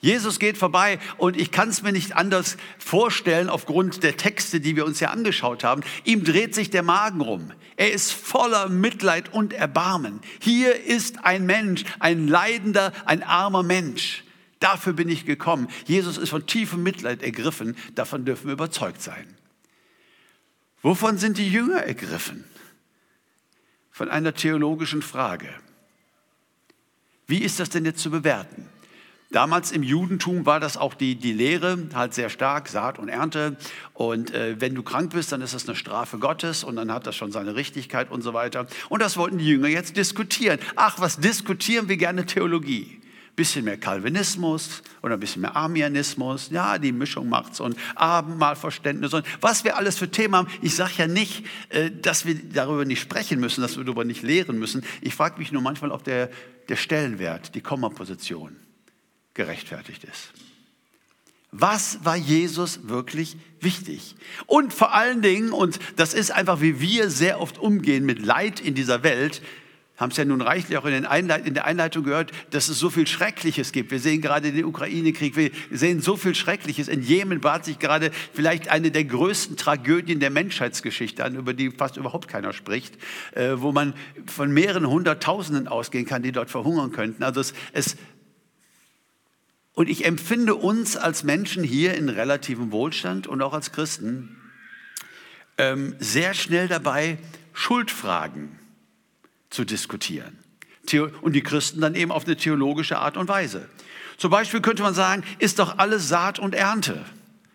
Jesus 0.04 0.38
geht 0.38 0.58
vorbei 0.58 1.00
und 1.18 1.40
ich 1.40 1.52
kann 1.52 1.70
es 1.70 1.82
mir 1.82 1.94
nicht 1.94 2.14
anders 2.14 2.58
vorstellen 2.78 3.48
aufgrund 3.48 4.04
der 4.04 4.18
Texte, 4.18 4.60
die 4.60 4.76
wir 4.76 4.86
uns 4.86 5.00
ja 5.00 5.12
angeschaut 5.12 5.64
haben. 5.64 5.82
Ihm 6.04 6.26
dreht 6.26 6.54
sich 6.54 6.70
der 6.70 6.84
Magen 6.84 7.22
rum. 7.22 7.54
Er 7.78 7.94
ist 7.94 8.12
voller 8.12 8.68
Mitleid 8.68 9.32
und 9.32 9.54
Erbarmen. 9.54 10.20
Hier 10.42 10.86
ist 10.86 11.24
ein 11.24 11.46
Mensch, 11.46 11.86
ein 12.00 12.28
leidender, 12.28 12.92
ein 13.06 13.24
armer 13.24 13.64
Mensch. 13.64 14.23
Dafür 14.64 14.94
bin 14.94 15.10
ich 15.10 15.26
gekommen. 15.26 15.68
Jesus 15.88 16.18
ist 16.18 16.30
von 16.30 16.48
tiefem 16.48 16.84
Mitleid 16.84 17.22
ergriffen. 17.22 17.76
Davon 17.96 18.24
dürfen 18.24 18.46
wir 18.46 18.54
überzeugt 18.54 19.02
sein. 19.02 19.28
Wovon 20.82 21.18
sind 21.18 21.38
die 21.38 21.52
Jünger 21.52 21.84
ergriffen? 21.84 22.46
Von 23.92 24.08
einer 24.08 24.34
theologischen 24.34 25.02
Frage. 25.02 25.50
Wie 27.28 27.40
ist 27.40 27.60
das 27.60 27.72
denn 27.72 27.84
jetzt 27.84 28.00
zu 28.00 28.10
bewerten? 28.10 28.70
Damals 29.32 29.74
im 29.74 29.84
Judentum 29.84 30.46
war 30.46 30.62
das 30.62 30.78
auch 30.78 30.94
die, 30.94 31.16
die 31.16 31.34
Lehre 31.34 31.90
halt 31.94 32.14
sehr 32.14 32.30
stark, 32.30 32.70
Saat 32.70 33.00
und 33.00 33.10
Ernte. 33.10 33.58
Und 33.94 34.32
äh, 34.32 34.62
wenn 34.62 34.76
du 34.76 34.84
krank 34.84 35.12
bist, 35.12 35.34
dann 35.34 35.42
ist 35.42 35.54
das 35.54 35.68
eine 35.68 35.76
Strafe 35.76 36.20
Gottes 36.20 36.64
und 36.64 36.78
dann 36.78 36.90
hat 36.90 37.06
das 37.06 37.18
schon 37.18 37.34
seine 37.34 37.56
Richtigkeit 37.56 38.10
und 38.10 38.22
so 38.22 38.34
weiter. 38.34 38.68
Und 38.88 39.02
das 39.02 39.18
wollten 39.18 39.40
die 39.40 39.48
Jünger 39.48 39.68
jetzt 39.68 39.98
diskutieren. 39.98 40.58
Ach, 40.78 41.02
was 41.02 41.18
diskutieren 41.18 41.90
wir 41.90 41.98
gerne 41.98 42.26
Theologie? 42.26 43.03
Bisschen 43.36 43.66
mehr 43.66 43.78
Calvinismus 43.78 44.84
oder 45.02 45.16
ein 45.16 45.20
bisschen 45.20 45.42
mehr 45.42 45.56
Armianismus. 45.56 46.50
Ja, 46.52 46.78
die 46.78 46.92
Mischung 46.92 47.30
macht's 47.30 47.60
und 47.60 47.76
Abendmahlverständnis 47.96 49.14
und 49.14 49.26
was 49.42 49.64
wir 49.64 49.78
alles 49.78 49.98
für 49.98 50.10
Themen 50.10 50.36
haben. 50.36 50.48
Ich 50.62 50.76
sage 50.76 50.94
ja 50.98 51.08
nicht, 51.08 51.46
äh, 51.70 51.90
dass 51.90 52.26
wir 52.26 52.36
darüber 52.36 52.86
nicht 52.86 53.02
sprechen 53.02 53.40
müssen, 53.40 53.62
dass 53.62 53.78
wir 53.78 53.84
darüber 53.84 54.06
nicht 54.06 54.22
lehren 54.22 54.60
müssen. 54.60 54.84
Ich 55.02 55.16
frage 55.16 55.40
mich 55.40 55.52
nur 55.52 55.62
manchmal, 55.62 55.92
ob 55.92 56.04
der, 56.04 56.30
der 56.70 56.76
Stellenwert, 56.76 57.56
die 57.56 57.62
Kommaposition 57.62 58.56
gerechtfertigt 59.34 60.04
ist. 60.04 60.32
Was 61.52 62.04
war 62.04 62.16
Jesus 62.16 62.88
wirklich 62.88 63.38
wichtig? 63.60 64.16
Und 64.48 64.74
vor 64.74 64.94
allen 64.94 65.22
Dingen, 65.22 65.52
und 65.52 65.80
das 65.96 66.16
ist 66.16 66.32
einfach, 66.32 66.62
wie 66.62 66.80
wir 66.80 67.12
sehr 67.12 67.40
oft 67.40 67.60
umgehen 67.60 68.06
mit 68.06 68.26
Leid 68.26 68.60
in 68.60 68.74
dieser 68.74 69.04
Welt, 69.04 69.42
haben 69.96 70.10
es 70.10 70.18
ja 70.18 70.26
nun 70.26 70.42
reichlich 70.42 70.78
auch 70.78 70.86
in, 70.86 71.04
der 71.54 71.66
Einleitung 71.66 72.04
gehört, 72.04 72.32
dass 72.50 72.68
es 72.68 72.80
so 72.80 72.90
viel 72.90 73.06
Schreckliches 73.06 73.72
gibt. 73.72 73.92
Wir 73.92 74.00
sehen 74.00 74.22
gerade 74.22 74.52
den 74.52 74.66
Ukraine-Krieg, 74.66 75.36
wir 75.36 75.52
sehen 75.70 76.02
so 76.02 76.18
viel 76.18 76.34
Schreckliches. 76.34 76.88
In 76.88 77.04
Jemen 77.04 77.42
bahnt 77.42 77.66
sich 77.66 77.78
gerade 77.78 78.10
vielleicht 78.34 78.70
eine 78.70 78.90
der 78.90 79.04
größten 79.06 79.56
Tragödien 79.56 80.20
der 80.20 80.32
Menschheitsgeschichte 80.32 81.24
an, 81.24 81.36
über 81.36 81.54
die 81.54 81.70
fast 81.70 81.98
überhaupt 81.98 82.28
keiner 82.28 82.54
spricht, 82.54 82.98
äh, 83.34 83.54
wo 83.58 83.72
man 83.72 83.94
von 84.26 84.52
mehreren 84.52 84.88
Hunderttausenden 84.88 85.68
ausgehen 85.68 86.06
kann, 86.06 86.24
die 86.24 86.32
dort 86.32 86.50
verhungern 86.50 86.92
könnten. 86.92 87.22
Also 87.22 87.42
es, 87.42 87.54
es 87.74 87.96
und 89.76 89.90
ich 89.90 90.06
empfinde 90.06 90.56
uns 90.56 90.98
als 90.98 91.24
Menschen 91.24 91.64
hier 91.64 91.94
in 91.96 92.10
relativem 92.10 92.72
Wohlstand 92.72 93.28
und 93.28 93.42
auch 93.44 93.54
als 93.54 93.72
Christen 93.72 94.38
ähm, 95.60 95.96
sehr 96.00 96.34
schnell 96.34 96.68
dabei, 96.68 97.20
Schuldfragen 97.54 98.60
zu 99.54 99.64
diskutieren. 99.64 100.40
Und 101.22 101.34
die 101.34 101.42
Christen 101.42 101.80
dann 101.80 101.96
eben 101.96 102.12
auf 102.12 102.26
eine 102.26 102.36
theologische 102.36 102.98
Art 102.98 103.16
und 103.16 103.30
Weise. 103.30 103.70
Zum 104.18 104.32
Beispiel 104.32 104.62
könnte 104.62 104.84
man 104.84 104.94
sagen, 104.94 105.24
ist 105.40 105.60
doch 105.60 105.78
alles 105.78 106.10
Saat 106.10 106.40
und 106.40 106.54
Ernte. 106.54 107.06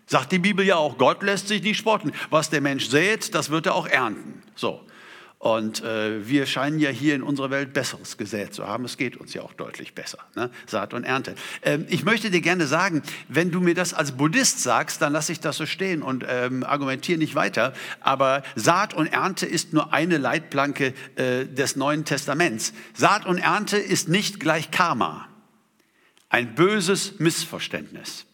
Sagt 0.07 0.31
die 0.31 0.39
Bibel 0.39 0.65
ja 0.65 0.77
auch, 0.77 0.97
Gott 0.97 1.21
lässt 1.21 1.47
sich 1.47 1.61
nicht 1.61 1.77
spotten. 1.77 2.11
Was 2.31 2.49
der 2.49 2.61
Mensch 2.61 2.87
sät, 2.87 3.35
das 3.35 3.51
wird 3.51 3.67
er 3.67 3.75
auch 3.75 3.87
ernten. 3.87 4.41
So. 4.55 4.83
Und 5.39 5.81
äh, 5.85 6.27
wir 6.27 6.45
scheinen 6.45 6.79
ja 6.79 6.89
hier 6.89 7.15
in 7.15 7.23
unserer 7.23 7.49
Welt 7.49 7.71
Besseres 7.71 8.17
gesät 8.17 8.53
zu 8.53 8.67
haben. 8.67 8.83
Es 8.83 8.97
geht 8.97 9.15
uns 9.15 9.33
ja 9.33 9.41
auch 9.41 9.53
deutlich 9.53 9.95
besser. 9.95 10.19
Ne? 10.35 10.49
Saat 10.67 10.93
und 10.93 11.05
Ernte. 11.05 11.33
Ähm, 11.61 11.85
ich 11.87 12.03
möchte 12.03 12.29
dir 12.29 12.41
gerne 12.41 12.67
sagen, 12.67 13.01
wenn 13.29 13.49
du 13.49 13.61
mir 13.61 13.73
das 13.73 13.93
als 13.93 14.11
Buddhist 14.11 14.61
sagst, 14.61 15.01
dann 15.01 15.13
lasse 15.13 15.31
ich 15.31 15.39
das 15.39 15.55
so 15.55 15.65
stehen 15.65 16.01
und 16.01 16.25
ähm, 16.27 16.65
argumentiere 16.65 17.17
nicht 17.17 17.35
weiter. 17.35 17.73
Aber 18.01 18.43
Saat 18.55 18.93
und 18.93 19.07
Ernte 19.07 19.45
ist 19.45 19.71
nur 19.71 19.93
eine 19.93 20.17
Leitplanke 20.17 20.93
äh, 21.15 21.45
des 21.45 21.77
Neuen 21.77 22.03
Testaments. 22.03 22.73
Saat 22.93 23.25
und 23.25 23.37
Ernte 23.37 23.77
ist 23.77 24.09
nicht 24.09 24.41
gleich 24.41 24.71
Karma. 24.71 25.25
Ein 26.27 26.53
böses 26.53 27.17
Missverständnis. 27.19 28.25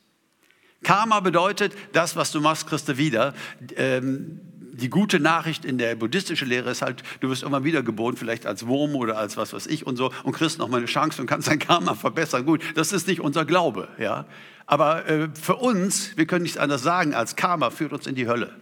Karma 0.82 1.20
bedeutet, 1.20 1.74
das, 1.94 2.16
was 2.16 2.32
du 2.32 2.42
machst, 2.42 2.66
kriegst 2.66 2.90
du 2.90 2.98
wieder. 2.98 3.36
Ähm, 3.76 4.40
die 4.76 4.90
gute 4.90 5.20
Nachricht 5.20 5.66
in 5.66 5.78
der 5.78 5.96
buddhistischen 5.96 6.48
Lehre 6.48 6.72
ist 6.72 6.82
halt, 6.82 7.04
du 7.22 7.30
wirst 7.30 7.44
immer 7.44 7.64
wieder 7.64 7.84
geboren, 7.84 8.18
vielleicht 8.18 8.46
als 8.46 8.68
Wurm 8.68 8.96
oder 8.96 9.18
als 9.18 9.38
was 9.38 9.54
weiß 9.54 9.68
ich 9.68 9.88
und 9.88 9.96
so 9.96 10.12
und 10.24 10.34
kriegst 10.34 10.60
noch 10.60 10.68
mal 10.68 10.78
eine 10.78 10.86
Chance 10.86 11.22
und 11.22 11.28
kannst 11.28 11.48
dein 11.48 11.60
Karma 11.60 11.96
verbessern. 11.96 12.46
Gut, 12.46 12.62
das 12.76 12.92
ist 12.92 13.08
nicht 13.08 13.22
unser 13.22 13.46
Glaube, 13.46 13.88
ja. 13.98 14.26
Aber 14.66 15.08
äh, 15.08 15.30
für 15.40 15.56
uns, 15.56 16.18
wir 16.18 16.26
können 16.26 16.44
nichts 16.44 16.58
anderes 16.58 16.82
sagen, 16.82 17.14
als 17.14 17.36
Karma 17.36 17.70
führt 17.70 17.94
uns 17.94 18.08
in 18.08 18.16
die 18.16 18.28
Hölle. 18.28 18.56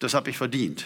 Das 0.00 0.14
habe 0.14 0.30
ich 0.30 0.38
verdient. 0.38 0.84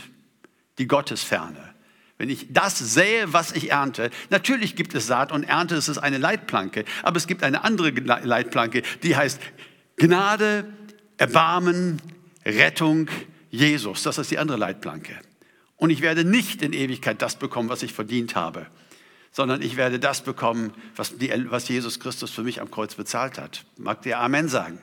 Die 0.78 0.86
Gottesferne. 0.86 1.74
Wenn 2.18 2.28
ich 2.30 2.52
das 2.52 2.78
sähe, 2.78 3.32
was 3.32 3.52
ich 3.52 3.70
ernte, 3.70 4.10
natürlich 4.30 4.74
gibt 4.74 4.94
es 4.94 5.06
Saat 5.06 5.32
und 5.32 5.44
Ernte, 5.44 5.76
es 5.76 5.88
ist 5.88 5.98
eine 5.98 6.18
Leitplanke, 6.18 6.84
aber 7.02 7.18
es 7.18 7.26
gibt 7.26 7.42
eine 7.42 7.62
andere 7.62 7.90
Leitplanke, 7.90 8.82
die 9.02 9.16
heißt 9.16 9.40
Gnade, 9.96 10.64
Erbarmen, 11.18 12.00
Rettung, 12.44 13.08
Jesus. 13.50 14.02
Das 14.02 14.18
ist 14.18 14.30
die 14.30 14.38
andere 14.38 14.58
Leitplanke. 14.58 15.18
Und 15.76 15.90
ich 15.90 16.00
werde 16.00 16.24
nicht 16.24 16.62
in 16.62 16.72
Ewigkeit 16.72 17.20
das 17.22 17.36
bekommen, 17.36 17.68
was 17.68 17.82
ich 17.82 17.92
verdient 17.92 18.34
habe, 18.34 18.66
sondern 19.30 19.60
ich 19.60 19.76
werde 19.76 19.98
das 19.98 20.22
bekommen, 20.22 20.72
was, 20.96 21.18
die, 21.18 21.30
was 21.50 21.68
Jesus 21.68 22.00
Christus 22.00 22.30
für 22.30 22.42
mich 22.42 22.60
am 22.60 22.70
Kreuz 22.70 22.94
bezahlt 22.94 23.38
hat. 23.38 23.64
Mag 23.76 24.02
dir 24.02 24.18
Amen 24.18 24.48
sagen? 24.48 24.80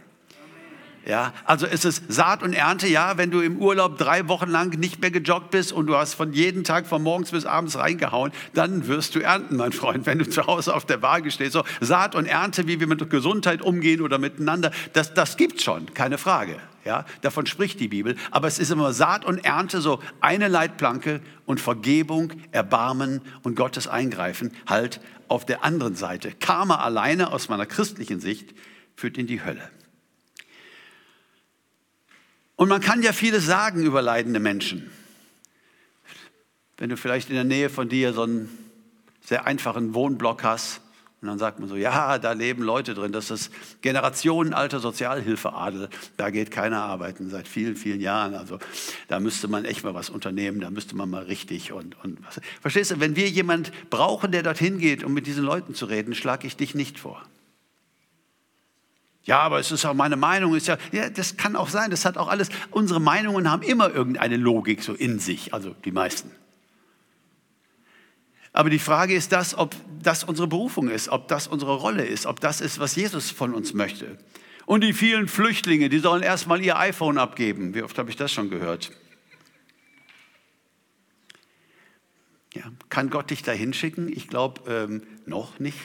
Ja, 1.06 1.34
also 1.43 1.65
es 1.65 1.84
ist 1.84 2.04
Saat 2.08 2.43
und 2.43 2.54
Ernte, 2.54 2.88
ja, 2.88 3.17
wenn 3.17 3.30
du 3.30 3.41
im 3.41 3.58
Urlaub 3.58 3.97
drei 3.97 4.30
Wochen 4.30 4.49
lang 4.49 4.69
nicht 4.80 5.02
mehr 5.02 5.12
gejoggt 5.12 5.52
bist 5.52 5.73
und 5.73 5.88
du 5.88 5.97
hast 5.97 6.13
von 6.13 6.32
jedem 6.32 6.63
Tag 6.63 6.88
von 6.88 7.04
morgens 7.04 7.32
bis 7.32 7.45
abends 7.45 7.78
reingehauen, 7.78 8.32
dann 8.54 8.88
wirst 8.88 9.15
du 9.15 9.19
ernten, 9.19 9.58
mein 9.58 9.73
Freund, 9.73 10.06
wenn 10.06 10.19
du 10.19 10.30
zu 10.30 10.47
Hause 10.47 10.73
auf 10.73 10.86
der 10.86 11.02
Waage 11.02 11.30
stehst. 11.30 11.54
So, 11.54 11.65
Saat 11.82 12.15
und 12.15 12.26
Ernte, 12.26 12.67
wie 12.67 12.80
wir 12.80 12.88
mit 12.88 13.10
Gesundheit 13.10 13.62
umgehen 13.62 13.99
oder 13.99 14.17
miteinander, 14.17 14.71
das, 14.93 15.13
das 15.13 15.36
gibt's 15.36 15.63
schon, 15.63 15.93
keine 15.93 16.17
Frage. 16.17 16.58
Ja, 16.86 17.06
davon 17.22 17.46
spricht 17.46 17.80
die 17.80 17.88
Bibel. 17.88 18.17
Aber 18.32 18.48
es 18.48 18.60
ist 18.60 18.69
immer 18.69 18.91
Saat 18.93 19.24
und 19.24 19.46
Ernte, 19.46 19.80
so 19.80 20.02
eine 20.19 20.50
Leitplanke 20.50 21.22
und 21.46 21.62
Vergebung, 21.62 22.34
Erbarmen 22.52 23.22
und 23.43 23.56
Gottes 23.56 23.88
Eingreifen 23.88 24.52
halt 24.67 25.00
auf 25.30 25.46
der 25.46 25.63
anderen 25.63 25.96
Seite. 25.96 26.32
Karma 26.32 26.76
alleine 26.76 27.32
aus 27.32 27.48
meiner 27.48 27.65
christlichen 27.65 28.19
Sicht 28.19 28.54
führt 28.96 29.17
in 29.17 29.28
die 29.28 29.43
Hölle. 29.43 29.69
Und 32.56 32.69
man 32.69 32.82
kann 32.82 33.02
ja 33.02 33.13
vieles 33.13 33.46
sagen 33.46 33.84
über 33.84 34.02
leidende 34.02 34.39
Menschen. 34.39 34.91
Wenn 36.78 36.89
du 36.89 36.98
vielleicht 36.98 37.30
in 37.30 37.36
der 37.36 37.43
Nähe 37.46 37.69
von 37.69 37.88
dir 37.88 38.13
so 38.13 38.24
einen 38.24 38.50
sehr 39.22 39.46
einfachen 39.46 39.93
Wohnblock 39.93 40.43
hast 40.43 40.83
und 41.24 41.30
dann 41.30 41.40
sagt 41.40 41.60
man 41.62 41.70
so, 41.70 41.78
ja, 41.78 42.20
da 42.20 42.34
leben 42.34 42.64
Leute 42.64 42.94
drin, 42.94 43.14
das 43.14 43.32
ist 43.32 43.50
generationenalter 43.82 44.82
Sozialhilfeadel, 44.82 45.88
da 46.18 46.30
geht 46.32 46.52
keiner 46.52 46.82
arbeiten 46.82 47.30
seit 47.30 47.48
vielen, 47.48 47.78
vielen 47.78 48.02
Jahren. 48.02 48.36
Also 48.36 48.60
da 49.08 49.22
müsste 49.22 49.48
man 49.48 49.64
echt 49.64 49.86
mal 49.86 49.94
was 49.94 50.10
unternehmen, 50.10 50.60
da 50.60 50.70
müsste 50.70 50.98
man 50.98 51.10
mal 51.10 51.24
richtig 51.24 51.72
und, 51.72 51.96
und 52.04 52.20
was. 52.26 52.42
Verstehst 52.62 52.92
du, 52.92 53.00
wenn 53.00 53.16
wir 53.16 53.30
jemand 53.30 53.72
brauchen, 53.90 54.34
der 54.34 54.44
dorthin 54.44 54.80
geht, 54.80 55.06
um 55.06 55.14
mit 55.14 55.26
diesen 55.26 55.46
Leuten 55.46 55.76
zu 55.76 55.86
reden, 55.86 56.14
schlage 56.14 56.46
ich 56.46 56.58
dich 56.58 56.76
nicht 56.76 57.00
vor. 57.00 57.24
Ja, 59.24 59.40
aber 59.40 59.60
es 59.60 59.72
ist 59.72 59.86
auch 59.86 59.94
meine 59.94 60.18
Meinung, 60.18 60.54
ist 60.56 60.68
ja, 60.68 60.78
ja, 60.92 61.10
das 61.10 61.38
kann 61.38 61.56
auch 61.56 61.70
sein, 61.70 61.90
das 61.90 62.04
hat 62.04 62.18
auch 62.18 62.28
alles, 62.28 62.50
unsere 62.70 63.00
Meinungen 63.00 63.50
haben 63.50 63.62
immer 63.62 63.90
irgendeine 63.90 64.36
Logik 64.36 64.84
so 64.84 64.94
in 64.94 65.20
sich, 65.20 65.54
also 65.54 65.74
die 65.86 65.94
meisten. 65.94 66.32
Aber 68.54 68.70
die 68.70 68.80
Frage 68.80 69.16
ist 69.16 69.32
das, 69.32 69.58
ob 69.58 69.76
das 70.02 70.24
unsere 70.24 70.48
Berufung 70.48 70.88
ist, 70.88 71.10
ob 71.10 71.28
das 71.28 71.48
unsere 71.48 71.76
Rolle 71.76 72.06
ist, 72.06 72.28
ob 72.28 72.39
das 72.39 72.62
ist, 72.62 72.80
was 72.80 72.96
Jesus 72.96 73.32
von 73.32 73.54
uns 73.54 73.74
möchte. 73.74 74.20
Und 74.66 74.82
die 74.82 74.94
vielen 74.94 75.28
Flüchtlinge, 75.28 75.89
die 75.89 76.00
sollen 76.00 76.22
erstmal 76.22 76.63
ihr 76.63 76.78
iPhone 76.78 77.18
abgeben. 77.18 77.74
Wie 77.74 77.82
oft 77.82 77.98
habe 77.98 78.12
ich 78.12 78.16
das 78.16 78.32
schon 78.32 78.50
gehört? 78.50 78.92
Ja, 82.54 82.72
kann 82.89 83.10
Gott 83.10 83.32
dich 83.32 83.42
da 83.42 83.52
hinschicken? 83.52 84.08
Ich 84.13 84.28
glaube 84.28 84.62
ähm, 84.72 85.04
noch 85.26 85.60
nicht. 85.60 85.80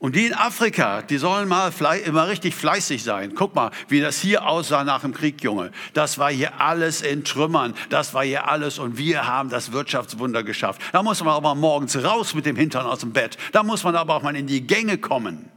Und 0.00 0.16
die 0.16 0.24
in 0.24 0.32
Afrika, 0.32 1.02
die 1.02 1.18
sollen 1.18 1.46
mal 1.46 1.70
immer 2.06 2.26
richtig 2.26 2.54
fleißig 2.54 3.02
sein. 3.02 3.34
Guck 3.34 3.54
mal, 3.54 3.70
wie 3.88 4.00
das 4.00 4.18
hier 4.18 4.46
aussah 4.46 4.82
nach 4.82 5.02
dem 5.02 5.12
Krieg, 5.12 5.42
Junge. 5.42 5.72
Das 5.92 6.16
war 6.16 6.32
hier 6.32 6.58
alles 6.58 7.02
in 7.02 7.22
Trümmern. 7.22 7.74
Das 7.90 8.14
war 8.14 8.24
hier 8.24 8.48
alles 8.48 8.78
und 8.78 8.96
wir 8.96 9.26
haben 9.26 9.50
das 9.50 9.72
Wirtschaftswunder 9.72 10.42
geschafft. 10.42 10.80
Da 10.92 11.02
muss 11.02 11.22
man 11.22 11.34
aber 11.34 11.54
morgens 11.54 12.02
raus 12.02 12.34
mit 12.34 12.46
dem 12.46 12.56
Hintern 12.56 12.86
aus 12.86 13.00
dem 13.00 13.12
Bett. 13.12 13.36
Da 13.52 13.62
muss 13.62 13.84
man 13.84 13.94
aber 13.94 14.14
auch 14.14 14.22
mal 14.22 14.34
in 14.34 14.46
die 14.46 14.66
Gänge 14.66 14.96
kommen. 14.96 15.50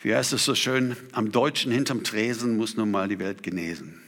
Wie 0.00 0.14
heißt 0.14 0.34
es 0.34 0.44
so 0.44 0.54
schön? 0.54 0.94
Am 1.12 1.32
Deutschen 1.32 1.72
hinterm 1.72 2.04
Tresen 2.04 2.58
muss 2.58 2.76
nun 2.76 2.90
mal 2.90 3.08
die 3.08 3.18
Welt 3.18 3.42
genesen. 3.42 4.02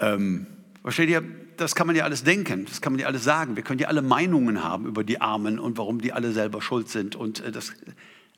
Ähm, 0.00 0.48
versteht 0.84 1.08
ihr? 1.08 1.24
das 1.56 1.74
kann 1.74 1.86
man 1.86 1.96
ja 1.96 2.04
alles 2.04 2.24
denken, 2.24 2.66
das 2.66 2.80
kann 2.80 2.92
man 2.92 3.00
ja 3.00 3.06
alles 3.06 3.24
sagen. 3.24 3.56
Wir 3.56 3.62
können 3.62 3.80
ja 3.80 3.88
alle 3.88 4.02
Meinungen 4.02 4.62
haben 4.62 4.86
über 4.86 5.04
die 5.04 5.20
Armen 5.20 5.58
und 5.58 5.78
warum 5.78 6.00
die 6.00 6.12
alle 6.12 6.32
selber 6.32 6.62
schuld 6.62 6.88
sind. 6.88 7.16
Und 7.16 7.40
äh, 7.40 7.52
das, 7.52 7.72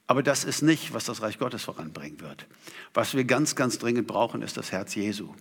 aber 0.06 0.22
das 0.22 0.44
ist 0.44 0.62
nicht, 0.62 0.94
was 0.94 1.04
das 1.04 1.22
Reich 1.22 1.38
Gottes 1.38 1.64
voranbringen 1.64 2.20
wird. 2.20 2.46
Was 2.94 3.14
wir 3.14 3.24
ganz, 3.24 3.54
ganz 3.54 3.78
dringend 3.78 4.06
brauchen, 4.06 4.42
ist 4.42 4.56
das 4.56 4.72
Herz 4.72 4.94
Jesu. 4.94 5.34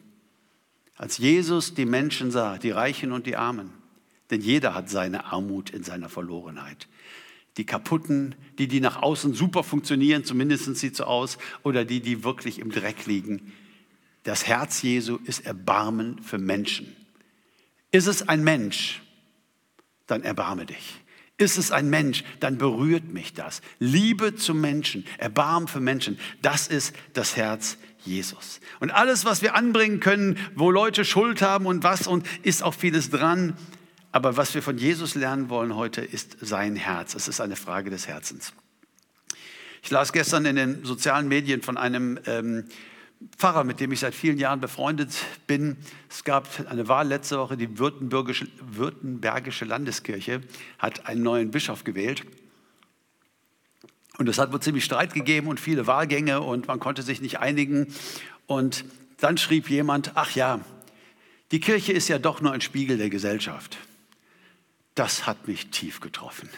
Als 0.95 1.17
Jesus 1.17 1.73
die 1.73 1.85
Menschen 1.85 2.31
sah, 2.31 2.57
die 2.57 2.71
Reichen 2.71 3.11
und 3.11 3.27
die 3.27 3.35
Armen, 3.35 3.71
denn 4.31 4.41
jeder 4.41 4.73
hat 4.73 4.89
seine 4.89 5.25
Armut 5.25 5.69
in 5.69 5.83
seiner 5.83 6.09
Verlorenheit. 6.09 6.87
Die 7.57 7.65
kaputten, 7.65 8.35
die, 8.57 8.67
die 8.67 8.81
nach 8.81 9.01
außen 9.01 9.33
super 9.33 9.63
funktionieren, 9.63 10.23
zumindest 10.23 10.75
sieht 10.75 10.95
so 10.95 11.05
aus, 11.05 11.37
oder 11.63 11.85
die, 11.85 12.01
die 12.01 12.23
wirklich 12.23 12.59
im 12.59 12.71
Dreck 12.71 13.05
liegen. 13.05 13.53
Das 14.25 14.47
Herz 14.47 14.81
Jesu 14.81 15.19
ist 15.23 15.45
Erbarmen 15.45 16.21
für 16.23 16.39
Menschen. 16.39 16.95
Ist 17.91 18.07
es 18.07 18.27
ein 18.27 18.43
Mensch, 18.43 19.03
dann 20.07 20.23
erbarme 20.23 20.65
dich. 20.65 20.99
Ist 21.37 21.59
es 21.59 21.71
ein 21.71 21.91
Mensch, 21.91 22.23
dann 22.39 22.57
berührt 22.57 23.05
mich 23.05 23.33
das. 23.33 23.61
Liebe 23.77 24.35
zum 24.35 24.61
Menschen, 24.61 25.05
Erbarmen 25.19 25.67
für 25.67 25.79
Menschen, 25.79 26.17
das 26.41 26.67
ist 26.67 26.95
das 27.13 27.37
Herz 27.37 27.77
Jesus. 28.03 28.61
Und 28.79 28.89
alles, 28.89 29.25
was 29.25 29.43
wir 29.43 29.53
anbringen 29.53 29.99
können, 29.99 30.39
wo 30.55 30.71
Leute 30.71 31.05
Schuld 31.05 31.43
haben 31.43 31.67
und 31.67 31.83
was, 31.83 32.07
und 32.07 32.25
ist 32.41 32.63
auch 32.63 32.73
vieles 32.73 33.11
dran. 33.11 33.55
Aber 34.11 34.37
was 34.37 34.55
wir 34.55 34.63
von 34.63 34.79
Jesus 34.79 35.13
lernen 35.13 35.49
wollen 35.49 35.75
heute, 35.75 36.01
ist 36.01 36.37
sein 36.41 36.75
Herz. 36.75 37.13
Es 37.13 37.27
ist 37.27 37.41
eine 37.41 37.55
Frage 37.55 37.91
des 37.91 38.07
Herzens. 38.07 38.53
Ich 39.83 39.91
las 39.91 40.13
gestern 40.13 40.45
in 40.45 40.55
den 40.55 40.83
sozialen 40.83 41.27
Medien 41.27 41.61
von 41.61 41.77
einem 41.77 42.17
ähm, 42.25 42.65
Pfarrer, 43.37 43.63
mit 43.63 43.79
dem 43.79 43.91
ich 43.91 43.99
seit 43.99 44.13
vielen 44.13 44.37
Jahren 44.37 44.59
befreundet 44.59 45.25
bin. 45.47 45.77
Es 46.09 46.23
gab 46.23 46.47
eine 46.69 46.87
Wahl 46.87 47.07
letzte 47.07 47.37
Woche, 47.37 47.57
die 47.57 47.77
Württembergische, 47.79 48.47
Württembergische 48.59 49.65
Landeskirche 49.65 50.41
hat 50.79 51.07
einen 51.07 51.23
neuen 51.23 51.51
Bischof 51.51 51.83
gewählt. 51.83 52.23
Und 54.17 54.29
es 54.29 54.37
hat 54.37 54.53
wohl 54.53 54.61
ziemlich 54.61 54.85
Streit 54.85 55.13
gegeben 55.13 55.47
und 55.47 55.59
viele 55.59 55.87
Wahlgänge 55.87 56.41
und 56.41 56.67
man 56.67 56.79
konnte 56.79 57.01
sich 57.01 57.21
nicht 57.21 57.39
einigen. 57.39 57.87
Und 58.47 58.85
dann 59.17 59.37
schrieb 59.37 59.69
jemand, 59.69 60.11
ach 60.15 60.31
ja, 60.35 60.61
die 61.51 61.59
Kirche 61.59 61.93
ist 61.93 62.07
ja 62.07 62.19
doch 62.19 62.41
nur 62.41 62.53
ein 62.53 62.61
Spiegel 62.61 62.97
der 62.97 63.09
Gesellschaft. 63.09 63.77
Das 64.95 65.27
hat 65.27 65.47
mich 65.47 65.67
tief 65.67 65.99
getroffen. 65.99 66.49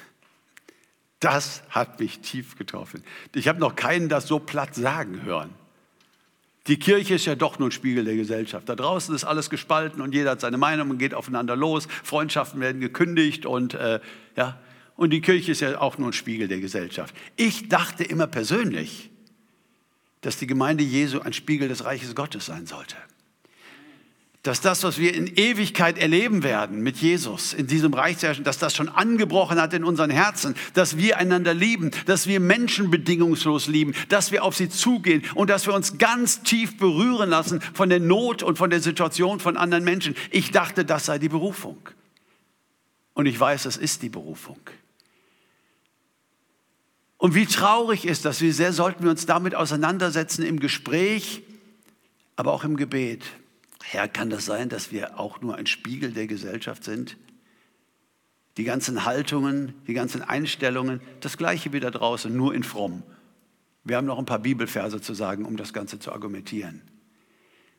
Das 1.19 1.63
hat 1.69 1.99
mich 1.99 2.19
tief 2.19 2.55
getroffen. 2.55 3.03
Ich 3.33 3.47
habe 3.47 3.59
noch 3.59 3.75
keinen 3.75 4.07
das 4.09 4.27
so 4.27 4.37
platt 4.37 4.75
sagen 4.75 5.23
hören. 5.23 5.49
Die 6.67 6.77
Kirche 6.77 7.15
ist 7.15 7.25
ja 7.25 7.35
doch 7.35 7.59
nur 7.59 7.69
ein 7.69 7.71
Spiegel 7.71 8.03
der 8.03 8.15
Gesellschaft. 8.15 8.67
Da 8.67 8.75
draußen 8.75 9.15
ist 9.15 9.23
alles 9.23 9.49
gespalten 9.49 10.01
und 10.01 10.13
jeder 10.13 10.31
hat 10.31 10.41
seine 10.41 10.57
Meinung 10.57 10.89
und 10.89 10.97
geht 10.97 11.13
aufeinander 11.13 11.55
los. 11.55 11.87
Freundschaften 12.03 12.59
werden 12.59 12.81
gekündigt 12.81 13.45
und 13.45 13.73
äh, 13.73 13.99
ja. 14.35 14.59
Und 14.95 15.11
die 15.11 15.21
Kirche 15.21 15.51
ist 15.51 15.61
ja 15.61 15.79
auch 15.79 15.97
nur 15.97 16.09
ein 16.09 16.13
Spiegel 16.13 16.47
der 16.47 16.59
Gesellschaft. 16.59 17.15
Ich 17.35 17.69
dachte 17.69 18.03
immer 18.03 18.25
persönlich, 18.25 19.11
dass 20.21 20.37
die 20.37 20.47
Gemeinde 20.47 20.83
Jesu 20.83 21.19
ein 21.19 21.33
Spiegel 21.33 21.67
des 21.67 21.85
Reiches 21.85 22.15
Gottes 22.15 22.47
sein 22.47 22.65
sollte 22.65 22.95
dass 24.47 24.61
das, 24.61 24.83
was 24.83 24.97
wir 24.97 25.13
in 25.13 25.27
Ewigkeit 25.27 25.97
erleben 25.97 26.41
werden 26.41 26.79
mit 26.81 26.97
Jesus 26.97 27.53
in 27.53 27.67
diesem 27.67 27.93
Reich, 27.93 28.17
dass 28.19 28.57
das 28.57 28.73
schon 28.73 28.87
angebrochen 28.87 29.59
hat 29.59 29.73
in 29.73 29.83
unseren 29.83 30.09
Herzen, 30.09 30.55
dass 30.73 30.95
wir 30.95 31.17
einander 31.17 31.53
lieben, 31.53 31.91
dass 32.05 32.27
wir 32.27 32.39
Menschen 32.39 32.89
bedingungslos 32.89 33.67
lieben, 33.67 33.93
dass 34.07 34.31
wir 34.31 34.45
auf 34.45 34.55
sie 34.55 34.69
zugehen 34.69 35.23
und 35.35 35.49
dass 35.49 35.67
wir 35.67 35.73
uns 35.73 35.97
ganz 35.97 36.43
tief 36.43 36.77
berühren 36.77 37.29
lassen 37.29 37.59
von 37.73 37.89
der 37.89 37.99
Not 37.99 38.41
und 38.41 38.57
von 38.57 38.69
der 38.69 38.79
Situation 38.79 39.41
von 39.41 39.57
anderen 39.57 39.83
Menschen. 39.83 40.15
Ich 40.31 40.51
dachte, 40.51 40.85
das 40.85 41.07
sei 41.07 41.19
die 41.19 41.29
Berufung. 41.29 41.77
Und 43.13 43.25
ich 43.25 43.37
weiß, 43.37 43.65
es 43.65 43.75
ist 43.75 44.01
die 44.01 44.09
Berufung. 44.09 44.59
Und 47.17 47.35
wie 47.35 47.47
traurig 47.47 48.05
ist 48.05 48.23
das, 48.23 48.39
wie 48.39 48.51
sehr 48.51 48.71
sollten 48.71 49.03
wir 49.03 49.11
uns 49.11 49.25
damit 49.25 49.55
auseinandersetzen 49.55 50.45
im 50.45 50.61
Gespräch, 50.61 51.41
aber 52.37 52.53
auch 52.53 52.63
im 52.63 52.77
Gebet. 52.77 53.25
Herr, 53.89 54.09
kann 54.09 54.29
das 54.29 54.43
sein, 54.43 54.67
dass 54.67 54.91
wir 54.91 55.17
auch 55.17 55.39
nur 55.39 55.55
ein 55.55 55.65
Spiegel 55.65 56.11
der 56.11 56.27
Gesellschaft 56.27 56.83
sind? 56.83 57.15
Die 58.57 58.65
ganzen 58.65 59.05
Haltungen, 59.05 59.75
die 59.87 59.93
ganzen 59.93 60.21
Einstellungen, 60.21 60.99
das 61.21 61.37
gleiche 61.37 61.71
wie 61.71 61.79
da 61.79 61.89
draußen, 61.89 62.35
nur 62.35 62.53
in 62.53 62.63
fromm. 62.63 63.03
Wir 63.85 63.95
haben 63.95 64.05
noch 64.05 64.19
ein 64.19 64.25
paar 64.25 64.39
Bibelverse 64.39 64.99
zu 64.99 65.13
sagen, 65.13 65.45
um 65.45 65.55
das 65.55 65.71
Ganze 65.71 65.99
zu 65.99 66.11
argumentieren. 66.11 66.81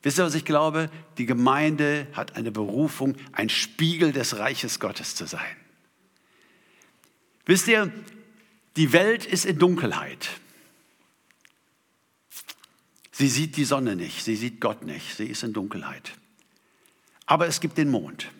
Wisst 0.03 0.19
ihr, 0.19 0.25
was 0.25 0.35
ich 0.35 0.47
glaube? 0.47 0.89
Die 1.19 1.27
Gemeinde 1.27 2.07
hat 2.15 2.37
eine 2.37 2.53
Berufung, 2.53 3.17
ein 3.33 3.51
Spiegel 3.51 4.13
des 4.13 4.39
Reiches 4.39 4.81
Gottes 4.81 5.15
zu 5.15 5.27
sein. 5.27 5.57
Wisst 7.45 7.69
ihr, 7.69 7.93
die 8.79 8.95
Welt 8.95 9.27
ist 9.27 9.45
in 9.45 9.59
Dunkelheit. 9.59 10.31
Sie 13.19 13.27
sieht 13.27 13.57
die 13.57 13.65
Sonne 13.65 13.97
nicht, 13.97 14.25
sie 14.25 14.37
sieht 14.37 14.61
Gott 14.61 14.85
nicht, 14.87 15.17
sie 15.17 15.27
ist 15.27 15.43
in 15.43 15.53
Dunkelheit. 15.53 16.13
Aber 17.27 17.49
es 17.49 17.59
gibt 17.59 17.77
den 17.77 17.91
Mond. 17.91 18.31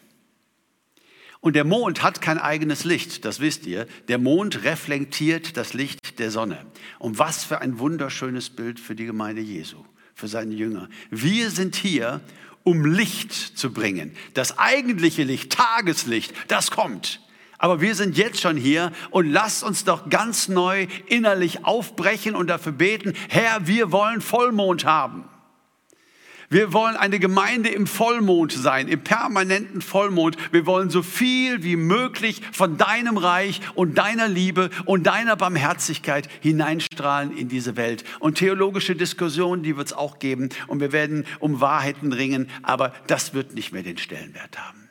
Und 1.41 1.57
der 1.57 1.65
Mond 1.65 2.05
hat 2.05 2.21
kein 2.21 2.39
eigenes 2.39 2.85
Licht, 2.85 3.25
das 3.25 3.41
wisst 3.41 3.67
ihr. 3.67 3.89
Der 4.07 4.19
Mond 4.19 4.63
reflektiert 4.63 5.57
das 5.57 5.75
Licht 5.75 6.21
der 6.21 6.31
Sonne. 6.31 6.65
Und 7.01 7.19
was 7.19 7.43
für 7.43 7.61
ein 7.61 7.81
wunderschönes 7.81 8.51
Bild 8.51 8.79
für 8.79 8.95
die 8.95 9.07
Gemeinde 9.07 9.43
Jesu, 9.43 9.85
für 10.15 10.29
seine 10.29 10.55
Jünger. 10.55 10.89
Wir 11.11 11.51
sind 11.51 11.75
hier, 11.75 12.21
um 12.63 12.87
Licht 12.87 13.33
zu 13.33 13.73
bringen. 13.73 14.17
Das 14.35 14.59
eigentliche 14.59 15.25
Licht, 15.25 15.51
Tageslicht, 15.51 16.33
das 16.47 16.71
kommt. 16.71 17.21
Aber 17.59 17.81
wir 17.81 17.97
sind 17.97 18.17
jetzt 18.17 18.41
schon 18.41 18.57
hier 18.57 18.93
und 19.11 19.31
lasst 19.31 19.65
uns 19.65 19.85
doch 19.85 20.09
ganz 20.09 20.49
neu 20.49 20.87
innerlich 21.07 21.65
aufbrechen 21.65 22.37
und 22.37 22.47
dafür 22.47 22.73
beten, 22.73 23.15
Herr, 23.29 23.67
wir 23.67 23.91
wollen 23.91 24.21
Vollmond 24.21 24.85
haben. 24.85 25.25
Wir 26.51 26.73
wollen 26.73 26.97
eine 26.97 27.19
Gemeinde 27.19 27.69
im 27.69 27.87
Vollmond 27.87 28.53
sein, 28.53 28.89
im 28.89 29.05
permanenten 29.05 29.83
Vollmond. 29.83 30.39
Wir 30.51 30.65
wollen 30.65 30.89
so 30.89 31.03
viel 31.03 31.63
wie 31.63 31.77
möglich 31.77 32.41
von 32.53 32.79
deinem 32.79 33.19
Reich 33.19 33.61
und 33.75 33.99
deiner 33.99 34.29
Liebe 34.29 34.71
und 34.87 35.07
deiner 35.07 35.37
Barmherzigkeit 35.37 36.27
hineinstrahlen 36.41 37.37
in 37.37 37.49
diese 37.49 37.77
Welt. 37.77 38.03
Und 38.19 38.39
theologische 38.39 38.97
Diskussionen, 38.97 39.63
die 39.63 39.77
wird 39.77 39.89
es 39.89 39.93
auch 39.93 40.21
geben. 40.21 40.49
Und 40.69 40.81
wir 40.81 40.93
werden 40.93 41.27
um 41.39 41.61
Wahrheiten 41.61 42.15
ringen, 42.15 42.49
aber 42.63 42.95
das 43.09 43.35
wird 43.35 43.55
nicht 43.55 43.73
mehr 43.73 43.83
den 43.83 43.99
Stellenwert 43.99 44.59
haben. 44.59 44.88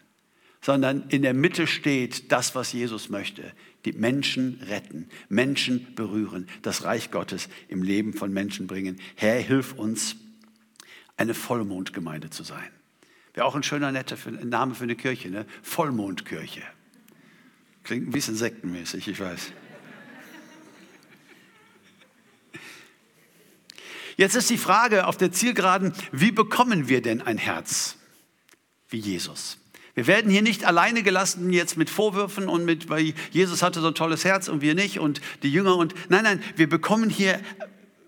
Sondern 0.67 1.07
in 1.07 1.21
der 1.21 1.33
Mitte 1.33 1.65
steht 1.65 2.29
das, 2.33 2.53
was 2.53 2.73
Jesus 2.73 3.07
möchte. 3.07 3.53
Die 3.85 3.93
Menschen 3.93 4.59
retten, 4.67 5.07
Menschen 5.29 5.95
berühren, 5.95 6.49
das 6.61 6.83
Reich 6.83 7.09
Gottes 7.09 7.47
im 7.69 7.83
Leben 7.83 8.11
von 8.11 8.33
Menschen 8.33 8.67
bringen. 8.67 8.99
Herr, 9.15 9.39
hilf 9.39 9.71
uns 9.75 10.17
eine 11.15 11.33
Vollmondgemeinde 11.33 12.31
zu 12.31 12.43
sein. 12.43 12.69
Wäre 13.33 13.45
auch 13.45 13.55
ein 13.55 13.63
schöner, 13.63 13.93
netter 13.93 14.17
Name 14.43 14.75
für 14.75 14.83
eine 14.83 14.97
Kirche, 14.97 15.29
ne? 15.29 15.45
Vollmondkirche. 15.61 16.63
Klingt 17.85 18.09
ein 18.09 18.11
bisschen 18.11 18.35
sektenmäßig, 18.35 19.07
ich 19.07 19.21
weiß. 19.21 19.53
Jetzt 24.17 24.35
ist 24.35 24.49
die 24.49 24.57
Frage 24.57 25.07
auf 25.07 25.15
der 25.15 25.31
Zielgeraden, 25.31 25.93
wie 26.11 26.33
bekommen 26.33 26.89
wir 26.89 27.01
denn 27.01 27.21
ein 27.21 27.37
Herz 27.37 27.95
wie 28.89 28.97
Jesus? 28.97 29.59
Wir 29.97 30.05
werden 30.05 30.29
hier 30.29 30.43
nicht 30.43 30.63
alleine 30.63 31.01
gelassen 31.01 31.51
jetzt 31.51 31.75
mit 31.75 31.89
Vorwürfen 31.89 32.49
und 32.49 32.65
mit, 32.65 32.87
weil 32.87 33.15
Jesus 33.31 33.63
hatte 33.63 33.81
so 33.81 33.87
ein 33.87 33.95
tolles 33.95 34.25
Herz 34.25 34.47
und 34.47 34.61
wir 34.61 34.75
nicht 34.75 34.99
und 34.99 35.21
die 35.41 35.51
Jünger 35.51 35.75
und 35.75 35.95
nein, 36.07 36.23
nein, 36.23 36.43
wir 36.55 36.69
bekommen 36.69 37.09
hier 37.09 37.39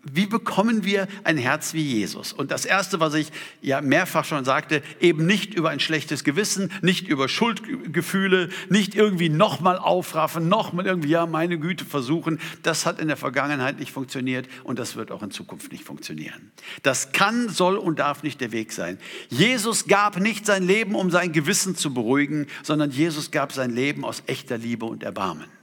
wie 0.03 0.25
bekommen 0.25 0.85
wir 0.85 1.07
ein 1.23 1.37
Herz 1.37 1.73
wie 1.73 1.81
Jesus? 1.81 2.31
Und 2.31 2.51
das 2.51 2.65
Erste, 2.65 2.99
was 2.99 3.13
ich 3.13 3.31
ja 3.61 3.81
mehrfach 3.81 4.23
schon 4.23 4.45
sagte, 4.45 4.81
eben 5.01 5.25
nicht 5.25 5.53
über 5.53 5.69
ein 5.69 5.79
schlechtes 5.79 6.23
Gewissen, 6.23 6.71
nicht 6.81 7.07
über 7.07 7.27
Schuldgefühle, 7.27 8.49
nicht 8.69 8.95
irgendwie 8.95 9.29
nochmal 9.29 9.77
aufraffen, 9.77 10.47
nochmal 10.47 10.85
irgendwie, 10.85 11.09
ja, 11.09 11.25
meine 11.25 11.59
Güte 11.59 11.85
versuchen. 11.85 12.39
Das 12.63 12.85
hat 12.85 12.99
in 12.99 13.07
der 13.07 13.17
Vergangenheit 13.17 13.79
nicht 13.79 13.91
funktioniert 13.91 14.47
und 14.63 14.79
das 14.79 14.95
wird 14.95 15.11
auch 15.11 15.21
in 15.21 15.31
Zukunft 15.31 15.71
nicht 15.71 15.83
funktionieren. 15.83 16.51
Das 16.83 17.11
kann, 17.11 17.49
soll 17.49 17.77
und 17.77 17.99
darf 17.99 18.23
nicht 18.23 18.39
der 18.39 18.51
Weg 18.51 18.71
sein. 18.71 18.97
Jesus 19.29 19.87
gab 19.87 20.19
nicht 20.19 20.45
sein 20.45 20.63
Leben, 20.63 20.95
um 20.95 21.11
sein 21.11 21.33
Gewissen 21.33 21.75
zu 21.75 21.93
beruhigen, 21.93 22.47
sondern 22.63 22.91
Jesus 22.91 23.31
gab 23.31 23.51
sein 23.51 23.71
Leben 23.71 24.05
aus 24.05 24.23
echter 24.27 24.57
Liebe 24.57 24.85
und 24.85 25.03
Erbarmen. 25.03 25.58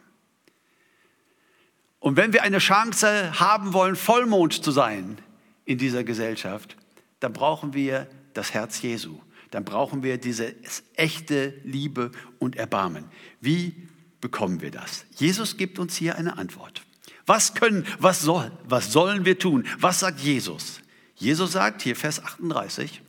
Und 2.06 2.16
wenn 2.16 2.32
wir 2.32 2.44
eine 2.44 2.58
Chance 2.58 3.40
haben 3.40 3.72
wollen, 3.72 3.96
Vollmond 3.96 4.62
zu 4.62 4.70
sein 4.70 5.18
in 5.64 5.76
dieser 5.76 6.04
Gesellschaft, 6.04 6.76
dann 7.18 7.32
brauchen 7.32 7.74
wir 7.74 8.06
das 8.32 8.54
Herz 8.54 8.80
Jesu. 8.80 9.18
Dann 9.50 9.64
brauchen 9.64 10.04
wir 10.04 10.16
diese 10.16 10.54
echte 10.94 11.54
Liebe 11.64 12.12
und 12.38 12.54
Erbarmen. 12.54 13.06
Wie 13.40 13.88
bekommen 14.20 14.60
wir 14.60 14.70
das? 14.70 15.04
Jesus 15.16 15.56
gibt 15.56 15.80
uns 15.80 15.96
hier 15.96 16.16
eine 16.16 16.38
Antwort. 16.38 16.82
Was 17.26 17.54
können, 17.54 17.84
was 17.98 18.22
soll, 18.22 18.52
was 18.62 18.92
sollen 18.92 19.24
wir 19.24 19.40
tun? 19.40 19.66
Was 19.80 19.98
sagt 19.98 20.20
Jesus? 20.20 20.82
Jesus 21.16 21.50
sagt 21.50 21.82
hier 21.82 21.96
Vers 21.96 22.24
38, 22.24 23.02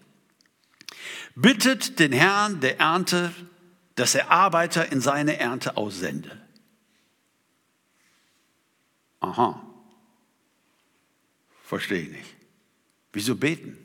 bittet 1.35 1.99
den 1.99 2.13
Herrn 2.13 2.61
der 2.61 2.79
Ernte, 2.79 3.31
dass 3.93 4.15
er 4.15 4.31
Arbeiter 4.31 4.91
in 4.91 5.01
seine 5.01 5.37
Ernte 5.37 5.77
aussende. 5.77 6.46
Aha, 9.19 9.61
verstehe 11.63 12.03
ich 12.03 12.09
nicht. 12.09 12.35
Wieso 13.13 13.35
beten? 13.35 13.77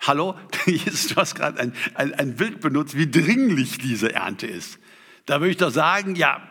Hallo, 0.00 0.36
du 0.66 1.16
hast 1.16 1.34
gerade 1.34 1.60
ein, 1.60 1.72
ein, 1.94 2.12
ein 2.14 2.36
Bild 2.36 2.60
benutzt, 2.60 2.96
wie 2.96 3.08
dringlich 3.10 3.78
diese 3.78 4.12
Ernte 4.12 4.46
ist. 4.46 4.78
Da 5.26 5.40
würde 5.40 5.50
ich 5.50 5.56
doch 5.56 5.70
sagen, 5.70 6.16
ja, 6.16 6.42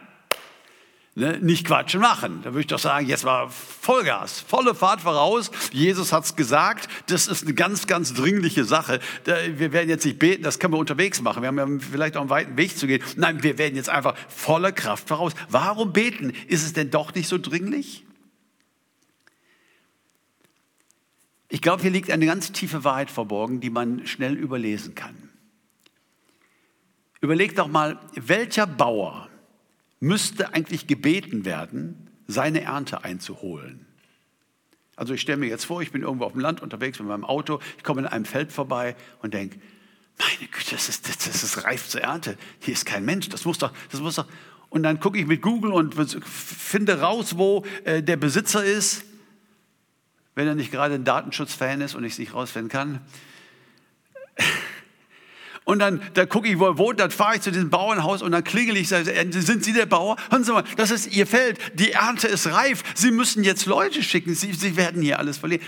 ne, 1.16 1.40
nicht 1.40 1.66
quatschen 1.66 2.02
machen. 2.02 2.42
Da 2.44 2.52
würde 2.52 2.62
ich 2.62 2.68
doch 2.68 2.80
sagen, 2.80 3.08
jetzt 3.08 3.24
war 3.24 3.50
Vollgas, 3.50 4.40
volle 4.40 4.76
Fahrt 4.76 5.02
voraus. 5.02 5.52
Jesus 5.72 6.14
hat 6.14 6.26
es 6.26 6.36
gesagt, 6.36 6.88
das 7.08 7.28
ist 7.28 7.44
eine 7.44 7.54
ganz, 7.54 7.88
ganz 7.88 8.14
dringliche 8.14 8.66
Sache. 8.66 9.00
Wir 9.26 9.74
werden 9.74 9.90
jetzt 9.90 10.06
nicht 10.06 10.20
beten, 10.20 10.44
das 10.44 10.60
können 10.60 10.74
wir 10.74 10.80
unterwegs 10.80 11.22
machen. 11.22 11.42
Wir 11.42 11.48
haben 11.48 11.58
ja 11.58 11.68
vielleicht 11.80 12.18
auch 12.18 12.22
einen 12.22 12.30
weiten 12.30 12.58
Weg 12.58 12.78
zu 12.78 12.88
gehen. 12.88 13.04
Nein, 13.16 13.44
wir 13.44 13.58
werden 13.58 13.76
jetzt 13.76 13.90
einfach 13.90 14.16
voller 14.30 14.72
Kraft 14.72 15.08
voraus. 15.08 15.34
Warum 15.50 15.94
beten? 15.94 16.34
Ist 16.48 16.64
es 16.64 16.74
denn 16.74 16.90
doch 16.90 17.14
nicht 17.14 17.28
so 17.28 17.38
dringlich? 17.38 18.06
Ich 21.54 21.62
glaube, 21.62 21.82
hier 21.82 21.92
liegt 21.92 22.10
eine 22.10 22.26
ganz 22.26 22.54
tiefe 22.54 22.86
Wahrheit 22.86 23.12
verborgen, 23.12 23.60
die 23.60 23.70
man 23.70 24.08
schnell 24.08 24.36
überlesen 24.36 24.96
kann. 24.96 25.30
Überleg 27.20 27.56
doch 27.56 27.68
mal, 27.68 28.00
welcher 28.16 28.66
Bauer 28.66 29.28
müsste 30.02 30.54
eigentlich 30.54 30.88
gebeten 30.88 31.46
werden, 31.46 32.10
seine 32.28 32.62
Ernte 32.62 33.06
einzuholen? 33.06 33.86
Also 34.98 35.14
ich 35.14 35.22
stelle 35.22 35.38
mir 35.38 35.48
jetzt 35.48 35.64
vor, 35.64 35.82
ich 35.82 35.94
bin 35.94 36.02
irgendwo 36.02 36.26
auf 36.26 36.34
dem 36.34 36.42
Land 36.42 36.62
unterwegs 36.62 37.00
mit 37.00 37.08
meinem 37.08 37.24
Auto, 37.24 37.60
ich 37.78 37.84
komme 37.84 38.02
in 38.02 38.08
einem 38.08 38.26
Feld 38.26 38.52
vorbei 38.52 38.98
und 39.22 39.34
denke, 39.34 39.58
meine 40.20 40.50
Güte, 40.52 40.72
das 40.72 40.90
ist, 40.90 41.08
das 41.08 41.44
ist 41.44 41.64
reif 41.64 41.88
zur 41.88 42.02
Ernte. 42.02 42.38
Hier 42.60 42.74
ist 42.74 42.86
kein 42.86 43.06
Mensch, 43.06 43.30
das 43.30 43.46
muss 43.46 43.58
doch, 43.58 43.72
das 43.90 44.02
muss 44.02 44.16
doch. 44.16 44.28
Und 44.70 44.84
dann 44.84 45.00
gucke 45.00 45.18
ich 45.18 45.26
mit 45.26 45.42
Google 45.42 45.72
und 45.72 45.96
finde 46.26 47.00
raus, 47.00 47.38
wo 47.38 47.66
äh, 47.86 48.04
der 48.04 48.18
Besitzer 48.18 48.64
ist 48.64 49.06
wenn 50.36 50.48
er 50.48 50.56
nicht 50.56 50.72
gerade 50.72 50.96
ein 50.96 51.04
Datenschutzfan 51.04 51.82
ist 51.82 51.96
und 51.96 52.04
ich 52.04 52.14
es 52.14 52.20
nicht 52.20 52.34
rausfinden 52.34 52.70
kann. 52.70 53.02
Und 55.64 55.80
dann, 55.80 56.02
dann 56.16 56.28
gucke 56.28 56.48
ich, 56.48 56.58
wo 56.58 56.66
er 56.66 56.78
wohnt, 56.78 57.00
dann 57.00 57.12
fahre 57.12 57.36
ich 57.36 57.42
zu 57.42 57.52
diesem 57.52 57.70
Bauernhaus 57.70 58.22
und 58.22 58.32
dann 58.32 58.44
klingel 58.44 58.78
ich, 58.78 58.88
sage, 58.88 59.14
äh, 59.14 59.32
sind 59.32 59.64
Sie 59.64 59.74
der 59.74 59.86
Bauer? 59.86 60.18
Hören 60.30 60.44
Sie 60.44 60.52
mal, 60.52 60.64
das 60.76 60.90
ist 60.90 61.16
Ihr 61.16 61.28
Feld, 61.28 61.60
die 61.76 61.92
Ernte 61.92 62.28
ist 62.28 62.48
reif, 62.48 62.84
Sie 62.96 63.12
müssen 63.12 63.44
jetzt 63.44 63.68
Leute 63.68 64.02
schicken, 64.02 64.34
Sie, 64.34 64.54
Sie 64.54 64.76
werden 64.76 65.02
hier 65.02 65.20
alles 65.20 65.38
verlieren. 65.38 65.64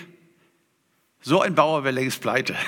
So 1.22 1.42
ein 1.42 1.56
Bauer 1.56 1.84
wäre 1.84 1.94
längst 1.94 2.22
pleite. 2.22 2.56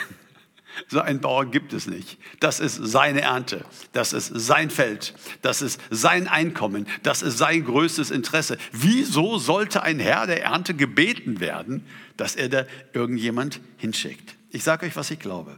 So 0.90 1.00
einen 1.00 1.22
Bauern 1.22 1.52
gibt 1.52 1.72
es 1.72 1.88
nicht. 1.88 2.18
Das 2.42 2.60
ist 2.60 2.76
seine 2.76 3.22
Ernte, 3.22 3.64
das 3.94 4.12
ist 4.12 4.28
sein 4.28 4.70
Feld, 4.70 5.14
das 5.42 5.62
ist 5.62 5.80
sein 5.90 6.28
Einkommen, 6.28 6.86
das 7.02 7.22
ist 7.22 7.38
sein 7.38 7.64
größtes 7.64 8.12
Interesse. 8.12 8.58
Wieso 8.74 9.38
sollte 9.38 9.84
ein 9.84 10.00
Herr 10.00 10.28
der 10.28 10.44
Ernte 10.44 10.74
gebeten 10.74 11.40
werden, 11.40 11.86
dass 12.18 12.36
er 12.36 12.50
da 12.50 12.66
irgendjemand 12.92 13.62
hinschickt? 13.78 14.36
Ich 14.50 14.66
sage 14.66 14.86
euch, 14.86 14.98
was 14.98 15.12
ich 15.12 15.20
glaube. 15.20 15.56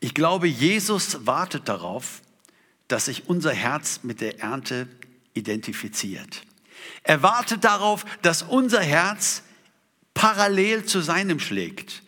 Ich 0.00 0.14
glaube, 0.14 0.46
Jesus 0.46 1.26
wartet 1.26 1.68
darauf, 1.68 2.22
dass 2.88 3.06
sich 3.06 3.28
unser 3.28 3.52
Herz 3.52 4.00
mit 4.02 4.20
der 4.20 4.40
Ernte 4.40 4.88
identifiziert. 5.34 6.42
Er 7.02 7.22
wartet 7.22 7.64
darauf, 7.64 8.04
dass 8.22 8.42
unser 8.42 8.80
Herz 8.80 9.42
parallel 10.14 10.84
zu 10.84 11.00
seinem 11.00 11.40
schlägt 11.40 12.02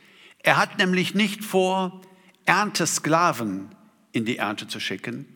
er 0.48 0.56
hat 0.56 0.78
nämlich 0.78 1.14
nicht 1.14 1.44
vor, 1.44 2.00
Erntesklaven 2.46 3.68
in 4.12 4.24
die 4.24 4.38
Ernte 4.38 4.66
zu 4.66 4.80
schicken, 4.80 5.26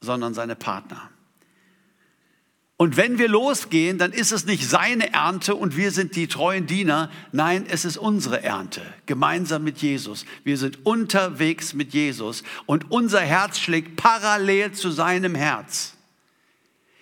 sondern 0.00 0.34
seine 0.34 0.56
Partner. 0.56 1.10
Und 2.80 2.96
wenn 2.96 3.18
wir 3.18 3.28
losgehen, 3.28 3.98
dann 3.98 4.12
ist 4.12 4.30
es 4.30 4.46
nicht 4.46 4.64
seine 4.64 5.12
Ernte 5.12 5.56
und 5.56 5.76
wir 5.76 5.90
sind 5.90 6.14
die 6.14 6.28
treuen 6.28 6.66
Diener. 6.66 7.10
Nein, 7.32 7.66
es 7.68 7.84
ist 7.84 7.96
unsere 7.96 8.44
Ernte, 8.44 8.82
gemeinsam 9.04 9.64
mit 9.64 9.78
Jesus. 9.78 10.24
Wir 10.44 10.56
sind 10.56 10.86
unterwegs 10.86 11.74
mit 11.74 11.92
Jesus 11.92 12.44
und 12.66 12.92
unser 12.92 13.20
Herz 13.20 13.58
schlägt 13.58 13.96
parallel 13.96 14.72
zu 14.72 14.92
seinem 14.92 15.34
Herz. 15.34 15.97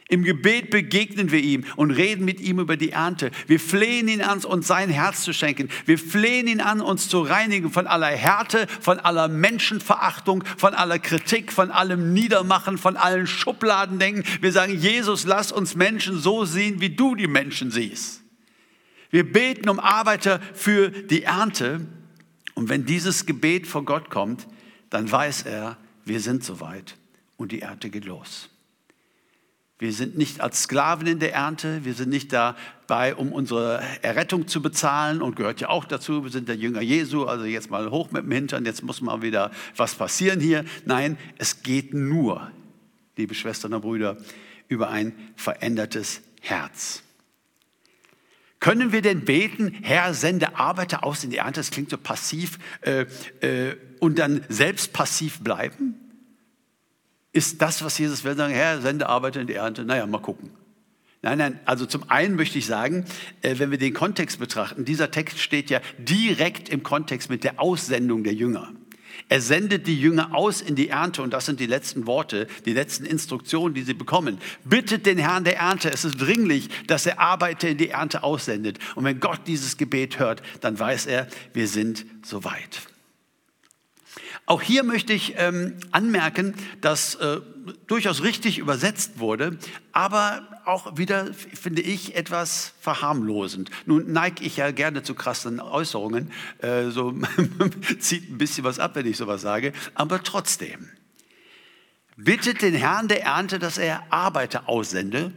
Im 0.09 0.23
Gebet 0.23 0.71
begegnen 0.71 1.33
wir 1.33 1.40
ihm 1.40 1.64
und 1.75 1.90
reden 1.90 2.25
mit 2.25 2.40
ihm 2.40 2.61
über 2.61 2.77
die 2.77 2.90
Ernte. 2.90 3.33
Wir 3.49 3.59
flehen 3.59 4.07
ihn 4.07 4.23
an, 4.23 4.45
uns 4.45 4.69
sein 4.69 4.88
Herz 4.88 5.25
zu 5.25 5.33
schenken. 5.33 5.69
Wir 5.85 5.99
flehen 5.99 6.47
ihn 6.47 6.61
an, 6.61 6.81
uns 6.81 7.09
zu 7.09 7.23
reinigen 7.23 7.71
von 7.71 7.88
aller 7.88 8.07
Härte, 8.07 8.69
von 8.81 9.01
aller 9.01 9.27
Menschenverachtung, 9.27 10.45
von 10.59 10.75
aller 10.75 11.01
Kritik, 11.01 11.51
von 11.51 11.73
allem 11.73 12.12
Niedermachen, 12.12 12.79
von 12.79 12.97
allen 12.97 13.27
Schubladendenken. 13.27 14.23
Wir 14.40 14.53
sagen, 14.53 14.79
Jesus, 14.79 15.25
lass 15.25 15.51
uns 15.51 15.75
Menschen 15.75 16.21
so 16.21 16.45
sehen, 16.45 16.81
wie 16.81 16.90
du 16.90 17.16
die 17.16 17.27
Menschen 17.27 17.73
siehst. 17.73 18.23
Wir 19.11 19.25
beten 19.31 19.69
um 19.69 19.81
Arbeiter 19.81 20.40
für 20.55 20.90
die 20.90 21.25
Ernte. 21.25 21.81
Und 22.55 22.69
wenn 22.69 22.87
dieses 22.87 23.27
Gebet 23.27 23.66
vor 23.66 23.85
Gott 23.85 24.09
kommt, 24.09 24.47
dann 24.88 25.11
weiß 25.11 25.42
er, 25.42 25.79
wir 26.05 26.21
sind 26.21 26.45
soweit 26.45 26.97
und 27.37 27.51
die 27.51 27.62
Ernte 27.62 27.90
geht 27.90 28.05
los. 28.05 28.51
Wir 29.79 29.93
sind 29.93 30.17
nicht 30.17 30.41
als 30.41 30.62
Sklaven 30.62 31.07
in 31.07 31.19
der 31.19 31.35
Ernte, 31.35 31.85
wir 31.85 31.93
sind 31.93 32.09
nicht 32.09 32.33
dabei, 32.33 33.15
um 33.15 33.31
unsere 33.31 33.83
Errettung 34.01 34.49
zu 34.49 34.62
bezahlen 34.62 35.21
und 35.21 35.37
gehört 35.37 35.61
ja 35.61 35.69
auch 35.69 35.85
dazu, 35.85 36.25
wir 36.25 36.31
sind 36.31 36.49
der 36.49 36.57
Jünger 36.57 36.81
Jesu, 36.81 37.25
also 37.25 37.45
jetzt 37.45 37.71
mal 37.71 37.91
hoch 37.91 38.11
mit 38.11 38.23
dem 38.23 38.33
Hintern, 38.33 38.65
jetzt 38.65 38.83
muss 38.83 39.03
mal 39.03 39.21
wieder 39.21 39.51
was 39.77 39.95
passieren 39.95 40.41
hier. 40.41 40.65
Nein, 40.87 41.19
es 41.37 41.62
geht 41.62 41.93
nur, 41.93 42.51
liebe 43.19 43.35
Schwestern 43.35 43.75
und 43.75 43.83
Brüder, 43.83 44.17
über 44.69 44.89
ein 44.89 45.12
verändertes 45.37 46.23
Herz. 46.41 47.03
Können 48.61 48.93
wir 48.93 49.03
denn 49.03 49.27
beten, 49.27 49.77
Herr, 49.83 50.15
sende 50.15 50.57
Arbeiter 50.57 51.05
aus 51.05 51.23
in 51.23 51.29
die 51.29 51.37
Ernte? 51.37 51.61
Das 51.61 51.71
klingt 51.71 51.91
so 51.91 51.99
passiv 51.99 52.59
äh, 52.81 53.05
äh, 53.41 53.77
und 54.01 54.19
dann 54.19 54.43
selbst 54.49 54.95
passiv 54.95 55.41
bleiben? 55.41 56.06
Ist 57.37 57.61
das, 57.61 57.85
was 57.85 57.99
Jesus 57.99 58.25
will, 58.25 58.35
sagen, 58.35 58.55
Herr, 58.55 58.81
sende 58.81 59.11
Arbeiter 59.11 59.42
in 59.42 59.46
die 59.46 59.53
Ernte? 59.53 59.85
Naja, 59.85 60.07
mal 60.07 60.22
gucken. 60.22 60.49
Nein, 61.20 61.37
nein, 61.37 61.61
also 61.66 61.85
zum 61.85 62.09
einen 62.09 62.35
möchte 62.35 62.57
ich 62.57 62.64
sagen, 62.64 63.05
äh, 63.42 63.59
wenn 63.59 63.70
wir 63.70 63.77
den 63.77 63.92
Kontext 63.92 64.38
betrachten, 64.38 64.87
dieser 64.87 65.11
Text 65.11 65.38
steht 65.38 65.68
ja 65.68 65.83
direkt 65.99 66.70
im 66.70 66.83
Kontext 66.83 67.29
mit 67.29 67.44
der 67.44 67.61
Aussendung 67.61 68.25
der 68.25 68.33
Jünger. 68.33 68.72
Er 69.29 69.42
sendet 69.42 69.87
die 69.87 70.01
Jünger 70.01 70.35
aus 70.35 70.62
in 70.62 70.77
die 70.77 70.88
Ernte 70.88 71.20
und 71.20 71.35
das 71.35 71.44
sind 71.44 71.61
die 71.61 71.66
letzten 71.66 72.07
Worte, 72.07 72.46
die 72.64 72.72
letzten 72.72 73.05
Instruktionen, 73.05 73.75
die 73.75 73.83
sie 73.83 73.92
bekommen. 73.92 74.38
Bittet 74.64 75.05
den 75.05 75.18
Herrn 75.18 75.44
der 75.44 75.59
Ernte, 75.59 75.90
es 75.90 76.07
ist 76.07 76.18
dringlich, 76.18 76.70
dass 76.87 77.05
er 77.05 77.20
Arbeiter 77.20 77.68
in 77.68 77.77
die 77.77 77.90
Ernte 77.90 78.22
aussendet. 78.22 78.79
Und 78.94 79.05
wenn 79.05 79.20
Gott 79.20 79.40
dieses 79.46 79.77
Gebet 79.77 80.18
hört, 80.18 80.40
dann 80.62 80.79
weiß 80.79 81.05
er, 81.05 81.27
wir 81.53 81.68
sind 81.68 82.07
soweit. 82.25 82.81
Auch 84.46 84.62
hier 84.62 84.85
möchte 84.85 85.12
ich 85.12 85.35
ähm, 85.37 85.74
anmerken, 85.90 86.54
dass 86.80 87.16
äh, 87.16 87.40
durchaus 87.88 88.22
richtig 88.22 88.59
übersetzt 88.59 89.18
wurde, 89.18 89.59
aber 89.90 90.46
auch 90.64 90.96
wieder, 90.96 91.35
finde 91.35 91.82
ich, 91.82 92.14
etwas 92.14 92.72
verharmlosend. 92.80 93.70
Nun 93.87 94.12
neige 94.12 94.44
ich 94.44 94.56
ja 94.56 94.70
gerne 94.70 95.02
zu 95.02 95.14
krassen 95.14 95.61
Äußerungen, 95.61 96.30
äh, 96.59 96.90
so 96.90 97.12
zieht 97.98 98.30
ein 98.30 98.38
bisschen 98.38 98.62
was 98.62 98.78
ab, 98.78 98.94
wenn 98.94 99.06
ich 99.06 99.16
sowas 99.16 99.42
sage, 99.42 99.72
aber 99.94 100.22
trotzdem. 100.22 100.90
Bittet 102.16 102.62
den 102.62 102.74
Herrn 102.74 103.09
der 103.09 103.24
Ernte, 103.24 103.59
dass 103.59 103.78
er 103.78 104.04
Arbeiter 104.11 104.68
aussende 104.68 105.32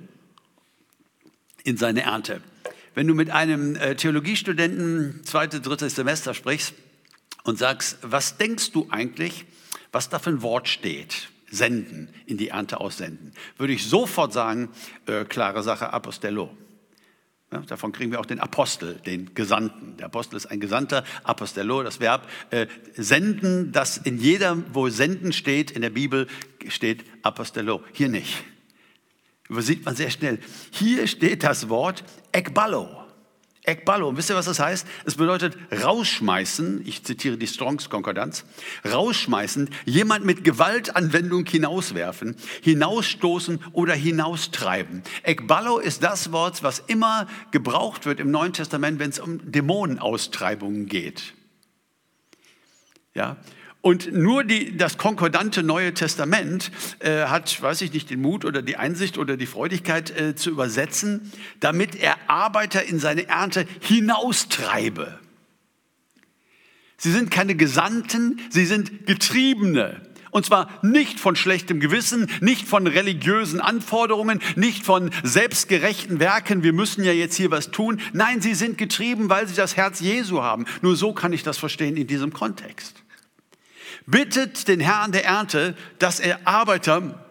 in 1.64 1.78
seine 1.78 2.04
Ernte. 2.04 2.42
Wenn 2.94 3.08
du 3.08 3.16
mit 3.16 3.32
einem 3.32 3.76
äh, 3.76 3.96
Theologiestudenten 3.96 5.22
zweites, 5.26 5.62
drittes 5.62 5.96
Semester 5.96 6.34
sprichst, 6.34 6.74
und 7.50 7.58
sagst, 7.58 7.98
was 8.02 8.38
denkst 8.38 8.72
du 8.72 8.88
eigentlich, 8.92 9.46
was 9.92 10.08
da 10.08 10.20
für 10.20 10.30
ein 10.30 10.42
Wort 10.44 10.70
steht? 10.70 11.30
Senden, 11.52 12.10
in 12.28 12.38
die 12.38 12.50
Ernte 12.50 12.80
aussenden. 12.80 13.34
Würde 13.58 13.74
ich 13.74 13.88
sofort 13.88 14.32
sagen, 14.34 14.70
äh, 15.08 15.26
klare 15.26 15.64
Sache, 15.64 15.92
Apostello. 15.92 16.56
Ja, 17.52 17.62
davon 17.62 17.92
kriegen 17.92 18.12
wir 18.12 18.20
auch 18.20 18.28
den 18.28 18.40
Apostel, 18.40 18.94
den 19.04 19.34
Gesandten. 19.34 19.98
Der 19.98 20.06
Apostel 20.06 20.36
ist 20.36 20.46
ein 20.46 20.60
Gesandter, 20.60 21.04
Apostello, 21.24 21.82
das 21.82 22.00
Verb 22.00 22.30
äh, 22.52 22.68
senden, 22.96 23.72
das 23.72 23.98
in 23.98 24.20
jeder, 24.20 24.56
wo 24.72 24.90
senden 24.90 25.34
steht, 25.34 25.72
in 25.72 25.82
der 25.82 25.90
Bibel 25.90 26.28
steht 26.68 27.04
Apostello. 27.24 27.84
Hier 27.94 28.10
nicht. 28.10 28.44
Übersieht 29.50 29.84
man 29.84 29.96
sehr 29.96 30.12
schnell. 30.12 30.38
Hier 30.70 31.08
steht 31.08 31.44
das 31.44 31.68
Wort 31.70 32.04
ekballo. 32.32 32.99
Ekballo. 33.64 34.16
Wisst 34.16 34.30
ihr, 34.30 34.36
was 34.36 34.46
das 34.46 34.60
heißt? 34.60 34.88
Es 35.06 35.16
bedeutet 35.16 35.58
rausschmeißen, 35.84 36.82
ich 36.86 37.04
zitiere 37.04 37.38
die 37.38 37.48
Strongs 37.48 37.90
Konkordanz, 37.90 38.46
rausschmeißen, 38.90 39.70
jemand 39.86 40.26
mit 40.26 40.44
Gewaltanwendung 40.44 41.46
hinauswerfen, 41.46 42.36
hinausstoßen 42.62 43.60
oder 43.74 43.94
hinaustreiben. 43.94 45.04
Ekballo 45.24 45.78
ist 45.78 46.04
das 46.04 46.32
Wort, 46.32 46.64
was 46.64 46.80
immer 46.80 47.28
gebraucht 47.52 48.06
wird 48.06 48.20
im 48.20 48.32
Neuen 48.32 48.54
Testament, 48.54 49.00
wenn 49.00 49.10
es 49.10 49.20
um 49.20 49.52
Dämonenaustreibungen 49.52 50.88
geht. 50.88 51.34
Ja, 53.14 53.38
und 53.82 54.12
nur 54.12 54.44
die, 54.44 54.76
das 54.76 54.98
konkordante 54.98 55.64
Neue 55.64 55.94
Testament 55.94 56.72
äh, 57.00 57.26
hat, 57.26 57.62
weiß 57.62 57.82
ich 57.82 57.94
nicht, 57.94 58.10
den 58.10 58.22
Mut 58.22 58.44
oder 58.44 58.62
die 58.62 58.76
Einsicht 58.76 59.18
oder 59.18 59.38
die 59.38 59.46
Freudigkeit 59.46 60.12
äh, 60.12 60.36
zu 60.36 60.50
übersetzen, 60.50 61.32
damit 61.62 61.96
er 61.96 62.18
Arbeiter 62.28 62.84
in 62.84 63.00
seine 63.00 63.28
Ernte 63.28 63.66
hinaustreibe. 63.80 65.18
Sie 66.98 67.12
sind 67.12 67.32
keine 67.32 67.56
Gesandten, 67.56 68.42
sie 68.50 68.66
sind 68.66 69.08
Getriebene. 69.08 70.02
Und 70.32 70.46
zwar 70.46 70.70
nicht 70.84 71.20
von 71.20 71.38
schlechtem 71.38 71.80
Gewissen, 71.80 72.30
nicht 72.42 72.68
von 72.68 72.86
religiösen 72.86 73.62
Anforderungen, 73.62 74.42
nicht 74.58 74.86
von 74.86 75.10
selbstgerechten 75.24 76.20
Werken, 76.20 76.62
wir 76.62 76.74
müssen 76.74 77.04
ja 77.04 77.14
jetzt 77.14 77.36
hier 77.36 77.50
was 77.50 77.72
tun. 77.72 78.00
Nein, 78.12 78.42
sie 78.42 78.54
sind 78.54 78.78
getrieben, 78.78 79.30
weil 79.30 79.48
sie 79.48 79.56
das 79.56 79.78
Herz 79.78 80.02
Jesu 80.02 80.44
haben. 80.44 80.66
Nur 80.82 80.98
so 80.98 81.14
kann 81.14 81.34
ich 81.34 81.44
das 81.44 81.58
verstehen 81.58 81.98
in 81.98 82.06
diesem 82.06 82.32
Kontext 82.32 82.99
bittet 84.06 84.68
den 84.68 84.80
Herrn 84.80 85.12
der 85.12 85.26
Ernte, 85.26 85.76
dass 86.00 86.20
er 86.20 86.48
Arbeiter 86.48 87.26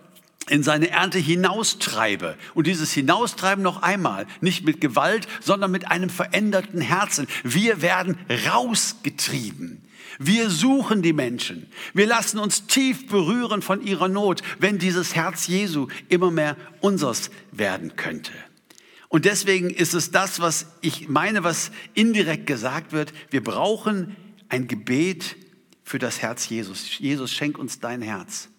in 0.50 0.62
seine 0.62 0.90
Ernte 0.90 1.18
hinaustreibe. 1.18 2.36
Und 2.54 2.66
dieses 2.66 2.92
Hinaustreiben 2.92 3.62
noch 3.62 3.82
einmal, 3.82 4.26
nicht 4.40 4.64
mit 4.64 4.80
Gewalt, 4.80 5.26
sondern 5.40 5.70
mit 5.70 5.90
einem 5.90 6.10
veränderten 6.10 6.80
Herzen. 6.80 7.26
Wir 7.44 7.82
werden 7.82 8.18
rausgetrieben. 8.48 9.82
Wir 10.18 10.50
suchen 10.50 11.02
die 11.02 11.12
Menschen. 11.12 11.70
Wir 11.94 12.06
lassen 12.06 12.38
uns 12.38 12.66
tief 12.66 13.06
berühren 13.06 13.62
von 13.62 13.84
ihrer 13.84 14.08
Not, 14.08 14.42
wenn 14.58 14.78
dieses 14.78 15.14
Herz 15.14 15.46
Jesu 15.46 15.88
immer 16.08 16.30
mehr 16.30 16.56
unseres 16.80 17.30
werden 17.52 17.94
könnte. 17.94 18.32
Und 19.08 19.24
deswegen 19.24 19.70
ist 19.70 19.94
es 19.94 20.10
das, 20.10 20.40
was 20.40 20.66
ich 20.80 21.08
meine, 21.08 21.44
was 21.44 21.70
indirekt 21.94 22.46
gesagt 22.46 22.92
wird. 22.92 23.12
Wir 23.30 23.42
brauchen 23.42 24.16
ein 24.48 24.66
Gebet 24.66 25.36
für 25.88 25.98
das 25.98 26.20
Herz 26.20 26.50
Jesus. 26.50 26.98
Jesus, 26.98 27.32
schenk 27.32 27.56
uns 27.58 27.80
dein 27.80 28.02
Herz. 28.02 28.50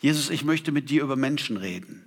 Jesus, 0.00 0.30
ich 0.30 0.42
möchte 0.42 0.72
mit 0.72 0.90
dir 0.90 1.02
über 1.02 1.14
Menschen 1.14 1.56
reden, 1.56 2.04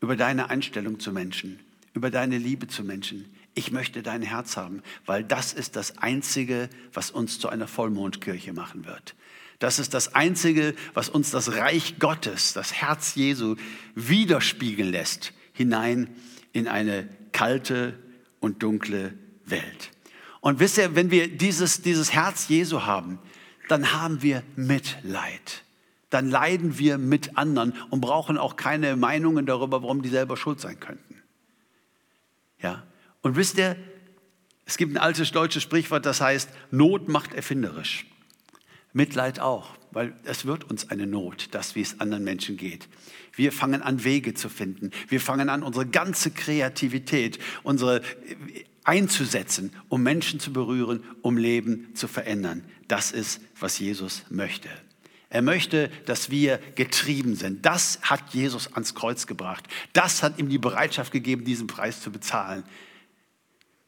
über 0.00 0.16
deine 0.16 0.48
Einstellung 0.48 1.00
zu 1.00 1.12
Menschen, 1.12 1.60
über 1.92 2.10
deine 2.10 2.38
Liebe 2.38 2.66
zu 2.66 2.82
Menschen. 2.82 3.30
Ich 3.54 3.70
möchte 3.70 4.02
dein 4.02 4.22
Herz 4.22 4.56
haben, 4.56 4.82
weil 5.04 5.22
das 5.22 5.52
ist 5.52 5.76
das 5.76 5.98
Einzige, 5.98 6.70
was 6.94 7.10
uns 7.10 7.38
zu 7.38 7.50
einer 7.50 7.68
Vollmondkirche 7.68 8.54
machen 8.54 8.86
wird. 8.86 9.14
Das 9.58 9.78
ist 9.78 9.92
das 9.92 10.14
Einzige, 10.14 10.74
was 10.94 11.10
uns 11.10 11.30
das 11.30 11.52
Reich 11.52 11.98
Gottes, 11.98 12.54
das 12.54 12.72
Herz 12.72 13.16
Jesu 13.16 13.56
widerspiegeln 13.94 14.90
lässt, 14.90 15.34
hinein 15.52 16.08
in 16.52 16.68
eine 16.68 17.06
kalte 17.32 17.98
und 18.40 18.62
dunkle 18.62 19.12
Welt. 19.44 19.90
Und 20.40 20.58
wisst 20.60 20.78
ihr, 20.78 20.94
wenn 20.94 21.10
wir 21.10 21.28
dieses, 21.28 21.82
dieses 21.82 22.14
Herz 22.14 22.48
Jesu 22.48 22.82
haben, 22.86 23.18
dann 23.68 23.92
haben 23.92 24.22
wir 24.22 24.42
Mitleid. 24.56 25.62
Dann 26.10 26.30
leiden 26.30 26.78
wir 26.78 26.98
mit 26.98 27.36
anderen 27.36 27.74
und 27.90 28.00
brauchen 28.00 28.38
auch 28.38 28.56
keine 28.56 28.96
Meinungen 28.96 29.46
darüber, 29.46 29.82
warum 29.82 30.02
die 30.02 30.08
selber 30.08 30.36
schuld 30.36 30.60
sein 30.60 30.80
könnten. 30.80 31.22
Ja? 32.62 32.84
Und 33.20 33.36
wisst 33.36 33.58
ihr, 33.58 33.76
es 34.64 34.76
gibt 34.76 34.92
ein 34.92 34.98
altes 34.98 35.32
deutsches 35.32 35.62
Sprichwort, 35.62 36.06
das 36.06 36.20
heißt, 36.20 36.50
Not 36.70 37.08
macht 37.08 37.34
erfinderisch. 37.34 38.06
Mitleid 38.92 39.40
auch, 39.40 39.74
weil 39.90 40.14
es 40.24 40.44
wird 40.44 40.64
uns 40.64 40.90
eine 40.90 41.06
Not, 41.06 41.48
das 41.52 41.74
wie 41.74 41.82
es 41.82 42.00
anderen 42.00 42.24
Menschen 42.24 42.56
geht. 42.56 42.88
Wir 43.34 43.52
fangen 43.52 43.82
an, 43.82 44.04
Wege 44.04 44.34
zu 44.34 44.48
finden. 44.48 44.90
Wir 45.08 45.20
fangen 45.20 45.48
an, 45.48 45.62
unsere 45.62 45.86
ganze 45.86 46.30
Kreativität, 46.30 47.38
unsere 47.62 48.02
einzusetzen, 48.88 49.70
um 49.90 50.02
Menschen 50.02 50.40
zu 50.40 50.50
berühren, 50.50 51.04
um 51.20 51.36
Leben 51.36 51.94
zu 51.94 52.08
verändern. 52.08 52.64
Das 52.88 53.12
ist, 53.12 53.40
was 53.60 53.78
Jesus 53.78 54.22
möchte. 54.30 54.70
Er 55.28 55.42
möchte, 55.42 55.90
dass 56.06 56.30
wir 56.30 56.58
getrieben 56.74 57.36
sind. 57.36 57.66
Das 57.66 57.98
hat 58.00 58.32
Jesus 58.32 58.72
ans 58.72 58.94
Kreuz 58.94 59.26
gebracht. 59.26 59.68
Das 59.92 60.22
hat 60.22 60.38
ihm 60.38 60.48
die 60.48 60.56
Bereitschaft 60.56 61.12
gegeben, 61.12 61.44
diesen 61.44 61.66
Preis 61.66 62.00
zu 62.00 62.10
bezahlen. 62.10 62.64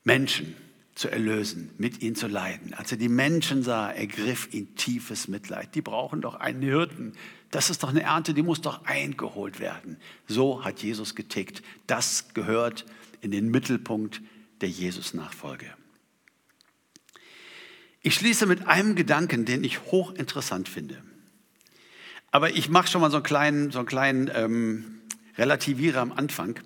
Menschen 0.04 0.54
zu 0.94 1.08
erlösen, 1.08 1.70
mit 1.78 2.02
ihnen 2.02 2.14
zu 2.14 2.26
leiden. 2.26 2.74
Als 2.74 2.92
er 2.92 2.98
die 2.98 3.08
Menschen 3.08 3.62
sah, 3.62 3.90
ergriff 3.90 4.52
ihn 4.52 4.74
tiefes 4.76 5.28
Mitleid. 5.28 5.74
Die 5.74 5.80
brauchen 5.80 6.20
doch 6.20 6.34
einen 6.34 6.60
Hirten. 6.60 7.14
Das 7.50 7.70
ist 7.70 7.82
doch 7.82 7.88
eine 7.88 8.02
Ernte, 8.02 8.34
die 8.34 8.42
muss 8.42 8.60
doch 8.60 8.84
eingeholt 8.84 9.60
werden. 9.60 9.96
So 10.26 10.62
hat 10.62 10.82
Jesus 10.82 11.14
getickt. 11.14 11.62
Das 11.86 12.34
gehört 12.34 12.84
in 13.22 13.30
den 13.30 13.50
Mittelpunkt 13.50 14.20
der 14.60 14.68
Jesus-Nachfolge. 14.68 15.66
Ich 18.02 18.14
schließe 18.14 18.46
mit 18.46 18.66
einem 18.66 18.94
Gedanken, 18.94 19.44
den 19.44 19.62
ich 19.62 19.80
hochinteressant 19.82 20.68
finde. 20.68 21.02
Aber 22.30 22.50
ich 22.50 22.68
mache 22.68 22.88
schon 22.88 23.00
mal 23.00 23.10
so 23.10 23.18
einen 23.18 23.24
kleinen, 23.24 23.70
so 23.70 23.80
einen 23.80 23.88
kleinen 23.88 24.30
ähm, 24.34 25.00
Relativierer 25.36 26.00
am 26.00 26.12
Anfang, 26.12 26.60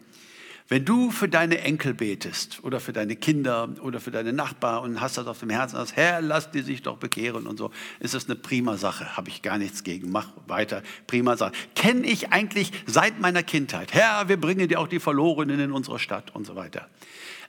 Wenn 0.66 0.86
du 0.86 1.11
für 1.11 1.28
deine 1.28 1.61
Enkel 1.61 1.92
betest 1.92 2.64
oder 2.64 2.80
für 2.80 2.95
deine 2.95 3.16
Kinder 3.16 3.68
oder 3.82 4.01
für 4.01 4.11
deine 4.11 4.32
Nachbarn 4.32 4.82
und 4.82 5.01
hast 5.01 5.18
das 5.18 5.26
auf 5.26 5.38
dem 5.38 5.51
Herzen, 5.51 5.76
sagst, 5.76 5.95
Herr, 5.95 6.22
lass 6.22 6.51
die 6.51 6.62
sich 6.62 6.80
doch 6.80 6.97
bekehren 6.97 7.47
und 7.47 7.59
so, 7.59 7.70
ist 8.01 8.14
das 8.14 8.24
eine 8.24 8.36
prima 8.36 8.78
Sache. 8.78 9.14
Habe 9.16 9.28
ich 9.28 9.42
gar 9.42 9.59
nichts 9.59 9.84
gegen. 9.84 10.11
Mach 10.11 10.28
weiter. 10.47 10.82
Prima 11.07 11.36
Sache. 11.36 11.53
Kenne 11.74 12.07
ich 12.07 12.32
eigentlich 12.32 12.72
seit 12.86 13.20
meiner 13.20 13.42
Kindheit. 13.42 13.92
Herr, 13.92 14.28
wir 14.28 14.40
bringen 14.40 14.66
dir 14.66 14.80
auch 14.80 14.88
die 14.88 15.01
Verlorenen 15.01 15.61
in 15.61 15.70
unsere 15.70 15.99
Stadt 15.99 16.34
und 16.34 16.47
so 16.47 16.57
weiter. 16.57 16.88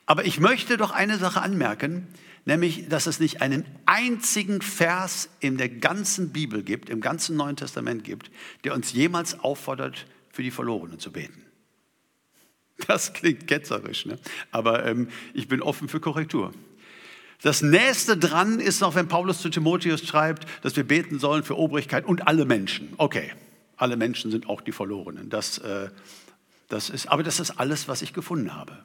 Aber 0.05 0.25
ich 0.25 0.39
möchte 0.39 0.77
doch 0.77 0.91
eine 0.91 1.17
Sache 1.17 1.41
anmerken, 1.41 2.07
nämlich, 2.45 2.87
dass 2.89 3.07
es 3.07 3.19
nicht 3.19 3.41
einen 3.41 3.65
einzigen 3.85 4.61
Vers 4.61 5.29
in 5.39 5.57
der 5.57 5.69
ganzen 5.69 6.31
Bibel 6.31 6.63
gibt, 6.63 6.89
im 6.89 7.01
ganzen 7.01 7.35
Neuen 7.35 7.55
Testament 7.55 8.03
gibt, 8.03 8.29
der 8.63 8.73
uns 8.73 8.93
jemals 8.93 9.39
auffordert, 9.39 10.05
für 10.31 10.43
die 10.43 10.51
Verlorenen 10.51 10.99
zu 10.99 11.11
beten. 11.11 11.41
Das 12.87 13.13
klingt 13.13 13.47
ketzerisch, 13.47 14.05
ne? 14.05 14.19
aber 14.51 14.85
ähm, 14.85 15.07
ich 15.33 15.47
bin 15.47 15.61
offen 15.61 15.87
für 15.87 16.01
Korrektur. 16.01 16.53
Das 17.41 17.61
nächste 17.61 18.17
dran 18.17 18.59
ist 18.59 18.81
noch, 18.81 18.95
wenn 18.95 19.07
Paulus 19.07 19.39
zu 19.39 19.49
Timotheus 19.49 20.05
schreibt, 20.05 20.45
dass 20.61 20.75
wir 20.75 20.83
beten 20.83 21.19
sollen 21.19 21.43
für 21.43 21.57
Obrigkeit 21.57 22.05
und 22.05 22.27
alle 22.27 22.45
Menschen. 22.45 22.93
Okay, 22.97 23.31
alle 23.77 23.95
Menschen 23.97 24.29
sind 24.29 24.49
auch 24.49 24.61
die 24.61 24.71
Verlorenen. 24.71 25.29
Das, 25.29 25.57
äh, 25.59 25.89
das 26.67 26.89
ist, 26.89 27.07
aber 27.07 27.23
das 27.23 27.39
ist 27.39 27.51
alles, 27.51 27.87
was 27.87 28.01
ich 28.01 28.13
gefunden 28.13 28.53
habe. 28.53 28.83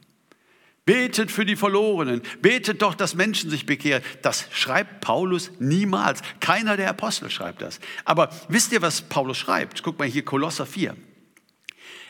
Betet 0.91 1.31
für 1.31 1.47
die 1.47 1.55
Verlorenen. 1.55 2.21
Betet 2.43 2.83
doch, 2.83 2.97
dass 2.97 3.15
Menschen 3.15 3.49
sich 3.49 3.65
bekehren. 3.65 4.03
Das 4.23 4.47
schreibt 4.51 5.01
Paulus 5.01 5.53
niemals. 5.61 6.21
Keiner 6.41 6.77
der 6.77 6.91
Apostel 6.91 7.31
schreibt 7.31 7.63
das. 7.63 7.79
Aber 8.05 8.31
wisst 8.49 8.73
ihr, 8.73 8.83
was 8.83 9.03
Paulus 9.03 9.39
schreibt? 9.39 9.85
Guck 9.85 10.01
mal 10.01 10.09
hier, 10.09 10.25
Kolosser 10.25 10.67
4. 10.67 10.97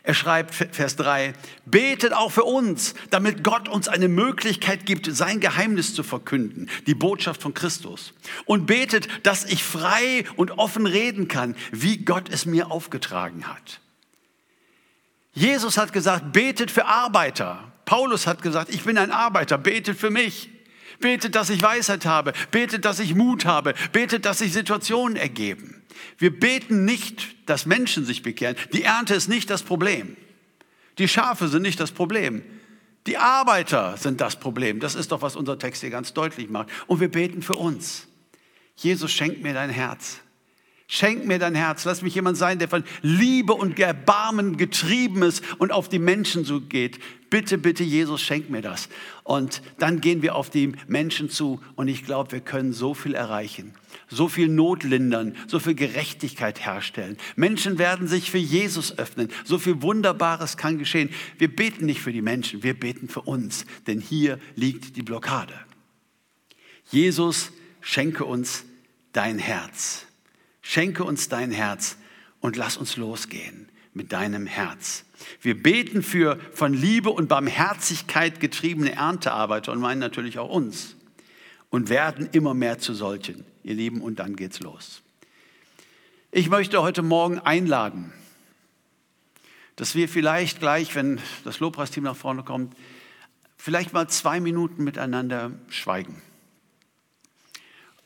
Er 0.03 0.15
schreibt, 0.15 0.55
Vers 0.55 0.97
3, 0.97 1.35
betet 1.67 2.15
auch 2.15 2.33
für 2.33 2.45
uns, 2.45 2.95
damit 3.11 3.45
Gott 3.45 3.69
uns 3.69 3.87
eine 3.87 4.09
Möglichkeit 4.09 4.87
gibt, 4.87 5.15
sein 5.15 5.41
Geheimnis 5.41 5.93
zu 5.95 6.03
verkünden, 6.03 6.71
die 6.87 6.95
Botschaft 6.95 7.43
von 7.43 7.53
Christus. 7.53 8.15
Und 8.47 8.65
betet, 8.65 9.09
dass 9.27 9.45
ich 9.45 9.63
frei 9.63 10.25
und 10.37 10.53
offen 10.53 10.87
reden 10.87 11.29
kann, 11.29 11.55
wie 11.71 11.99
Gott 11.99 12.31
es 12.31 12.47
mir 12.47 12.71
aufgetragen 12.71 13.47
hat. 13.47 13.81
Jesus 15.35 15.77
hat 15.77 15.93
gesagt, 15.93 16.33
betet 16.33 16.71
für 16.71 16.87
Arbeiter. 16.87 17.70
Paulus 17.85 18.27
hat 18.27 18.43
gesagt, 18.43 18.73
ich 18.73 18.85
bin 18.85 18.99
ein 18.99 19.11
Arbeiter, 19.11 19.59
betet 19.59 19.99
für 19.99 20.11
mich. 20.11 20.51
Betet, 21.01 21.35
dass 21.35 21.49
ich 21.51 21.63
Weisheit 21.63 22.05
habe. 22.05 22.33
Betet, 22.51 22.85
dass 22.85 23.01
ich 23.01 23.15
Mut 23.15 23.47
habe. 23.47 23.75
Betet, 23.93 24.27
dass 24.27 24.39
sich 24.39 24.53
Situationen 24.53 25.17
ergeben. 25.17 25.83
Wir 26.19 26.39
beten 26.39 26.85
nicht, 26.85 27.49
dass 27.49 27.67
Menschen 27.67 28.05
sich 28.05 28.23
bekehren. 28.23 28.57
Die 28.73 28.83
Ernte 28.83 29.15
ist 29.15 29.29
nicht 29.29 29.51
das 29.51 29.63
Problem. 29.63 30.17
Die 30.99 31.09
Schafe 31.09 31.49
sind 31.49 31.63
nicht 31.63 31.81
das 31.81 31.91
Problem. 31.91 32.43
Die 33.07 33.17
Arbeiter 33.17 33.97
sind 33.97 34.21
das 34.21 34.39
Problem. 34.39 34.81
Das 34.81 34.95
ist 34.95 35.11
doch, 35.13 35.23
was 35.23 35.37
unser 35.37 35.59
Text 35.59 35.81
hier 35.81 35.91
ganz 35.91 36.13
deutlich 36.13 36.51
macht. 36.51 36.69
Und 36.87 37.01
wir 37.01 37.11
beten 37.11 37.43
für 37.43 37.55
uns. 37.55 38.07
Jesus, 38.77 39.11
schenk 39.11 39.43
mir 39.43 39.55
dein 39.55 39.71
Herz. 39.71 40.21
Schenk 40.93 41.25
mir 41.25 41.39
dein 41.39 41.55
Herz. 41.55 41.85
Lass 41.85 42.03
mich 42.03 42.17
jemand 42.17 42.37
sein, 42.37 42.59
der 42.59 42.67
von 42.67 42.83
Liebe 43.01 43.53
und 43.53 43.79
Erbarmen 43.79 44.57
getrieben 44.57 45.23
ist 45.23 45.45
und 45.59 45.71
auf 45.71 45.89
die 45.89 46.01
Menschen 46.01 46.45
so 46.45 46.61
geht. 46.61 46.99
Bitte, 47.31 47.59
bitte, 47.59 47.85
Jesus, 47.85 48.21
schenk 48.21 48.51
mir 48.51 48.61
das. 48.61 48.89
Und 49.23 49.63
dann 49.79 50.01
gehen 50.01 50.21
wir 50.21 50.35
auf 50.35 50.51
die 50.51 50.73
Menschen 50.89 51.31
zu 51.31 51.61
und 51.77 51.87
ich 51.87 52.05
glaube, 52.05 52.33
wir 52.33 52.41
können 52.41 52.73
so 52.73 52.93
viel 52.93 53.15
erreichen, 53.15 53.73
so 54.09 54.27
viel 54.27 54.49
Not 54.49 54.83
lindern, 54.83 55.37
so 55.47 55.61
viel 55.61 55.77
Gerechtigkeit 55.77 56.67
herstellen. 56.67 57.19
Menschen 57.37 57.79
werden 57.79 58.09
sich 58.09 58.29
für 58.33 58.39
Jesus 58.39 58.99
öffnen. 58.99 59.29
So 59.45 59.59
viel 59.59 59.83
Wunderbares 59.83 60.57
kann 60.57 60.77
geschehen. 60.77 61.11
Wir 61.39 61.55
beten 61.55 61.87
nicht 61.87 62.01
für 62.01 62.13
die 62.13 62.21
Menschen, 62.21 62.65
wir 62.65 62.75
beten 62.75 63.09
für 63.09 63.23
uns, 63.23 63.65
denn 63.87 64.01
hier 64.01 64.41
liegt 64.57 64.97
die 64.97 65.03
Blockade. 65.03 65.55
Jesus, 66.91 67.53
schenke 67.81 68.25
uns 68.25 68.65
dein 69.13 69.39
Herz. 69.39 70.09
Schenke 70.63 71.05
uns 71.05 71.29
dein 71.29 71.51
Herz 71.51 71.97
und 72.41 72.57
lass 72.57 72.77
uns 72.77 72.97
losgehen 72.97 73.69
mit 73.93 74.13
deinem 74.13 74.47
Herz. 74.47 75.05
Wir 75.41 75.61
beten 75.61 76.03
für 76.03 76.39
von 76.53 76.73
Liebe 76.73 77.11
und 77.11 77.29
Barmherzigkeit 77.29 78.41
getriebene 78.41 78.93
Erntearbeiter 78.93 79.73
und 79.73 79.81
meinen 79.81 79.99
natürlich 79.99 80.39
auch 80.39 80.49
uns 80.49 80.97
und 81.71 81.89
werden 81.89 82.29
immer 82.33 82.55
mehr 82.55 82.79
zu 82.79 82.95
solchen, 82.95 83.45
ihr 83.63 83.75
Lieben, 83.75 84.01
und 84.01 84.19
dann 84.19 84.37
geht's 84.37 84.61
los. 84.61 85.03
Ich 86.33 86.49
möchte 86.49 86.81
heute 86.83 87.03
Morgen 87.03 87.39
einladen, 87.41 88.13
dass 89.77 89.95
wir 89.95 90.09
vielleicht 90.09 90.61
gleich, 90.61 90.95
wenn 90.95 91.21
das 91.45 91.61
Lobpreisteam 91.61 92.05
nach 92.05 92.17
vorne 92.17 92.43
kommt, 92.43 92.77
vielleicht 93.57 93.93
mal 93.93 94.09
zwei 94.09 94.41
Minuten 94.41 94.85
miteinander 94.85 95.53
schweigen, 95.69 96.23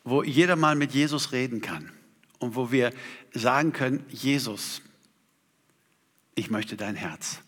wo 0.02 0.22
jeder 0.22 0.57
mal 0.57 0.76
mit 0.76 0.92
Jesus 0.92 1.32
reden 1.32 1.61
kann 1.61 1.90
und 2.45 2.57
wo 2.57 2.70
wir 2.70 2.92
sagen 3.32 3.72
können, 3.72 4.05
Jesus, 4.11 4.82
ich 6.34 6.51
möchte 6.51 6.76
dein 6.76 6.95
Herz. 6.95 7.40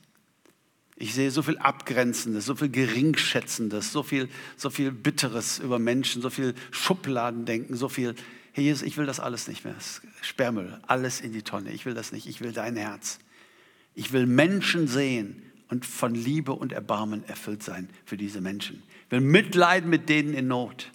Ich 0.97 1.13
sehe 1.13 1.31
so 1.31 1.43
viel 1.43 1.59
Abgrenzendes, 1.59 2.47
so 2.47 2.55
viel 2.55 2.71
Geringschätzendes, 2.71 3.93
so 3.93 4.03
viel, 4.03 4.31
so 4.57 4.71
viel 4.71 4.91
Bitteres 4.91 5.59
über 5.59 5.79
Menschen, 5.79 6.23
so 6.23 6.31
viel 6.31 6.55
Schubladendenken, 6.71 7.77
so 7.77 7.91
viel, 7.91 8.15
Herr 8.53 8.65
Jesus, 8.65 8.83
ich 8.83 8.97
will 8.97 9.05
das 9.05 9.21
alles 9.21 9.47
nicht 9.47 9.65
mehr. 9.65 9.77
Sperrmüll, 10.23 10.81
alles 10.87 11.21
in 11.21 11.33
die 11.33 11.43
Tonne. 11.43 11.71
Ich 11.73 11.85
will 11.85 11.93
das 11.93 12.13
nicht. 12.13 12.27
Ich 12.27 12.41
will 12.41 12.53
dein 12.53 12.77
Herz. 12.77 13.19
Ich 13.95 14.13
will 14.13 14.27
Menschen 14.27 14.89
sehen 14.89 15.43
und 15.69 15.85
von 15.85 16.15
Liebe 16.15 16.53
und 16.53 16.73
Erbarmen 16.73 17.25
erfüllt 17.25 17.63
sein 17.63 17.91
für 18.07 18.17
diese 18.17 18.41
Menschen. 18.41 18.83
Ich 19.05 19.11
will 19.11 19.21
mitleiden 19.21 19.91
mit 19.91 20.09
denen 20.09 20.33
in 20.33 20.49
Not. 20.49 20.91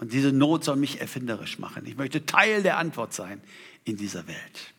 Und 0.00 0.14
diese 0.14 0.32
Not 0.32 0.64
soll 0.64 0.76
mich 0.76 1.00
erfinderisch 1.00 1.58
machen. 1.58 1.84
Ich 1.84 1.96
möchte 1.96 2.24
Teil 2.24 2.62
der 2.62 2.78
Antwort 2.78 3.12
sein 3.12 3.42
in 3.84 3.98
dieser 3.98 4.26
Welt. 4.26 4.74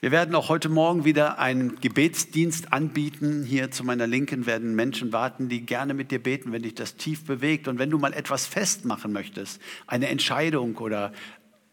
Wir 0.00 0.12
werden 0.12 0.32
auch 0.36 0.48
heute 0.48 0.68
Morgen 0.68 1.04
wieder 1.04 1.40
einen 1.40 1.80
Gebetsdienst 1.80 2.72
anbieten. 2.72 3.42
Hier 3.42 3.72
zu 3.72 3.82
meiner 3.82 4.06
Linken 4.06 4.46
werden 4.46 4.76
Menschen 4.76 5.12
warten, 5.12 5.48
die 5.48 5.66
gerne 5.66 5.92
mit 5.92 6.12
dir 6.12 6.22
beten, 6.22 6.52
wenn 6.52 6.62
dich 6.62 6.76
das 6.76 6.94
tief 6.94 7.24
bewegt. 7.24 7.66
Und 7.66 7.80
wenn 7.80 7.90
du 7.90 7.98
mal 7.98 8.12
etwas 8.12 8.46
festmachen 8.46 9.12
möchtest, 9.12 9.60
eine 9.88 10.06
Entscheidung 10.06 10.76
oder, 10.76 11.12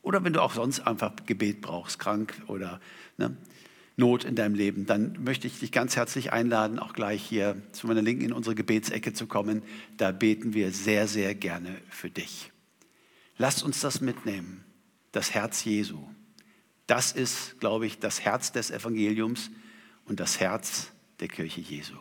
oder 0.01 0.23
wenn 0.23 0.33
du 0.33 0.41
auch 0.41 0.55
sonst 0.55 0.79
einfach 0.79 1.11
Gebet 1.27 1.61
brauchst, 1.61 1.99
krank 1.99 2.33
oder 2.47 2.81
ne, 3.17 3.37
Not 3.97 4.25
in 4.25 4.35
deinem 4.35 4.55
Leben, 4.55 4.85
dann 4.85 5.23
möchte 5.23 5.47
ich 5.47 5.59
dich 5.59 5.71
ganz 5.71 5.95
herzlich 5.95 6.33
einladen, 6.33 6.79
auch 6.79 6.93
gleich 6.93 7.23
hier 7.23 7.61
zu 7.71 7.87
meiner 7.87 8.01
Linken 8.01 8.25
in 8.25 8.33
unsere 8.33 8.53
Gebetsecke 8.53 9.13
zu 9.13 9.25
kommen. 9.25 9.61
Da 9.95 10.11
beten 10.11 10.53
wir 10.53 10.71
sehr, 10.71 11.07
sehr 11.07 11.33
gerne 11.33 11.77
für 11.89 12.09
dich. 12.09 12.51
Lass 13.37 13.63
uns 13.63 13.79
das 13.79 14.01
mitnehmen, 14.01 14.65
das 15.13 15.33
Herz 15.33 15.63
Jesu. 15.63 15.99
Das 16.87 17.13
ist, 17.13 17.59
glaube 17.59 17.85
ich, 17.85 17.99
das 17.99 18.21
Herz 18.21 18.51
des 18.51 18.69
Evangeliums 18.69 19.49
und 20.05 20.19
das 20.19 20.39
Herz 20.39 20.91
der 21.19 21.29
Kirche 21.29 21.61
Jesu. 21.61 21.95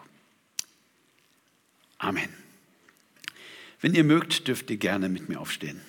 Amen. 1.98 2.28
Wenn 3.80 3.94
ihr 3.94 4.04
mögt, 4.04 4.48
dürft 4.48 4.70
ihr 4.70 4.78
gerne 4.78 5.08
mit 5.08 5.28
mir 5.28 5.40
aufstehen. 5.40 5.80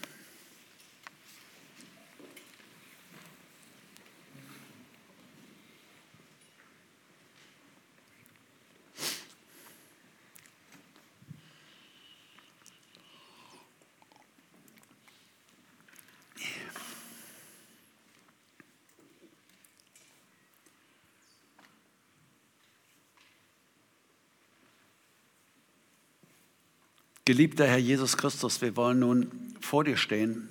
Geliebter 27.28 27.66
Herr 27.66 27.80
Jesus 27.80 28.18
Christus, 28.18 28.62
wir 28.62 28.76
wollen 28.76 29.00
nun 29.00 29.32
vor 29.60 29.84
dir 29.84 29.98
stehen, 29.98 30.48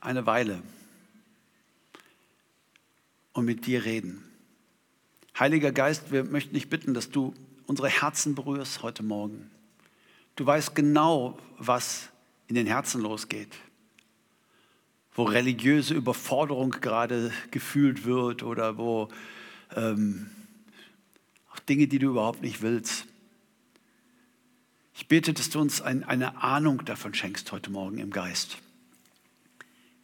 eine 0.00 0.26
Weile 0.26 0.60
und 3.32 3.44
mit 3.44 3.64
dir 3.64 3.84
reden. 3.84 4.24
Heiliger 5.38 5.70
Geist, 5.70 6.10
wir 6.10 6.24
möchten 6.24 6.54
dich 6.54 6.68
bitten, 6.68 6.92
dass 6.92 7.08
du 7.08 7.34
unsere 7.66 7.88
Herzen 7.88 8.34
berührst 8.34 8.82
heute 8.82 9.04
Morgen. 9.04 9.48
Du 10.34 10.44
weißt 10.44 10.74
genau, 10.74 11.38
was 11.56 12.08
in 12.48 12.56
den 12.56 12.66
Herzen 12.66 13.00
losgeht, 13.00 13.54
wo 15.14 15.22
religiöse 15.22 15.94
Überforderung 15.94 16.70
gerade 16.70 17.30
gefühlt 17.52 18.04
wird 18.04 18.42
oder 18.42 18.76
wo 18.76 19.08
ähm, 19.76 20.32
Dinge, 21.68 21.86
die 21.86 22.00
du 22.00 22.08
überhaupt 22.08 22.42
nicht 22.42 22.60
willst. 22.60 23.06
Ich 24.96 25.08
bete, 25.08 25.32
dass 25.32 25.50
du 25.50 25.60
uns 25.60 25.82
ein, 25.82 26.04
eine 26.04 26.42
Ahnung 26.42 26.84
davon 26.84 27.14
schenkst 27.14 27.50
heute 27.50 27.70
Morgen 27.70 27.98
im 27.98 28.10
Geist, 28.10 28.58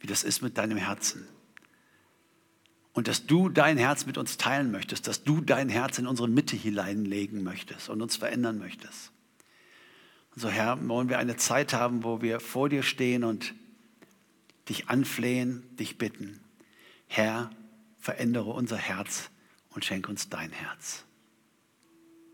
wie 0.01 0.07
das 0.07 0.23
ist 0.23 0.41
mit 0.41 0.57
deinem 0.57 0.77
Herzen. 0.77 1.27
und 2.93 3.07
dass 3.07 3.25
du 3.25 3.47
dein 3.47 3.77
Herz 3.77 4.05
mit 4.05 4.17
uns 4.17 4.35
teilen 4.37 4.69
möchtest, 4.69 5.07
dass 5.07 5.23
du 5.23 5.39
dein 5.39 5.69
Herz 5.69 5.97
in 5.97 6.07
unsere 6.07 6.27
Mitte 6.27 6.57
hineinlegen 6.57 7.41
möchtest 7.43 7.89
und 7.89 8.01
uns 8.01 8.17
verändern 8.17 8.57
möchtest. 8.57 9.11
Und 10.35 10.41
so, 10.41 10.49
Herr, 10.49 10.77
wollen 10.87 11.07
wir 11.07 11.17
eine 11.17 11.37
Zeit 11.37 11.73
haben, 11.73 12.03
wo 12.03 12.21
wir 12.21 12.39
vor 12.39 12.67
dir 12.67 12.83
stehen 12.83 13.23
und 13.23 13.53
dich 14.67 14.89
anflehen, 14.89 15.63
dich 15.77 15.97
bitten. 15.97 16.41
Herr, 17.07 17.49
verändere 17.97 18.51
unser 18.51 18.77
Herz 18.77 19.29
und 19.69 19.85
schenke 19.85 20.09
uns 20.09 20.27
dein 20.27 20.51
Herz. 20.51 21.05